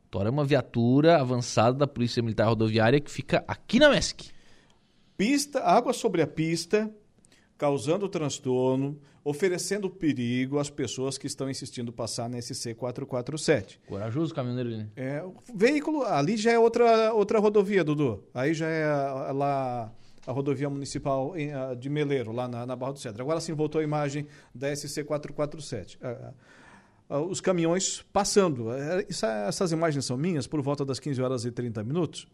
[0.06, 4.30] O Thor é uma viatura avançada da Polícia Militar Rodoviária que fica aqui na MESC.
[5.18, 6.92] Pista, água sobre a pista,
[7.58, 13.80] causando transtorno, oferecendo perigo às pessoas que estão insistindo passar na SC 447.
[13.88, 14.88] Corajoso o caminhoneiro né?
[14.96, 18.24] É, o veículo, ali já é outra, outra rodovia, Dudu.
[18.34, 19.92] Aí já é a- lá
[20.28, 23.22] a rodovia municipal em, a, de Meleiro, lá na, na Barra do Cedro.
[23.22, 25.98] Agora sim voltou a imagem da SC 447.
[26.02, 26.34] Ah,
[27.10, 28.72] ah, os caminhões passando.
[28.74, 29.06] É,
[29.48, 32.28] essas imagens são minhas por volta das 15 horas e 30 minutos.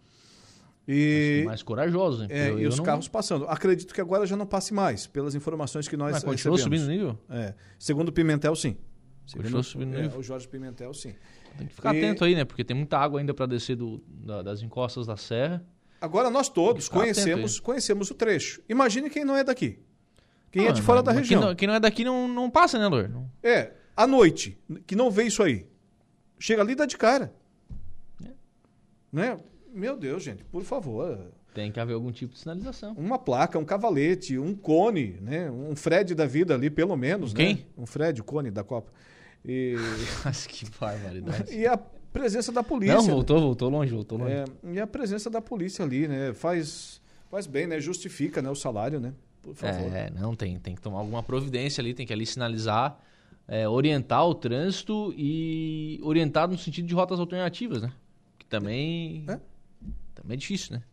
[0.88, 2.28] E, Mais corajosos, hein?
[2.32, 3.46] é, Eu- e os não- carros passando.
[3.48, 6.84] Acredito que agora já não passe mais, pelas informações que nós Mas continuou recebemos.
[6.86, 7.20] subindo o nível?
[7.30, 7.54] É.
[7.78, 8.76] Segundo o Pimentel, sim.
[9.34, 10.20] Continuou subindo o é, nível?
[10.20, 11.14] o Jorge Pimentel, sim.
[11.58, 12.44] Tem que ficar E- atento aí, né?
[12.46, 15.64] Porque tem muita água ainda pra descer do, da- das encostas da serra.
[16.02, 18.62] Agora nós todos conhecemos, conhecemos o trecho.
[18.68, 19.80] Imagine quem não é daqui.
[20.52, 21.40] Quem é Não, de fora da região.
[21.40, 23.10] Quem não, quem não é daqui não, não passa, né, Lor?
[23.44, 25.66] É, à noite, que não vê isso aí.
[26.40, 27.34] Chega ali e dá de cara.
[28.26, 28.30] É.
[29.14, 29.38] Né?
[29.74, 31.32] Meu Deus, gente, por favor.
[31.54, 32.94] Tem que haver algum tipo de sinalização.
[32.94, 35.52] Uma placa, um cavalete, um cone, né?
[35.52, 37.34] Um Fred da vida ali, pelo menos.
[37.34, 37.56] Quem?
[37.56, 37.62] Né?
[37.78, 38.92] Um Fred, o cone da Copa.
[39.44, 39.76] E,
[40.24, 41.54] Mas que barbaridade.
[41.54, 42.96] e a presença da polícia.
[42.96, 43.12] Não, né?
[43.12, 44.32] voltou, voltou longe, voltou longe.
[44.34, 46.34] É, e a presença da polícia ali, né?
[46.34, 47.80] Faz, faz bem, né?
[47.80, 48.50] Justifica né?
[48.50, 49.14] o salário, né?
[49.42, 49.94] Por favor.
[49.94, 53.00] É, não, tem, tem que tomar alguma providência ali, tem que ali sinalizar,
[53.48, 57.92] é, orientar o trânsito e orientar no sentido de rotas alternativas, né?
[58.38, 59.26] Que também,
[60.14, 60.84] também é difícil, né?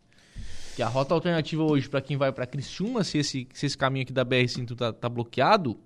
[0.77, 4.05] Que a rota alternativa hoje, para quem vai para Criciúma, se esse, se esse caminho
[4.05, 5.77] aqui da BR-5 tá, tá bloqueado,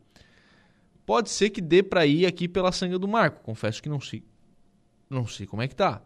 [1.06, 3.42] pode ser que dê para ir aqui pela Sanga do Marco.
[3.42, 4.22] Confesso que não sei,
[5.08, 6.02] não sei como é que tá.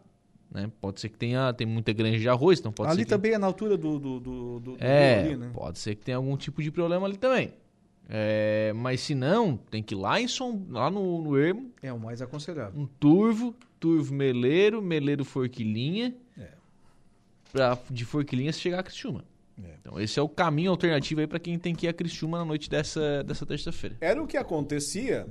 [0.49, 0.71] Né?
[0.79, 3.09] Pode ser que tenha tem muita granja de arroz, então pode ali ser que...
[3.09, 5.51] também é na altura do, do, do, do- do É, rio ali, né?
[5.53, 7.53] pode ser que tenha algum tipo de problema ali também.
[8.09, 11.91] É, mas se não, tem que ir lá em Som, lá no, no Ermo, É
[11.91, 12.79] o mais aconselhável.
[12.79, 16.15] um turvo, turvo meleiro, meleiro forquilinha.
[17.49, 17.51] É.
[17.51, 19.23] Pra, de forquilinha se chegar a Criciúma.
[19.81, 22.45] Então esse é o caminho alternativo aí para quem tem que ir a Criciúma na
[22.45, 23.97] noite dessa, dessa terça-feira.
[23.99, 25.27] Era o que acontecia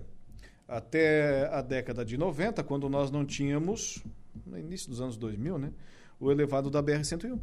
[0.67, 4.03] até a década de 90, quando nós não tínhamos,
[4.45, 5.73] no início dos anos 2000, né?
[6.19, 7.39] O elevado da BR-101.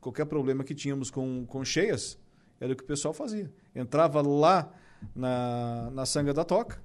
[0.00, 2.18] Qualquer problema que tínhamos com, com cheias,
[2.58, 3.52] era o que o pessoal fazia.
[3.74, 4.72] Entrava lá
[5.14, 6.80] na, na Sanga da Toca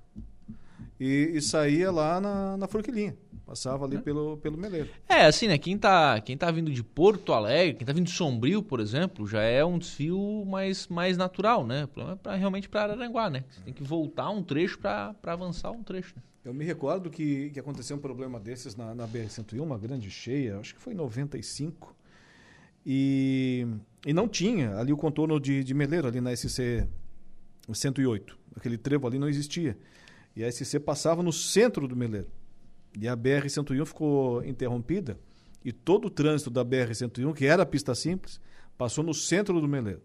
[0.99, 3.15] e, e saía lá na, na Forquilinha.
[3.45, 4.89] Passava ali pelo, pelo Meleiro.
[5.07, 5.57] É, assim, né?
[5.57, 9.25] Quem tá, quem tá vindo de Porto Alegre, quem tá vindo de Sombrio, por exemplo,
[9.25, 11.85] já é um desfio mais, mais natural, né?
[11.85, 13.45] O problema é pra, realmente para Araranguá, né?
[13.49, 16.13] Você tem que voltar um trecho para avançar um trecho.
[16.17, 16.21] Né?
[16.43, 20.59] Eu me recordo que, que aconteceu um problema desses na, na BR-101, uma grande cheia,
[20.59, 21.95] acho que foi em 95.
[22.85, 23.65] E,
[24.05, 26.85] e não tinha ali o contorno de, de Meleiro, ali na SC
[27.73, 28.37] 108.
[28.57, 29.77] Aquele trevo ali não existia.
[30.38, 32.27] E a SC passava no centro do Meleiro.
[32.95, 35.18] E a BR-101 ficou interrompida
[35.65, 38.39] e todo o trânsito da BR-101, que era pista simples,
[38.77, 40.01] passou no centro do Meleiro.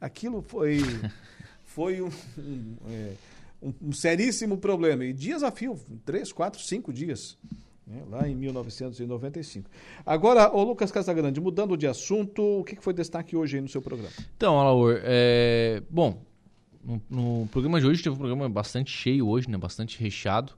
[0.00, 0.78] Aquilo foi,
[1.66, 3.12] foi um, um, é,
[3.60, 5.04] um- um seríssimo problema.
[5.04, 7.36] E dias a fio, três, quatro, cinco dias,
[7.84, 9.68] né, lá em 1995.
[10.06, 13.82] Agora, o Lucas Casagrande, mudando de assunto, o que foi destaque hoje aí no seu
[13.82, 14.12] programa?
[14.36, 15.82] Então, Alaor, é...
[15.90, 16.22] bom,
[16.86, 19.58] no, no programa de hoje teve um programa bastante cheio hoje, né?
[19.58, 20.52] Bastante recheado.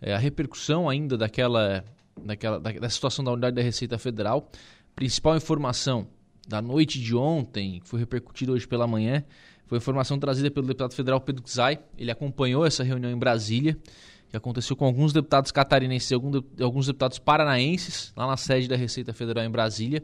[0.00, 1.84] É, a repercussão ainda daquela,
[2.24, 4.50] daquela da, da situação da unidade da Receita Federal.
[4.94, 6.08] Principal informação
[6.48, 9.22] da noite de ontem, que foi repercutida hoje pela manhã,
[9.66, 11.78] foi a informação trazida pelo deputado federal Pedro Czai.
[11.98, 13.76] Ele acompanhou essa reunião em Brasília,
[14.30, 16.14] que aconteceu com alguns deputados catarinenses e
[16.62, 20.02] alguns deputados paranaenses, lá na sede da Receita Federal em Brasília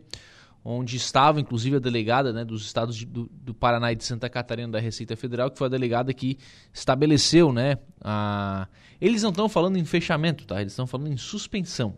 [0.65, 4.29] onde estava inclusive a delegada né, dos estados de- do, do Paraná e de Santa
[4.29, 6.39] Catarina da Receita Federal, que foi a delegada que
[6.73, 8.69] estabeleceu, né, a...
[9.01, 10.61] eles não estão falando em fechamento, tá?
[10.61, 11.97] Eles estão falando em suspensão,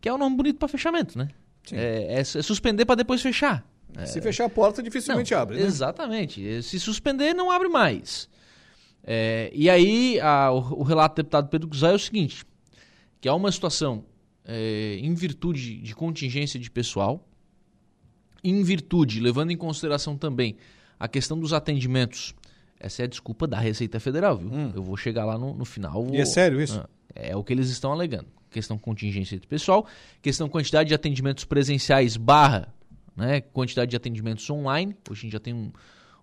[0.00, 1.28] que é um nome bonito para fechamento, né?
[1.72, 3.66] É, é é suspender para depois fechar.
[4.06, 5.56] Se fechar a porta, dificilmente Não, abre.
[5.58, 5.62] Né?
[5.62, 6.62] Exatamente.
[6.62, 8.28] Se suspender, não abre mais.
[9.02, 12.44] É, e aí, a- o, o relato do deputado Pedro Cusai é o seguinte:
[13.20, 14.04] que há uma situação
[14.44, 17.25] é, em virtude de contingência de pessoal,
[18.50, 20.56] em virtude, levando em consideração também
[20.98, 22.34] a questão dos atendimentos.
[22.78, 24.50] Essa é a desculpa da Receita Federal, viu?
[24.74, 26.02] Eu vou chegar lá no, no final.
[26.02, 26.14] vou- Hum.
[26.14, 26.78] E é sério isso?
[26.78, 28.26] Ah, É o que eles estão alegando.
[28.50, 29.86] Questão contingência de pessoal,
[30.22, 32.72] questão quantidade de atendimentos presenciais barra
[33.16, 34.94] né, quantidade de atendimentos online.
[35.10, 35.72] Hoje a gente já tem um,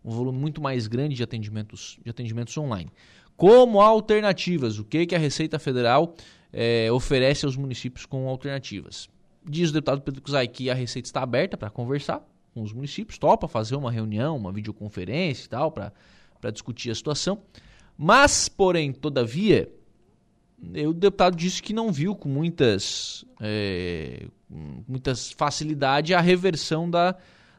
[0.05, 2.89] um volume muito mais grande de atendimentos, de atendimentos online.
[3.35, 6.15] Como alternativas, o que, que a Receita Federal
[6.51, 9.09] é, oferece aos municípios com alternativas?
[9.45, 13.17] Diz o deputado Pedro Cusai que a Receita está aberta para conversar com os municípios,
[13.17, 15.91] topa fazer uma reunião, uma videoconferência e tal, para
[16.51, 17.41] discutir a situação.
[17.97, 19.71] Mas, porém, todavia,
[20.87, 24.27] o deputado disse que não viu com muitas, é,
[24.87, 27.15] muitas facilidade a reversão da,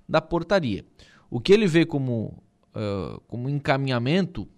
[0.08, 0.84] da portaria.
[1.30, 2.42] O que ele vê como,
[2.74, 4.48] uh, como encaminhamento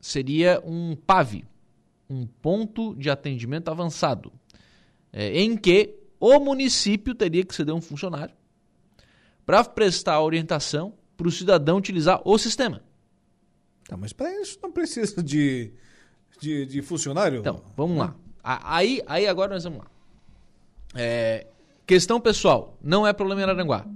[0.00, 1.44] seria um PAV,
[2.08, 4.32] um ponto de atendimento avançado,
[5.12, 8.34] é, em que o município teria que ceder um funcionário
[9.44, 12.82] para prestar orientação para o cidadão utilizar o sistema.
[13.88, 15.72] Tá, mas para isso não precisa de,
[16.40, 17.40] de, de, funcionário?
[17.40, 18.16] Então, vamos lá.
[18.42, 19.86] Aí, aí agora nós vamos lá.
[20.94, 21.46] É,
[21.86, 23.86] questão pessoal, não é problema em Araranguá.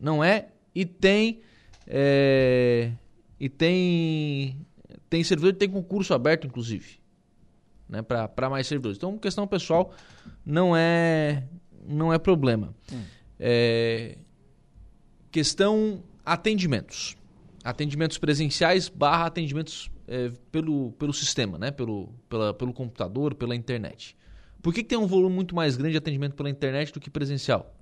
[0.00, 1.40] Não é e tem
[1.86, 2.92] é,
[3.40, 4.66] e tem
[5.08, 6.98] tem servidor tem concurso aberto inclusive,
[7.88, 8.98] né, para mais servidores.
[8.98, 9.92] Então, questão pessoal
[10.46, 11.42] não é
[11.86, 12.74] não é problema.
[12.92, 13.02] Hum.
[13.38, 14.16] É,
[15.30, 17.16] questão atendimentos.
[17.64, 21.70] Atendimentos presenciais barra atendimentos é, pelo, pelo sistema, né?
[21.70, 24.16] pelo, pela, pelo computador, pela internet.
[24.62, 27.10] Por que, que tem um volume muito mais grande de atendimento pela internet do que
[27.10, 27.74] presencial?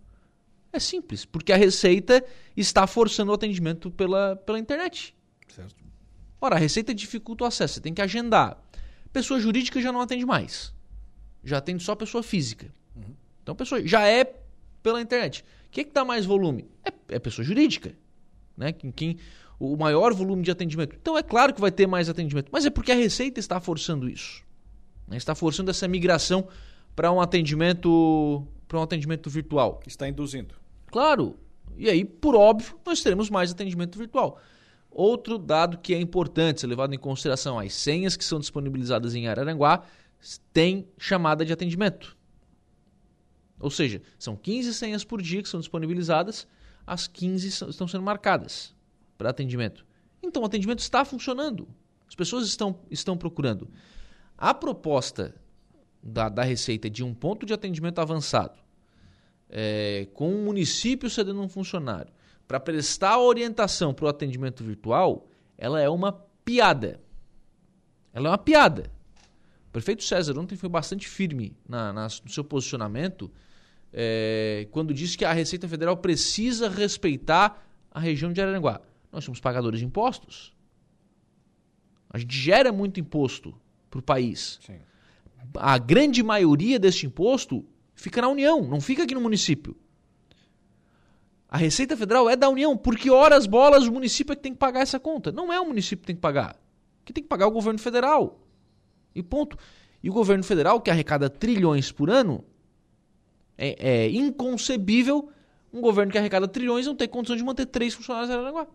[0.72, 2.24] É simples, porque a Receita
[2.56, 5.14] está forçando o atendimento pela, pela internet.
[5.48, 5.84] Certo.
[6.40, 8.60] Ora, a Receita dificulta o acesso, você tem que agendar.
[9.12, 10.74] Pessoa jurídica já não atende mais.
[11.44, 12.72] Já atende só pessoa física.
[12.96, 13.14] Uhum.
[13.42, 14.24] Então, pessoa já é
[14.82, 15.44] pela internet.
[15.66, 16.68] O que, que dá mais volume?
[16.84, 17.94] É, é pessoa jurídica.
[18.56, 18.72] Né?
[18.72, 19.18] Quem, quem,
[19.58, 20.96] o maior volume de atendimento.
[21.00, 22.48] Então, é claro que vai ter mais atendimento.
[22.50, 24.42] Mas é porque a Receita está forçando isso.
[25.06, 25.16] Né?
[25.16, 26.48] Está forçando essa migração
[26.94, 29.80] para um atendimento para um atendimento virtual.
[29.86, 30.54] Está induzindo.
[30.86, 31.36] Claro.
[31.76, 34.40] E aí, por óbvio, nós teremos mais atendimento virtual.
[34.90, 39.26] Outro dado que é importante ser levado em consideração, as senhas que são disponibilizadas em
[39.26, 39.82] Araranguá
[40.52, 42.16] têm chamada de atendimento.
[43.58, 46.46] Ou seja, são 15 senhas por dia que são disponibilizadas,
[46.86, 48.74] as 15 estão sendo marcadas
[49.16, 49.86] para atendimento.
[50.22, 51.68] Então o atendimento está funcionando.
[52.08, 53.70] As pessoas estão, estão procurando.
[54.36, 55.34] A proposta
[56.02, 58.58] da, da Receita de um ponto de atendimento avançado,
[59.48, 62.12] é, com o um município cedendo um funcionário,
[62.46, 65.26] para prestar orientação para o atendimento virtual,
[65.56, 66.12] ela é uma
[66.44, 67.00] piada.
[68.12, 68.92] Ela é uma piada.
[69.74, 73.28] O prefeito César ontem foi bastante firme na, na, no seu posicionamento
[73.92, 77.60] é, quando disse que a Receita Federal precisa respeitar
[77.90, 78.80] a região de Araranguá.
[79.10, 80.54] Nós somos pagadores de impostos.
[82.08, 83.52] A gente gera muito imposto
[83.90, 84.60] para o país.
[84.64, 84.78] Sim.
[85.54, 89.76] A grande maioria deste imposto fica na União, não fica aqui no município.
[91.48, 94.58] A Receita Federal é da União, porque horas bolas o município é que tem que
[94.60, 95.32] pagar essa conta.
[95.32, 96.56] Não é o município que tem que pagar.
[97.04, 98.43] Que tem que pagar o governo federal.
[99.14, 99.56] E ponto.
[100.02, 102.44] E o governo federal, que arrecada trilhões por ano,
[103.56, 105.30] é, é inconcebível
[105.74, 108.66] um governo que arrecada trilhões não ter condição de manter três funcionários em Aranaguá.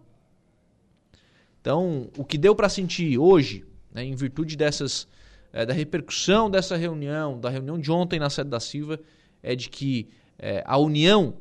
[1.62, 5.08] Então, o que deu para sentir hoje, né, em virtude dessas,
[5.54, 9.00] é, da repercussão dessa reunião, da reunião de ontem na sede da Silva,
[9.42, 11.36] é de que é, a união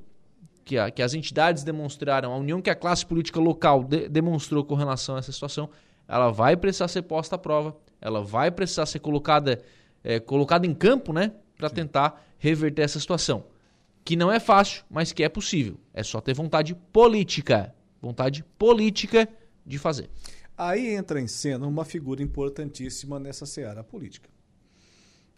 [0.64, 4.64] que, a, que as entidades demonstraram, a união que a classe política local de, demonstrou
[4.64, 5.68] com relação a essa situação,
[6.06, 9.62] ela vai precisar ser posta à prova, ela vai precisar ser colocada,
[10.02, 13.44] é, colocada em campo, né, para tentar reverter essa situação.
[14.04, 15.78] Que não é fácil, mas que é possível.
[15.92, 17.74] É só ter vontade política.
[18.00, 19.28] Vontade política
[19.66, 20.08] de fazer.
[20.56, 24.28] Aí entra em cena uma figura importantíssima nessa seara política.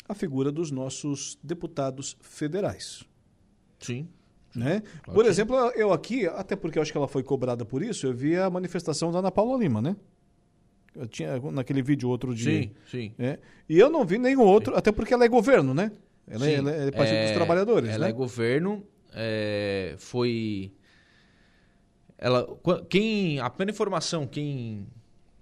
[0.08, 3.04] A figura dos nossos deputados federais.
[3.78, 4.08] Sim.
[4.54, 4.80] Né?
[5.02, 8.06] Claro por exemplo, eu aqui, até porque eu acho que ela foi cobrada por isso,
[8.06, 9.94] eu vi a manifestação da Ana Paula Lima, né?
[10.94, 12.62] Eu tinha naquele vídeo outro dia.
[12.62, 13.14] Sim, sim.
[13.16, 13.38] Né?
[13.68, 14.78] E eu não vi nenhum outro, sim.
[14.78, 15.92] até porque ela é governo, né?
[16.26, 18.10] Ela, é, ela é Partido é, dos Trabalhadores, Ela né?
[18.10, 20.72] é governo, é, foi...
[22.16, 22.46] Ela,
[22.88, 24.86] quem, a primeira informação, quem,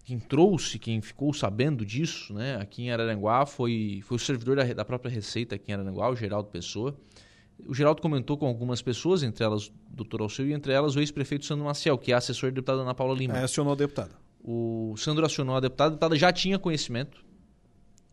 [0.05, 4.65] quem trouxe, quem ficou sabendo disso, né, aqui em Araranguá, foi, foi o servidor da,
[4.73, 6.97] da própria Receita aqui em Araranguá, o Geraldo Pessoa.
[7.67, 11.01] O Geraldo comentou com algumas pessoas, entre elas o doutor Alceu e entre elas o
[11.01, 13.37] ex-prefeito Sandro Maciel, que é assessor do deputado Ana Paula Lima.
[13.37, 14.13] É, acionou a deputada.
[14.43, 17.25] O Sandro acionou a deputada, a deputada já tinha conhecimento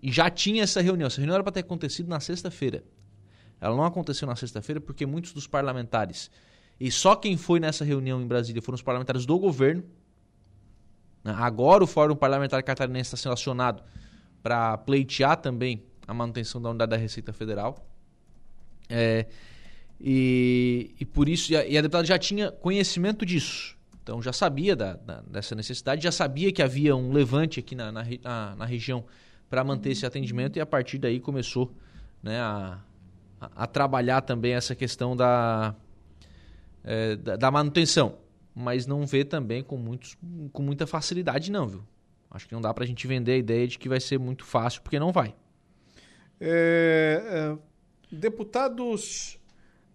[0.02, 1.08] e já tinha essa reunião.
[1.08, 2.84] Essa reunião era para ter acontecido na sexta-feira.
[3.60, 6.30] Ela não aconteceu na sexta-feira porque muitos dos parlamentares,
[6.80, 9.84] e só quem foi nessa reunião em Brasília foram os parlamentares do governo.
[11.24, 11.34] Né?
[11.38, 13.82] Agora o Fórum Parlamentar Catarinense está sendo acionado
[14.44, 17.88] para pleitear também a manutenção da unidade da Receita Federal.
[18.90, 19.26] É,
[20.00, 23.75] e, e por isso, e a, e a deputada já tinha conhecimento disso.
[24.06, 27.92] Então já sabia da, da, dessa necessidade, já sabia que havia um levante aqui na,
[27.92, 29.04] na, na, na região
[29.50, 31.74] para manter esse atendimento e a partir daí começou
[32.22, 32.78] né, a,
[33.42, 35.74] a, trabalhar também essa questão da,
[36.84, 38.20] é, da, da, manutenção.
[38.54, 40.16] Mas não vê também com, muitos,
[40.54, 41.84] com muita facilidade, não, viu?
[42.30, 44.46] Acho que não dá para a gente vender a ideia de que vai ser muito
[44.46, 45.34] fácil, porque não vai.
[46.40, 47.58] É, é,
[48.16, 49.40] deputados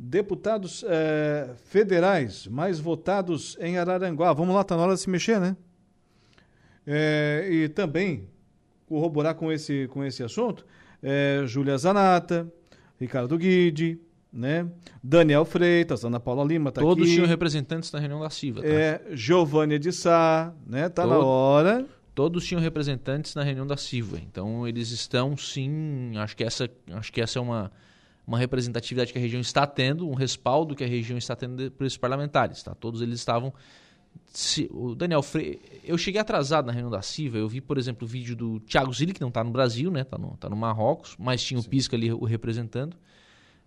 [0.03, 4.33] deputados é, federais mais votados em Araranguá.
[4.33, 5.55] Vamos lá, está na hora de se mexer, né?
[6.87, 8.27] É, e também
[8.87, 10.65] corroborar com esse, com esse assunto,
[11.03, 12.51] é, Júlia Zanata,
[12.99, 14.01] Ricardo Guide,
[14.33, 14.67] né?
[15.05, 17.15] Daniel Freitas, Ana Paula Lima tá Todos aqui.
[17.15, 18.69] tinham representantes na reunião da CIVA, tá?
[18.69, 20.89] É, Giovânia de Sá, né?
[20.89, 21.87] Tá Todo, na hora.
[22.15, 24.19] Todos tinham representantes na reunião da CIVA.
[24.19, 27.71] Então eles estão sim, acho que essa, acho que essa é uma
[28.31, 31.85] uma representatividade que a região está tendo, um respaldo que a região está tendo por
[31.85, 32.63] esses parlamentares.
[32.63, 32.73] Tá?
[32.77, 33.53] Todos eles estavam.
[34.33, 35.61] Se, o Daniel Freire.
[35.83, 37.39] Eu cheguei atrasado na reunião da CIVA.
[37.39, 40.03] Eu vi, por exemplo, o vídeo do Thiago Zilli, que não está no Brasil, né?
[40.03, 41.69] Está no, tá no Marrocos, mas tinha o Sim.
[41.69, 42.97] Pisca ali o representando.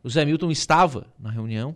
[0.01, 1.75] O Zé Milton estava na reunião.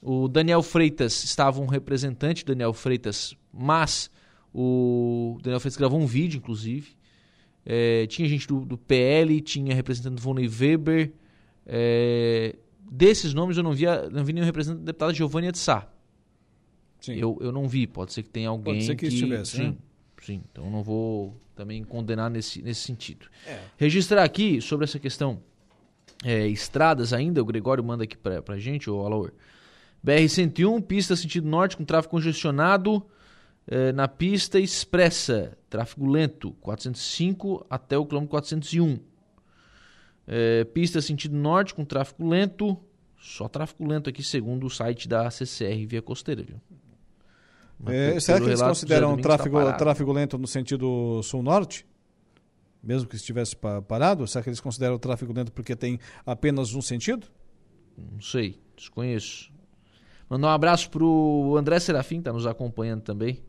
[0.00, 4.10] O Daniel Freitas estava um representante, Daniel Freitas, mas
[4.50, 6.96] o Daniel Freitas gravou um vídeo, inclusive.
[7.66, 11.12] É, tinha gente do, do PL, tinha representante do Vonei Weber,
[11.66, 12.56] é,
[12.90, 15.88] desses nomes eu não, via, não vi nenhum representante da deputada Giovanni de Sá.
[17.00, 17.14] Sim.
[17.14, 19.68] Eu, eu não vi, pode ser que tenha alguém pode ser que, que estivesse, sim,
[19.68, 19.76] né?
[20.22, 23.26] sim, então não vou também condenar nesse, nesse sentido.
[23.46, 23.58] É.
[23.76, 25.42] Registrar aqui sobre essa questão
[26.24, 29.32] é, estradas ainda, o Gregório manda aqui pra, pra gente, o Alaor.
[30.04, 33.04] BR-101, pista sentido norte com tráfego congestionado
[33.66, 38.98] é, na pista expressa, tráfego lento, 405 até o quilômetro 401.
[40.26, 42.78] É, pista sentido norte com tráfego lento.
[43.18, 46.60] Só tráfego lento aqui, segundo o site da CCR Via Costeira, viu?
[47.86, 51.86] É, será que eles consideram tráfego, tá tráfego lento no sentido sul-norte?
[52.82, 53.56] Mesmo que estivesse
[53.88, 54.26] parado?
[54.26, 57.26] Será que eles consideram tráfego lento porque tem apenas um sentido?
[57.96, 59.52] Não sei, desconheço.
[60.28, 63.42] Mandar um abraço pro André Serafim, que está nos acompanhando também.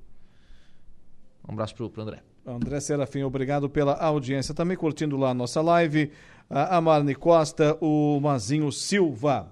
[1.48, 2.22] Um abraço pro, pro André.
[2.46, 4.54] André Serafim, obrigado pela audiência.
[4.54, 6.12] Também curtindo lá a nossa live
[6.50, 9.52] a Marne Costa, o Mazinho Silva.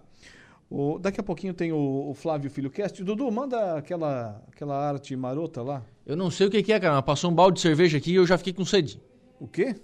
[0.70, 3.04] O, daqui a pouquinho tem o, o Flávio Filho Cast.
[3.04, 5.84] Dudu, manda aquela, aquela arte marota lá.
[6.06, 8.16] Eu não sei o que, que é, cara, passou um balde de cerveja aqui e
[8.16, 9.00] eu já fiquei com sede.
[9.40, 9.76] O quê?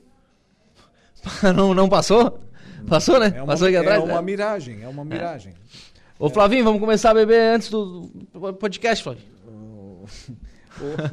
[1.56, 2.40] não, não passou?
[2.88, 3.34] Passou, né?
[3.36, 4.02] É uma, passou aqui atrás?
[4.02, 5.53] É uma miragem, é uma miragem.
[5.53, 5.56] É.
[6.18, 8.10] Ô, Flavinho, vamos começar a beber antes do
[8.60, 9.27] podcast, Flavinho.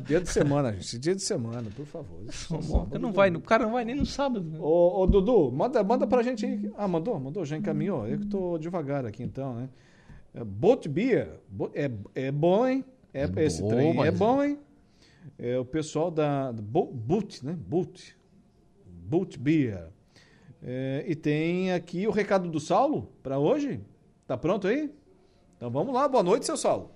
[0.05, 0.99] dia de semana, gente.
[0.99, 2.19] Dia de semana, por favor.
[2.31, 4.49] Sábado, não vai, o cara não vai nem no sábado.
[4.49, 4.59] Né?
[4.61, 6.73] Ô, ô, Dudu, manda, manda pra gente aí.
[6.77, 7.19] Ah, mandou?
[7.19, 8.07] Mandou, já encaminhou.
[8.07, 9.69] Eu que tô devagar aqui então, né?
[10.35, 11.41] É, Boat Beer.
[11.75, 12.85] É, é bom, hein?
[13.13, 14.09] É, é esse bom, trem mas...
[14.09, 14.59] é bom, hein?
[15.39, 17.57] É o pessoal da, da Boot, né?
[17.59, 18.17] Boot.
[18.87, 19.89] Boot Beer.
[20.63, 23.81] É, e tem aqui o recado do Saulo para hoje.
[24.27, 24.93] Tá pronto aí?
[25.57, 26.07] Então vamos lá.
[26.09, 26.91] Boa noite, seu Saulo.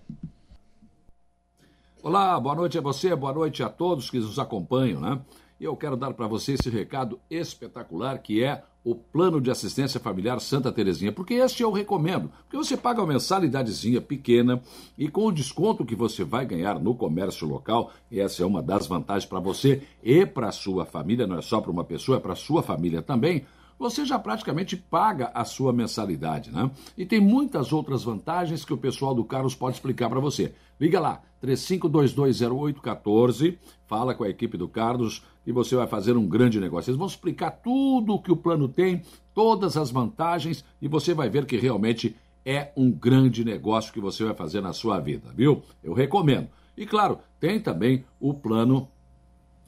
[2.03, 5.21] Olá, boa noite a você, boa noite a todos que nos acompanham, né?
[5.61, 10.41] Eu quero dar para você esse recado espetacular que é o Plano de Assistência Familiar
[10.41, 14.63] Santa Terezinha, porque este eu recomendo, porque você paga uma mensalidadezinha pequena
[14.97, 18.87] e com o desconto que você vai ganhar no comércio local, essa é uma das
[18.87, 22.35] vantagens para você e para sua família, não é só para uma pessoa, é para
[22.35, 23.45] sua família também
[23.81, 26.71] você já praticamente paga a sua mensalidade, né?
[26.99, 30.53] E tem muitas outras vantagens que o pessoal do Carlos pode explicar para você.
[30.79, 36.61] Liga lá, 35220814, fala com a equipe do Carlos e você vai fazer um grande
[36.61, 36.91] negócio.
[36.91, 39.01] Eles vão explicar tudo o que o plano tem,
[39.33, 44.25] todas as vantagens e você vai ver que realmente é um grande negócio que você
[44.25, 45.63] vai fazer na sua vida, viu?
[45.83, 46.51] Eu recomendo.
[46.77, 48.91] E claro, tem também o plano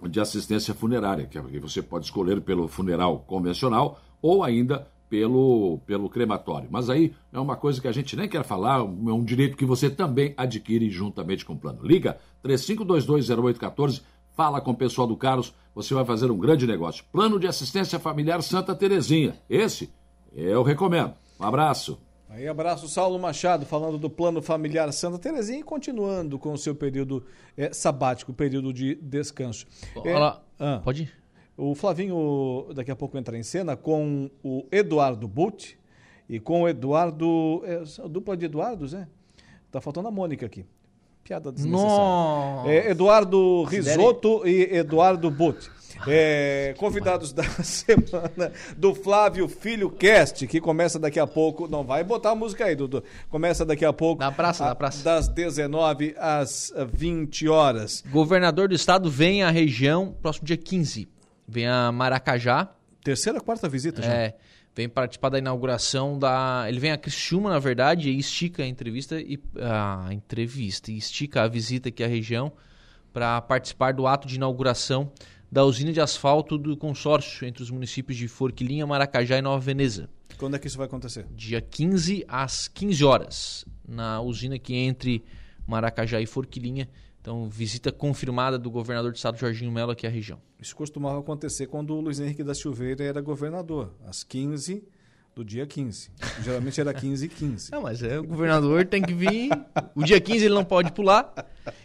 [0.08, 6.08] de assistência funerária, que é você pode escolher pelo funeral convencional ou ainda pelo, pelo
[6.08, 6.68] crematório.
[6.70, 9.64] Mas aí é uma coisa que a gente nem quer falar, é um direito que
[9.64, 11.80] você também adquire juntamente com o plano.
[11.82, 14.02] Liga 35220814,
[14.34, 17.04] fala com o pessoal do Carlos, você vai fazer um grande negócio.
[17.12, 19.36] Plano de assistência familiar Santa Terezinha.
[19.50, 19.92] Esse
[20.34, 21.12] eu recomendo.
[21.38, 21.98] Um abraço.
[22.34, 26.74] Aí, abraço, Saulo Machado, falando do plano familiar Santa Terezinha e continuando com o seu
[26.74, 27.22] período
[27.54, 29.66] é, sabático, período de descanso.
[29.94, 31.12] Olá, é, ah, pode ir.
[31.58, 35.78] O Flavinho daqui a pouco entra em cena com o Eduardo Butt
[36.26, 37.62] e com o Eduardo.
[37.66, 39.06] É, dupla de Eduardos, é?
[39.70, 40.64] Tá faltando a Mônica aqui.
[41.22, 42.70] Piada desnecessária.
[42.70, 45.70] É, Eduardo Risoto e Eduardo Butt.
[46.06, 51.68] É, convidados da semana do Flávio Filho Cast, que começa daqui a pouco.
[51.68, 53.02] Não vai botar a música aí, Dudu.
[53.28, 54.20] Começa daqui a pouco.
[54.20, 55.02] Na praça, a, na praça.
[55.04, 58.02] Das 19 às 20 horas.
[58.10, 61.08] Governador do estado vem à região próximo dia 15.
[61.46, 62.68] Vem a Maracajá.
[63.02, 64.12] Terceira, quarta visita já.
[64.12, 64.36] É.
[64.74, 66.64] Vem participar da inauguração da.
[66.66, 69.38] Ele vem a Criciúma, na verdade, e estica a entrevista e.
[69.60, 70.90] A entrevista.
[70.90, 72.52] E estica a visita aqui à região
[73.12, 75.12] para participar do ato de inauguração
[75.52, 80.08] da usina de asfalto do consórcio entre os municípios de Forquilinha, Maracajá e Nova Veneza.
[80.38, 81.26] Quando é que isso vai acontecer?
[81.30, 85.22] Dia 15 às 15 horas, na usina que entre
[85.66, 86.88] Maracajá e Forquilinha.
[87.20, 90.40] Então, visita confirmada do governador do estado, Jorginho Melo, aqui à região.
[90.58, 94.82] Isso costumava acontecer quando o Luiz Henrique da Silveira era governador, às 15
[95.34, 96.10] do dia 15.
[96.42, 97.72] Geralmente era 15 e 15.
[97.72, 99.50] Não, mas é, o governador tem que vir.
[99.94, 101.32] O dia 15 ele não pode pular.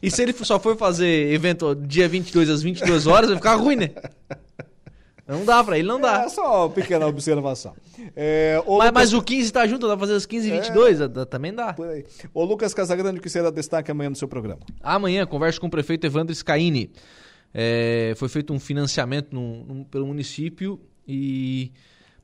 [0.02, 3.78] E se ele só for fazer evento dia 22 às 22 horas, vai ficar ruim,
[3.78, 3.92] né?
[5.28, 6.24] Não dá pra ele, não dá.
[6.24, 7.76] É só uma pequena observação.
[8.16, 8.92] É, mas, Lucas...
[8.94, 11.74] mas, o 15 tá junto, dá pra fazer as 15 e 22, é, também dá.
[11.74, 12.06] Por aí.
[12.34, 14.62] Ô Lucas Casagrande, o que será destaque amanhã no seu programa?
[14.82, 16.92] Amanhã, converso com o prefeito Evandro Scaini.
[17.54, 21.72] É, foi feito um financiamento no, no, pelo município e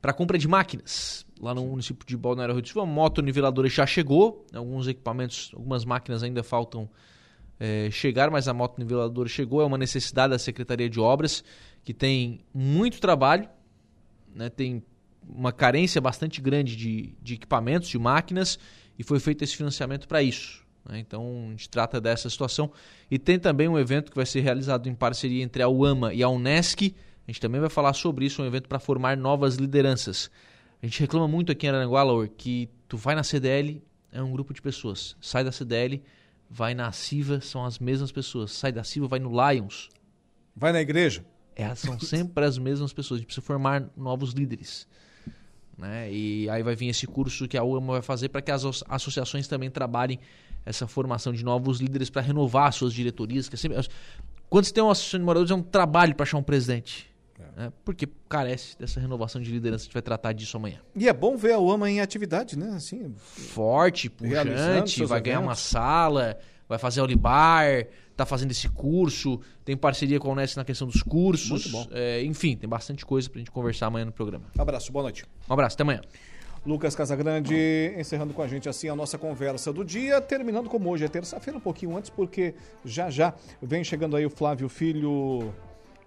[0.04, 2.82] para compra de máquinas lá no município de Balneário Rio do Sul.
[2.82, 6.90] A moto niveladora já chegou, alguns equipamentos, algumas máquinas ainda faltam
[7.58, 9.62] é, chegar, mas a moto niveladora chegou.
[9.62, 11.42] É uma necessidade da Secretaria de Obras
[11.82, 13.48] que tem muito trabalho,
[14.34, 14.82] né, tem
[15.26, 18.58] uma carência bastante grande de, de equipamentos, de máquinas,
[18.98, 20.66] e foi feito esse financiamento para isso.
[20.86, 20.98] Né?
[20.98, 22.70] Então a gente trata dessa situação.
[23.10, 26.22] E tem também um evento que vai ser realizado em parceria entre a UAMA e
[26.22, 26.94] a Unesc.
[27.26, 30.30] A gente também vai falar sobre isso, um evento para formar novas lideranças.
[30.82, 33.82] A gente reclama muito aqui em Aranguá, Laur, que tu vai na CDL,
[34.12, 35.16] é um grupo de pessoas.
[35.20, 36.02] Sai da CDL,
[36.50, 38.52] vai na Siva, são as mesmas pessoas.
[38.52, 39.88] Sai da Siva, vai no Lions.
[40.54, 41.24] Vai na igreja,
[41.56, 43.18] é, são sempre as mesmas pessoas.
[43.18, 44.86] A gente precisa formar novos líderes.
[45.76, 46.12] Né?
[46.12, 49.48] E aí vai vir esse curso que a UAMA vai fazer para que as associações
[49.48, 50.18] também trabalhem
[50.64, 53.48] essa formação de novos líderes para renovar suas diretorias.
[53.48, 53.78] Que é sempre...
[54.48, 57.10] Quando você tem uma associação de moradores, é um trabalho para achar um presidente.
[57.38, 57.62] É.
[57.62, 57.72] Né?
[57.84, 59.84] Porque carece dessa renovação de liderança.
[59.84, 60.80] A gente vai tratar disso amanhã.
[60.94, 62.70] E é bom ver a UAMA em atividade, né?
[62.74, 66.38] Assim, Forte, puxante, vai ganhar uma sala,
[66.68, 71.02] vai fazer olibar, está fazendo esse curso, tem parceria com a Unesco na questão dos
[71.02, 71.88] cursos.
[71.90, 74.44] É, enfim, tem bastante coisa para a gente conversar amanhã no programa.
[74.56, 75.24] Abraço, boa noite.
[75.48, 76.00] Um abraço, até amanhã.
[76.66, 81.04] Lucas Casagrande encerrando com a gente assim a nossa conversa do dia, terminando como hoje
[81.04, 85.52] é terça-feira, um pouquinho antes, porque já já vem chegando aí o Flávio Filho,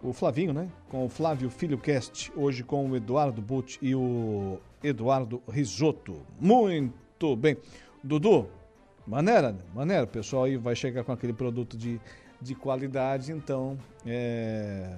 [0.01, 0.69] o Flavinho, né?
[0.89, 6.21] Com o Flávio Filho Cast, hoje com o Eduardo Butt e o Eduardo Risotto.
[6.39, 7.57] Muito bem.
[8.03, 8.47] Dudu,
[9.07, 11.97] Maneira, maneira, o pessoal aí vai chegar com aquele produto de,
[12.41, 14.97] de qualidade, então é,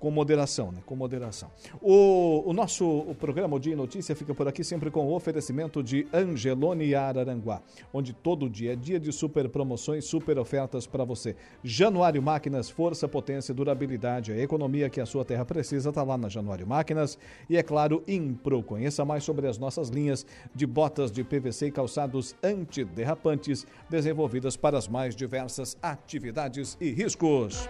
[0.00, 0.78] com moderação, né?
[0.86, 1.50] Com moderação.
[1.80, 5.82] O, o nosso o programa o Dia Notícia fica por aqui sempre com o oferecimento
[5.82, 7.60] de Angelone Araranguá,
[7.92, 11.36] onde todo dia é dia de super promoções, super ofertas para você.
[11.62, 16.30] Januário Máquinas, força, potência, durabilidade, a economia que a sua terra precisa está lá na
[16.30, 17.18] Januário Máquinas
[17.48, 18.62] e é claro, Impro.
[18.62, 20.24] Conheça mais sobre as nossas linhas
[20.54, 27.68] de botas de PVC e calçados antiderrapantes desenvolvidas para as mais diversas atividades e riscos.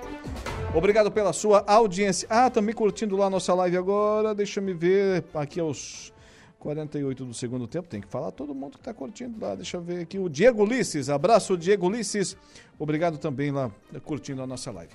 [0.72, 2.19] Obrigado pela sua audiência.
[2.28, 4.34] Ah, também curtindo lá a nossa live agora.
[4.34, 6.12] Deixa me ver aqui aos
[6.58, 7.88] 48 do segundo tempo.
[7.88, 9.54] Tem que falar todo mundo que está curtindo lá.
[9.54, 10.18] Deixa eu ver aqui.
[10.18, 11.08] O Diego Ulisses.
[11.08, 12.36] Abraço, Diego Ulisses.
[12.78, 13.70] Obrigado também lá
[14.04, 14.92] curtindo a nossa live.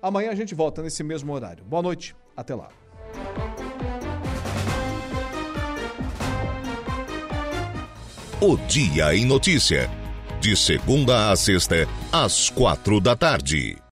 [0.00, 1.64] Amanhã a gente volta nesse mesmo horário.
[1.64, 2.14] Boa noite.
[2.36, 2.68] Até lá.
[8.40, 9.90] O Dia em Notícia.
[10.40, 13.78] De segunda a sexta, às quatro da tarde.